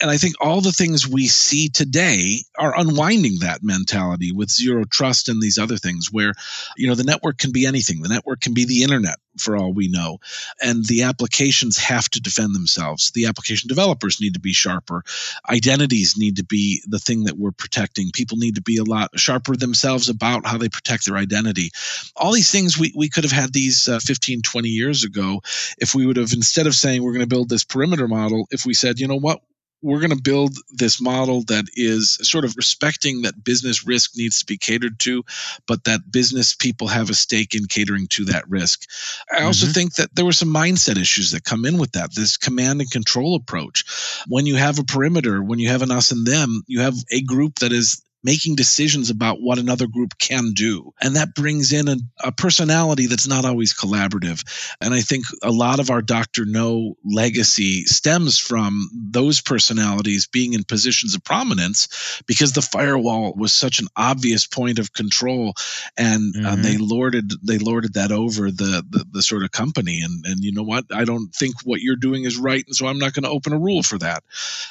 And 0.01 0.11
I 0.11 0.17
think 0.17 0.35
all 0.41 0.61
the 0.61 0.73
things 0.73 1.09
we 1.09 1.27
see 1.27 1.69
today 1.69 2.45
are 2.59 2.79
unwinding 2.79 3.39
that 3.41 3.63
mentality 3.63 4.33
with 4.33 4.51
zero 4.51 4.85
trust 4.85 5.29
and 5.29 5.43
these 5.43 5.59
other 5.59 5.79
things 5.79 6.13
where, 6.13 6.35
you 6.77 6.87
know, 6.87 6.95
the 6.95 7.05
network 7.05 7.39
can 7.39 7.53
be 7.53 7.67
anything. 7.67 8.03
The 8.03 8.09
network 8.09 8.41
can 8.41 8.55
be 8.55 8.67
the 8.67 8.83
internet 8.83 9.19
for 9.41 9.57
all 9.57 9.73
we 9.73 9.89
know. 9.89 10.21
And 10.61 10.85
the 10.85 11.03
applications 11.03 11.79
have 11.79 12.09
to 12.11 12.21
defend 12.21 12.55
themselves. 12.55 13.11
The 13.13 13.27
application 13.27 13.69
developers 13.69 14.21
need 14.21 14.35
to 14.35 14.41
be 14.41 14.53
sharper. 14.53 15.05
Identities 15.49 16.17
need 16.17 16.37
to 16.37 16.45
be 16.45 16.83
the 16.87 16.99
thing 16.99 17.25
that 17.25 17.39
we're 17.39 17.51
protecting. 17.51 18.11
People 18.13 18.39
need 18.39 18.57
to 18.57 18.63
be 18.63 18.77
a 18.77 18.85
lot 18.85 19.19
sharper 19.19 19.57
themselves 19.57 20.09
about 20.09 20.47
how 20.47 20.59
they 20.59 20.69
protect 20.69 21.07
their 21.07 21.17
identity. 21.17 21.71
All 22.17 22.33
these 22.33 22.51
things 22.51 22.79
we, 22.79 22.93
we 22.97 23.09
could 23.09 23.25
have 23.25 23.33
had 23.33 23.53
these 23.53 23.89
uh, 23.89 23.99
15, 24.01 24.43
20 24.43 24.69
years 24.69 25.05
ago 25.05 25.41
if 25.79 25.95
we 25.95 26.07
would 26.07 26.17
have, 26.17 26.33
instead 26.33 26.67
of 26.67 26.75
saying 26.75 27.03
we're 27.03 27.13
going 27.13 27.21
to 27.21 27.27
build 27.27 27.49
this 27.49 27.65
perimeter 27.65 28.09
model, 28.09 28.47
if 28.51 28.67
we 28.67 28.75
said, 28.75 28.99
you 28.99 29.09
know 29.09 29.17
what, 29.17 29.41
we're 29.83 30.01
going 30.01 30.11
to 30.11 30.23
build 30.23 30.55
this 30.71 31.01
model 31.01 31.43
that 31.45 31.65
is 31.75 32.19
sort 32.23 32.45
of 32.45 32.57
respecting 32.57 33.23
that 33.23 33.43
business 33.45 33.87
risk 33.87 34.13
needs 34.17 34.41
to 34.41 34.47
be 34.47 34.59
catered 34.59 34.99
to, 35.01 35.25
but 35.67 35.85
that 35.85 36.11
business 36.11 36.55
people 36.55 36.89
have 36.89 37.11
a 37.11 37.15
stake 37.15 37.55
in 37.55 37.67
catering 37.67 38.07
to 38.09 38.25
that 38.27 38.49
risk. 38.49 38.89
I 39.33 39.43
also 39.43 39.67
mm-hmm. 39.67 39.73
think 39.73 39.95
that 39.95 40.15
there 40.15 40.25
were 40.25 40.33
some 40.33 40.53
mindset 40.53 40.97
issues 40.97 41.31
that 41.33 41.45
come 41.45 41.65
in 41.65 41.79
with 41.79 41.93
that. 41.93 42.15
This 42.15 42.37
command 42.37 42.81
and 42.81 42.91
control 42.91 43.35
approach. 43.35 43.85
When 44.29 44.47
you 44.47 44.57
have 44.57 44.79
a 44.79 44.85
perimeter, 44.85 45.43
when 45.43 45.59
you 45.59 45.69
have 45.69 45.83
an 45.83 45.91
us 45.91 46.11
and 46.11 46.27
them, 46.27 46.63
you 46.67 46.81
have 46.81 46.95
a 47.11 47.23
group 47.23 47.61
that 47.61 47.73
is 47.73 48.03
making 48.23 48.57
decisions 48.57 49.11
about 49.11 49.41
what 49.41 49.59
another 49.59 49.87
group 49.87 50.19
can 50.19 50.53
do. 50.53 50.93
And 51.01 51.17
that 51.17 51.35
brings 51.35 51.73
in 51.73 51.89
a, 51.89 51.97
a, 52.23 52.33
personality 52.33 53.07
that's 53.07 53.27
not 53.27 53.45
always 53.45 53.75
collaborative. 53.75 54.45
And 54.81 54.93
I 54.93 55.01
think 55.01 55.25
a 55.43 55.51
lot 55.51 55.81
of 55.81 55.91
our 55.91 56.03
Dr. 56.03 56.45
No 56.45 56.97
legacy 57.05 57.85
stems 57.85 58.39
from 58.39 58.91
those 58.93 59.41
personalities 59.41 60.27
being 60.27 60.53
in 60.53 60.65
positions 60.65 61.15
of 61.15 61.25
prominence 61.25 62.23
because 62.27 62.53
the 62.53 62.63
firewall 62.63 63.35
was 63.35 63.53
such 63.53 63.81
an 63.81 63.89
obvious 63.97 64.47
point 64.47 64.79
of 64.79 64.93
control 64.93 65.55
and 65.97 66.35
mm-hmm. 66.35 66.47
uh, 66.47 66.57
they 66.57 66.77
lorded 66.77 67.31
they 67.43 67.59
lorded 67.59 67.95
that 67.95 68.13
over 68.13 68.51
the, 68.51 68.85
the, 68.89 69.05
the 69.13 69.23
sort 69.23 69.43
of 69.43 69.51
company 69.51 70.01
and 70.03 70.25
and 70.27 70.45
you 70.45 70.53
know 70.53 70.63
what 70.63 70.85
I 70.93 71.05
don't 71.05 71.29
think 71.35 71.57
what 71.65 71.81
you're 71.81 71.97
doing 71.97 72.25
is 72.25 72.39
right 72.39 72.65
and 72.67 72.75
so 72.75 72.87
I'm 72.87 72.99
not 72.99 73.13
going 73.13 73.25
to 73.25 73.31
open 73.31 73.53
a 73.53 73.59
rule 73.59 73.83
for 73.83 73.99
that 73.99 74.25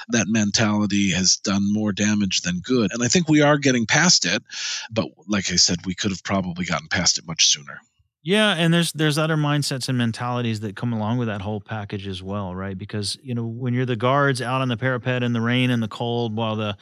that 0.09 0.27
mentality 0.27 1.11
has 1.11 1.37
done 1.37 1.71
more 1.71 1.91
damage 1.91 2.41
than 2.41 2.59
good 2.59 2.93
and 2.93 3.03
I 3.03 3.07
think 3.07 3.27
we 3.27 3.38
we 3.39 3.45
are 3.45 3.57
getting 3.57 3.85
past 3.85 4.25
it, 4.25 4.43
but 4.91 5.07
like 5.27 5.51
I 5.51 5.55
said, 5.55 5.85
we 5.85 5.95
could 5.95 6.11
have 6.11 6.23
probably 6.23 6.65
gotten 6.65 6.89
past 6.89 7.17
it 7.17 7.25
much 7.25 7.47
sooner. 7.47 7.79
Yeah, 8.21 8.53
and 8.53 8.73
there's 8.73 8.91
there's 8.91 9.17
other 9.17 9.37
mindsets 9.37 9.87
and 9.87 9.97
mentalities 9.97 10.59
that 10.59 10.75
come 10.75 10.91
along 10.91 11.19
with 11.19 11.29
that 11.29 11.41
whole 11.41 11.61
package 11.61 12.05
as 12.05 12.21
well, 12.21 12.53
right? 12.53 12.77
Because 12.77 13.17
you 13.23 13.33
know 13.33 13.45
when 13.45 13.73
you're 13.73 13.85
the 13.85 13.95
guards 13.95 14.41
out 14.41 14.61
on 14.61 14.67
the 14.67 14.75
parapet 14.75 15.23
in 15.23 15.31
the 15.31 15.39
rain 15.39 15.69
and 15.69 15.81
the 15.81 15.87
cold, 15.87 16.35
while 16.35 16.57
the 16.57 16.75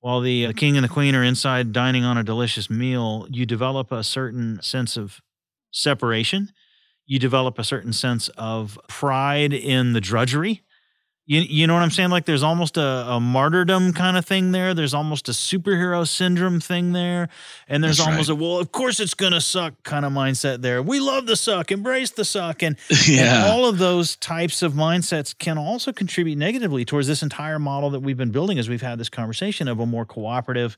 while 0.00 0.20
the 0.20 0.46
uh, 0.46 0.52
king 0.52 0.76
and 0.76 0.82
the 0.82 0.88
queen 0.88 1.14
are 1.14 1.22
inside 1.22 1.72
dining 1.72 2.04
on 2.04 2.18
a 2.18 2.24
delicious 2.24 2.68
meal, 2.68 3.28
you 3.30 3.46
develop 3.46 3.92
a 3.92 4.02
certain 4.02 4.60
sense 4.62 4.96
of 4.96 5.20
separation. 5.70 6.50
You 7.06 7.20
develop 7.20 7.58
a 7.58 7.64
certain 7.64 7.92
sense 7.92 8.28
of 8.30 8.78
pride 8.88 9.52
in 9.52 9.92
the 9.92 10.00
drudgery 10.00 10.62
you, 11.26 11.40
you 11.40 11.66
know 11.66 11.72
what 11.72 11.82
I'm 11.82 11.90
saying? 11.90 12.10
Like 12.10 12.26
there's 12.26 12.42
almost 12.42 12.76
a, 12.76 13.06
a 13.08 13.18
martyrdom 13.18 13.94
kind 13.94 14.18
of 14.18 14.26
thing 14.26 14.52
there. 14.52 14.74
There's 14.74 14.92
almost 14.92 15.28
a 15.28 15.32
superhero 15.32 16.06
syndrome 16.06 16.60
thing 16.60 16.92
there. 16.92 17.30
And 17.66 17.82
there's 17.82 17.96
That's 17.96 18.08
almost 18.08 18.28
right. 18.28 18.38
a, 18.38 18.42
well, 18.42 18.58
of 18.58 18.72
course 18.72 19.00
it's 19.00 19.14
going 19.14 19.32
to 19.32 19.40
suck 19.40 19.74
kind 19.84 20.04
of 20.04 20.12
mindset 20.12 20.60
there. 20.60 20.82
We 20.82 21.00
love 21.00 21.26
the 21.26 21.36
suck, 21.36 21.72
embrace 21.72 22.10
the 22.10 22.26
suck. 22.26 22.62
And, 22.62 22.76
yeah. 23.08 23.44
and 23.44 23.52
all 23.52 23.66
of 23.66 23.78
those 23.78 24.16
types 24.16 24.60
of 24.60 24.74
mindsets 24.74 25.36
can 25.36 25.56
also 25.56 25.92
contribute 25.92 26.36
negatively 26.36 26.84
towards 26.84 27.08
this 27.08 27.22
entire 27.22 27.58
model 27.58 27.88
that 27.90 28.00
we've 28.00 28.18
been 28.18 28.30
building 28.30 28.58
as 28.58 28.68
we've 28.68 28.82
had 28.82 28.98
this 28.98 29.08
conversation 29.08 29.66
of 29.66 29.80
a 29.80 29.86
more 29.86 30.04
cooperative, 30.04 30.76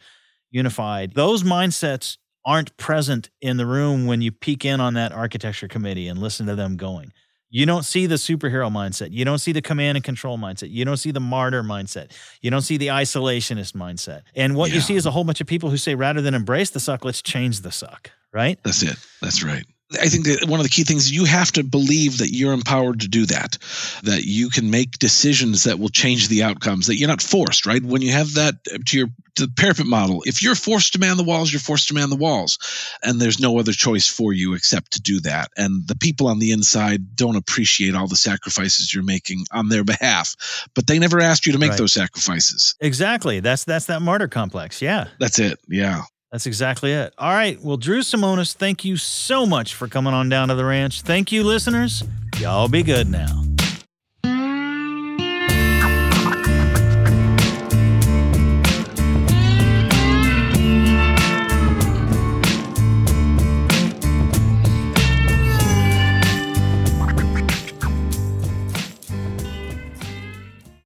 unified. 0.53 1.15
Those 1.15 1.43
mindsets 1.43 2.19
aren't 2.45 2.77
present 2.77 3.31
in 3.41 3.57
the 3.57 3.67
room 3.67 4.07
when 4.07 4.23
you 4.23 4.31
peek 4.31 4.65
in 4.65 4.81
on 4.81 4.95
that 4.95 5.11
architecture 5.11 5.67
committee 5.67 6.07
and 6.07 6.21
listen 6.21 6.47
to 6.47 6.55
them 6.55 6.77
going. 6.77 7.13
You 7.49 7.65
don't 7.65 7.85
see 7.85 8.07
the 8.07 8.17
superhero 8.17 8.71
mindset. 8.71 9.13
You 9.13 9.25
don't 9.25 9.39
see 9.39 9.53
the 9.53 9.63
command 9.63 9.97
and 9.97 10.05
control 10.05 10.37
mindset. 10.37 10.71
You 10.71 10.85
don't 10.85 10.97
see 10.97 11.13
the 11.13 11.21
martyr 11.21 11.63
mindset. 11.63 12.11
You 12.43 12.51
don't 12.51 12.63
see 12.63 12.77
the 12.77 12.89
isolationist 12.89 13.73
mindset. 13.73 14.23
And 14.35 14.57
what 14.57 14.71
yeah. 14.71 14.77
you 14.77 14.81
see 14.81 14.97
is 14.97 15.07
a 15.07 15.11
whole 15.11 15.25
bunch 15.25 15.41
of 15.41 15.47
people 15.47 15.71
who 15.71 15.77
say, 15.77 15.95
rather 15.95 16.21
than 16.21 16.35
embrace 16.35 16.71
the 16.71 16.81
suck, 16.81 17.05
let's 17.05 17.23
change 17.23 17.61
the 17.61 17.71
suck, 17.71 18.11
right? 18.33 18.59
That's 18.65 18.83
it. 18.83 18.97
That's 19.23 19.45
right. 19.45 19.65
I 19.93 20.09
think 20.09 20.25
that 20.27 20.49
one 20.49 20.59
of 20.59 20.65
the 20.65 20.71
key 20.71 20.83
things 20.83 21.13
you 21.13 21.25
have 21.25 21.53
to 21.53 21.63
believe 21.63 22.19
that 22.19 22.33
you're 22.33 22.53
empowered 22.53 23.01
to 23.01 23.09
do 23.09 23.25
that, 23.27 23.57
that 24.03 24.25
you 24.25 24.51
can 24.51 24.69
make 24.69 24.99
decisions 24.99 25.63
that 25.65 25.79
will 25.79 25.91
change 25.91 26.27
the 26.27 26.43
outcomes, 26.43 26.89
that 26.89 26.97
you're 26.97 27.09
not 27.09 27.23
forced, 27.23 27.67
right? 27.67 27.83
When 27.83 28.03
you 28.03 28.11
have 28.11 28.35
that 28.35 28.57
uh, 28.73 28.79
to 28.87 28.99
your 28.99 29.09
to 29.37 29.47
the 29.47 29.53
parapet 29.53 29.87
model, 29.87 30.23
if 30.27 30.43
you're 30.43 30.55
forced 30.55 30.95
to 30.95 30.99
man 30.99 31.17
the 31.19 31.23
walls, 31.23 31.53
you're 31.53 31.61
forced 31.61 31.89
to 31.89 31.95
man 31.95 32.11
the 32.11 32.17
walls. 32.17 32.59
And 33.03 33.21
there's 33.21 33.39
no 33.39 33.59
other 33.59 33.73
choice 33.73 34.09
for 34.09 34.33
you 34.33 34.55
except 34.55 34.93
to 34.93 35.01
do 35.01 35.21
that. 35.21 35.51
And 35.57 35.87
the 35.87 35.95
people 35.95 36.27
on 36.27 36.39
the 36.39 36.53
inside 36.53 37.15
don't 37.15 37.37
appreciate 37.37 37.95
all 37.95 38.09
the 38.09 38.17
sacrifices 38.17 38.93
you're 38.93 39.05
making 39.05 39.45
on 39.53 39.69
their 39.69 39.85
behalf, 39.85 40.69
but 40.75 40.87
they 40.87 40.99
never 40.99 41.21
asked 41.21 41.47
you 41.47 41.53
to 41.53 41.59
make 41.59 41.71
right. 41.71 41.79
those 41.79 41.93
sacrifices. 41.93 42.75
Exactly. 42.81 43.41
That's 43.41 43.65
that's 43.65 43.87
that 43.87 44.03
martyr 44.03 44.29
complex. 44.29 44.83
Yeah. 44.83 45.09
That's 45.21 45.39
it. 45.39 45.61
Yeah. 45.69 46.03
That's 46.37 46.45
exactly 46.45 46.93
it. 46.93 47.15
All 47.17 47.33
right. 47.33 47.59
Well, 47.63 47.79
Drew 47.79 48.01
Simonis, 48.01 48.55
thank 48.55 48.85
you 48.85 48.99
so 48.99 49.47
much 49.47 49.75
for 49.75 49.89
coming 49.89 50.13
on 50.13 50.29
down 50.29 50.49
to 50.49 50.55
the 50.55 50.67
ranch. 50.67 51.01
Thank 51.01 51.33
you, 51.33 51.43
listeners. 51.43 52.05
Y'all 52.39 52.69
be 52.69 52.83
good 52.83 53.09
now. 53.09 53.56